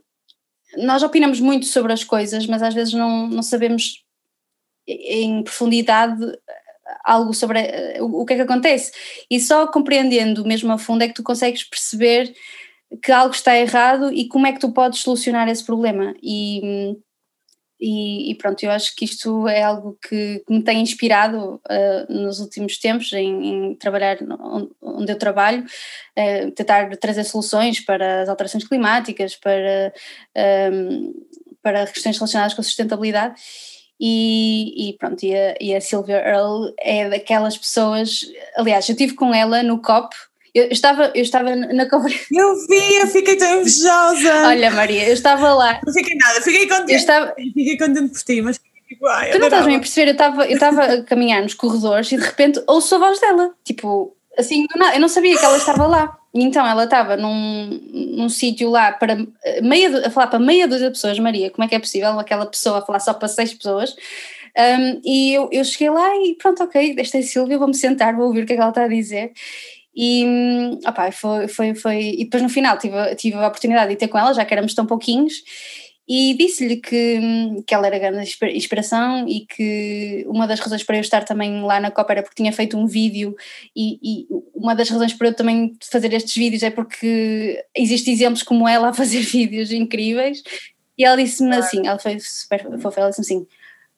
nós 0.78 1.04
opinamos 1.04 1.40
muito 1.40 1.68
sobre 1.68 1.94
as 1.94 2.04
coisas, 2.04 2.48
mas 2.48 2.64
às 2.64 2.74
vezes 2.74 2.94
não, 2.94 3.28
não 3.28 3.44
sabemos 3.44 4.04
em 4.88 5.44
profundidade 5.44 6.20
algo 7.04 7.34
sobre 7.34 7.60
eh, 7.60 7.98
o 8.02 8.26
que 8.26 8.34
é 8.34 8.36
que 8.38 8.42
acontece. 8.44 8.92
E 9.30 9.40
só 9.40 9.68
compreendendo 9.68 10.46
mesmo 10.46 10.72
a 10.72 10.78
fundo 10.78 11.04
é 11.04 11.08
que 11.08 11.14
tu 11.14 11.24
consegues 11.24 11.64
perceber 11.64 12.34
que 13.02 13.12
algo 13.12 13.34
está 13.34 13.58
errado 13.58 14.12
e 14.12 14.28
como 14.28 14.48
é 14.48 14.54
que 14.54 14.60
tu 14.60 14.72
podes 14.72 15.00
solucionar 15.00 15.48
esse 15.50 15.66
problema. 15.66 16.14
E, 16.22 16.96
e, 17.80 18.32
e 18.32 18.36
pronto, 18.36 18.64
eu 18.64 18.72
acho 18.72 18.96
que 18.96 19.06
isto 19.06 19.48
é 19.48 19.64
algo 19.64 19.98
que, 20.02 20.44
que 20.46 20.54
me 20.54 20.64
tem 20.64 20.82
inspirado 20.82 21.56
uh, 21.56 22.14
nos 22.14 22.40
últimos 22.40 22.78
tempos 22.78 23.12
em, 23.14 23.72
em, 23.72 23.76
trabalhar 23.76 24.18
onde 24.82 25.12
eu 25.12 25.18
trabalho, 25.18 25.64
uh, 25.64 26.52
tentar 26.52 26.96
trazer 26.98 27.24
soluções 27.24 27.80
para 27.80 28.22
as 28.22 28.30
alterações 28.30 28.66
climáticas, 28.66 29.36
para, 29.36 29.92
um, 30.72 31.14
para 31.62 31.88
questões 31.88 32.18
relacionadas 32.18 32.54
com 32.54 32.62
a 32.62 32.64
sustentabilidade 32.64 33.36
e, 34.00 34.90
e 34.90 34.98
pronto, 34.98 35.24
e 35.24 35.36
a, 35.36 35.56
e 35.60 35.76
a 35.76 35.82
Sylvia 35.82 36.18
Earle 36.18 36.74
é 36.80 37.10
daquelas 37.10 37.58
pessoas, 37.58 38.22
aliás, 38.58 38.88
eu 38.88 38.94
estive 38.94 39.14
com 39.14 39.34
ela 39.34 39.64
no 39.64 39.82
COP, 39.82 40.16
eu 40.54 40.68
estava, 40.70 41.12
eu 41.16 41.22
estava 41.22 41.56
na 41.56 41.90
conferência. 41.90 42.28
Eu 42.32 42.56
vi, 42.68 42.96
eu 42.98 43.08
fiquei 43.08 43.36
tão 43.36 43.62
invejosa. 43.62 44.48
Olha, 44.48 44.70
Maria, 44.70 45.08
eu 45.08 45.14
estava 45.14 45.52
lá. 45.54 45.82
Não 45.84 45.92
fiquei 45.92 46.16
nada, 46.16 46.42
fiquei 46.42 46.68
contente. 46.68 46.92
Eu 46.92 46.98
estava... 46.98 47.34
Fiquei 47.36 47.76
contente 47.76 48.10
por 48.14 48.22
ti, 48.22 48.42
mas 48.42 48.60
tipo, 48.88 49.08
ai, 49.08 49.32
Tu 49.32 49.40
não 49.40 49.48
estás 49.48 49.66
bem 49.66 49.76
a 49.78 49.80
perceber, 49.80 50.10
eu 50.10 50.12
estava, 50.12 50.46
eu 50.46 50.54
estava 50.54 50.84
a 50.84 51.04
caminhar 51.04 51.42
nos 51.42 51.56
corredores 51.56 52.12
e 52.12 52.18
de 52.18 52.24
repente 52.24 52.62
ouço 52.68 52.94
a 52.94 53.00
voz 53.00 53.20
dela. 53.20 53.52
Tipo, 53.64 54.16
assim, 54.38 54.68
do 54.68 54.78
nada. 54.78 54.96
Eu 54.96 55.02
não 55.02 55.08
sabia 55.10 55.38
que 55.38 55.44
ela 55.44 55.58
estava 55.58 55.88
lá. 55.88 56.18
Então 56.34 56.66
ela 56.66 56.86
estava 56.86 57.16
num, 57.16 57.80
num 57.94 58.30
sítio 58.30 58.70
lá 58.70 58.92
para 58.92 59.18
meia, 59.62 60.08
a 60.08 60.10
falar 60.10 60.28
para 60.28 60.40
meia 60.40 60.68
dúzia 60.68 60.88
de 60.88 60.94
pessoas, 60.94 61.20
Maria, 61.20 61.52
como 61.52 61.64
é 61.64 61.68
que 61.68 61.76
é 61.76 61.80
possível 61.80 62.20
aquela 62.20 62.46
pessoa 62.46 62.84
falar 62.84 63.00
só 63.00 63.14
para 63.14 63.28
seis 63.28 63.54
pessoas? 63.54 63.96
Um, 64.58 65.02
e 65.04 65.34
eu, 65.34 65.50
eu 65.52 65.64
cheguei 65.64 65.90
lá 65.90 66.16
e 66.18 66.36
pronto, 66.36 66.64
ok, 66.64 66.96
esta 66.98 67.18
é 67.18 67.22
a 67.22 67.24
Silvia, 67.24 67.58
vou-me 67.58 67.74
sentar, 67.74 68.16
vou 68.16 68.28
ouvir 68.28 68.44
o 68.44 68.46
que 68.46 68.54
é 68.54 68.56
que 68.56 68.62
ela 68.62 68.70
está 68.70 68.84
a 68.84 68.88
dizer. 68.88 69.32
E 69.96 70.26
opa, 70.88 71.12
foi, 71.12 71.48
foi, 71.48 71.76
foi. 71.76 72.00
E 72.18 72.26
depois 72.26 72.42
no 72.42 72.50
final 72.50 72.78
tive, 72.78 73.16
tive 73.16 73.38
a 73.38 73.48
oportunidade 73.48 73.92
de 73.92 73.96
ter 73.96 74.08
com 74.08 74.18
ela, 74.18 74.34
já 74.34 74.44
que 74.44 74.54
éramos 74.54 74.74
tão 74.74 74.88
pouquinhos, 74.88 75.34
e 76.08 76.34
disse-lhe 76.34 76.78
que, 76.78 77.20
que 77.66 77.74
ela 77.74 77.88
era 77.88 77.98
grande 77.98 78.30
inspiração 78.54 79.26
e 79.28 79.46
que 79.46 80.26
uma 80.28 80.46
das 80.46 80.60
razões 80.60 80.84
para 80.84 80.98
eu 80.98 81.02
estar 81.02 81.24
também 81.24 81.62
lá 81.62 81.80
na 81.80 81.92
Copa 81.92 82.12
era 82.14 82.22
porque 82.22 82.36
tinha 82.36 82.52
feito 82.52 82.78
um 82.78 82.86
vídeo 82.86 83.36
e, 83.76 84.00
e 84.04 84.28
uma 84.54 84.76
das 84.76 84.90
razões 84.90 85.14
para 85.14 85.30
eu 85.30 85.34
também 85.34 85.76
fazer 85.82 86.14
estes 86.14 86.36
vídeos 86.36 86.62
é 86.62 86.70
porque 86.70 87.64
existem 87.76 88.14
exemplos 88.14 88.44
como 88.44 88.68
ela 88.68 88.90
a 88.90 88.94
fazer 88.94 89.22
vídeos 89.24 89.72
incríveis 89.72 90.44
e 90.98 91.06
ela 91.06 91.16
disse-me 91.16 91.50
claro. 91.50 91.64
assim, 91.64 91.88
ela 91.88 92.00
foi 92.00 92.20
super 92.20 92.80
fofa, 92.80 93.00
ela 93.00 93.10
disse-me 93.10 93.26
assim, 93.26 93.48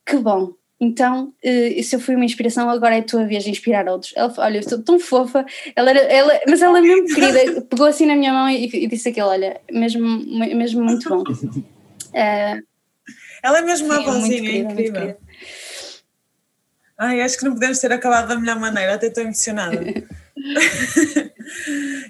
que 0.05 0.17
bom, 0.17 0.53
então, 0.79 1.33
uh, 1.43 1.83
se 1.83 1.95
eu 1.95 1.99
fui 1.99 2.15
uma 2.15 2.25
inspiração, 2.25 2.69
agora 2.69 2.95
é 2.95 2.99
a 2.99 3.03
tua 3.03 3.25
vez 3.25 3.45
de 3.45 3.49
inspirar 3.49 3.87
outros. 3.87 4.11
Ela 4.15 4.33
olha, 4.37 4.57
eu 4.57 4.59
estou 4.59 4.81
tão 4.81 4.99
fofa, 4.99 5.45
ela 5.75 5.89
era, 5.89 5.99
ela, 6.01 6.39
mas 6.47 6.61
ela 6.61 6.77
é 6.77 6.81
mesmo 6.81 7.15
querida, 7.15 7.61
pegou 7.61 7.87
assim 7.87 8.05
na 8.05 8.15
minha 8.15 8.33
mão 8.33 8.49
e, 8.49 8.65
e 8.65 8.87
disse 8.87 9.09
aquilo, 9.09 9.27
olha, 9.27 9.59
mesmo, 9.71 10.05
mesmo 10.27 10.83
muito 10.83 11.07
bom. 11.09 11.23
Uh, 12.15 12.63
ela 13.43 13.59
é 13.59 13.61
mesmo 13.61 13.87
uma 13.87 14.01
vozinha 14.01 14.57
incrível. 14.57 15.17
Ai, 16.97 17.21
acho 17.21 17.37
que 17.37 17.43
não 17.43 17.53
podemos 17.53 17.77
ter 17.79 17.91
acabado 17.91 18.29
da 18.29 18.39
melhor 18.39 18.57
maneira, 18.57 18.95
até 18.95 19.07
estou 19.07 19.23
emocionada. 19.23 19.77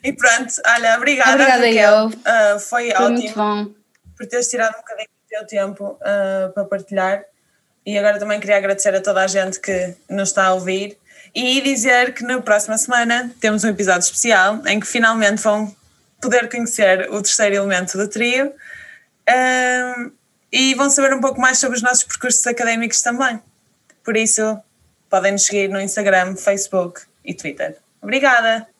e 0.03 0.13
pronto, 0.13 0.53
olha, 0.65 0.95
obrigada. 0.95 1.31
Obrigada, 1.31 1.69
eu. 1.71 2.07
Uh, 2.07 2.59
foi, 2.59 2.91
foi 2.91 3.03
ótimo. 3.03 3.09
Muito 3.09 3.33
bom. 3.35 3.73
Por 4.15 4.27
teres 4.27 4.47
tirado 4.47 4.75
um 4.75 4.77
bocadinho 4.77 5.07
do 5.07 5.27
teu 5.27 5.47
tempo 5.47 5.99
uh, 5.99 6.53
para 6.53 6.65
partilhar. 6.65 7.25
E 7.83 7.97
agora 7.97 8.19
também 8.19 8.39
queria 8.39 8.57
agradecer 8.57 8.93
a 8.95 9.01
toda 9.01 9.23
a 9.23 9.27
gente 9.27 9.59
que 9.59 9.95
nos 10.09 10.29
está 10.29 10.45
a 10.45 10.53
ouvir 10.53 10.97
e 11.33 11.61
dizer 11.61 12.13
que 12.13 12.23
na 12.23 12.41
próxima 12.41 12.77
semana 12.77 13.31
temos 13.41 13.63
um 13.63 13.69
episódio 13.69 14.05
especial 14.05 14.61
em 14.67 14.79
que 14.79 14.87
finalmente 14.87 15.41
vão 15.41 15.75
poder 16.21 16.49
conhecer 16.49 17.09
o 17.11 17.21
terceiro 17.21 17.55
elemento 17.55 17.97
do 17.97 18.07
trio 18.07 18.53
um, 19.29 20.11
e 20.51 20.73
vão 20.75 20.89
saber 20.89 21.13
um 21.13 21.21
pouco 21.21 21.39
mais 21.39 21.57
sobre 21.57 21.77
os 21.77 21.83
nossos 21.83 22.03
percursos 22.03 22.45
académicos 22.47 23.01
também. 23.01 23.41
Por 24.03 24.15
isso, 24.15 24.59
podem 25.09 25.31
nos 25.31 25.45
seguir 25.45 25.69
no 25.69 25.81
Instagram, 25.81 26.35
Facebook 26.35 27.01
e 27.23 27.33
Twitter. 27.33 27.77
Obrigada! 28.01 28.74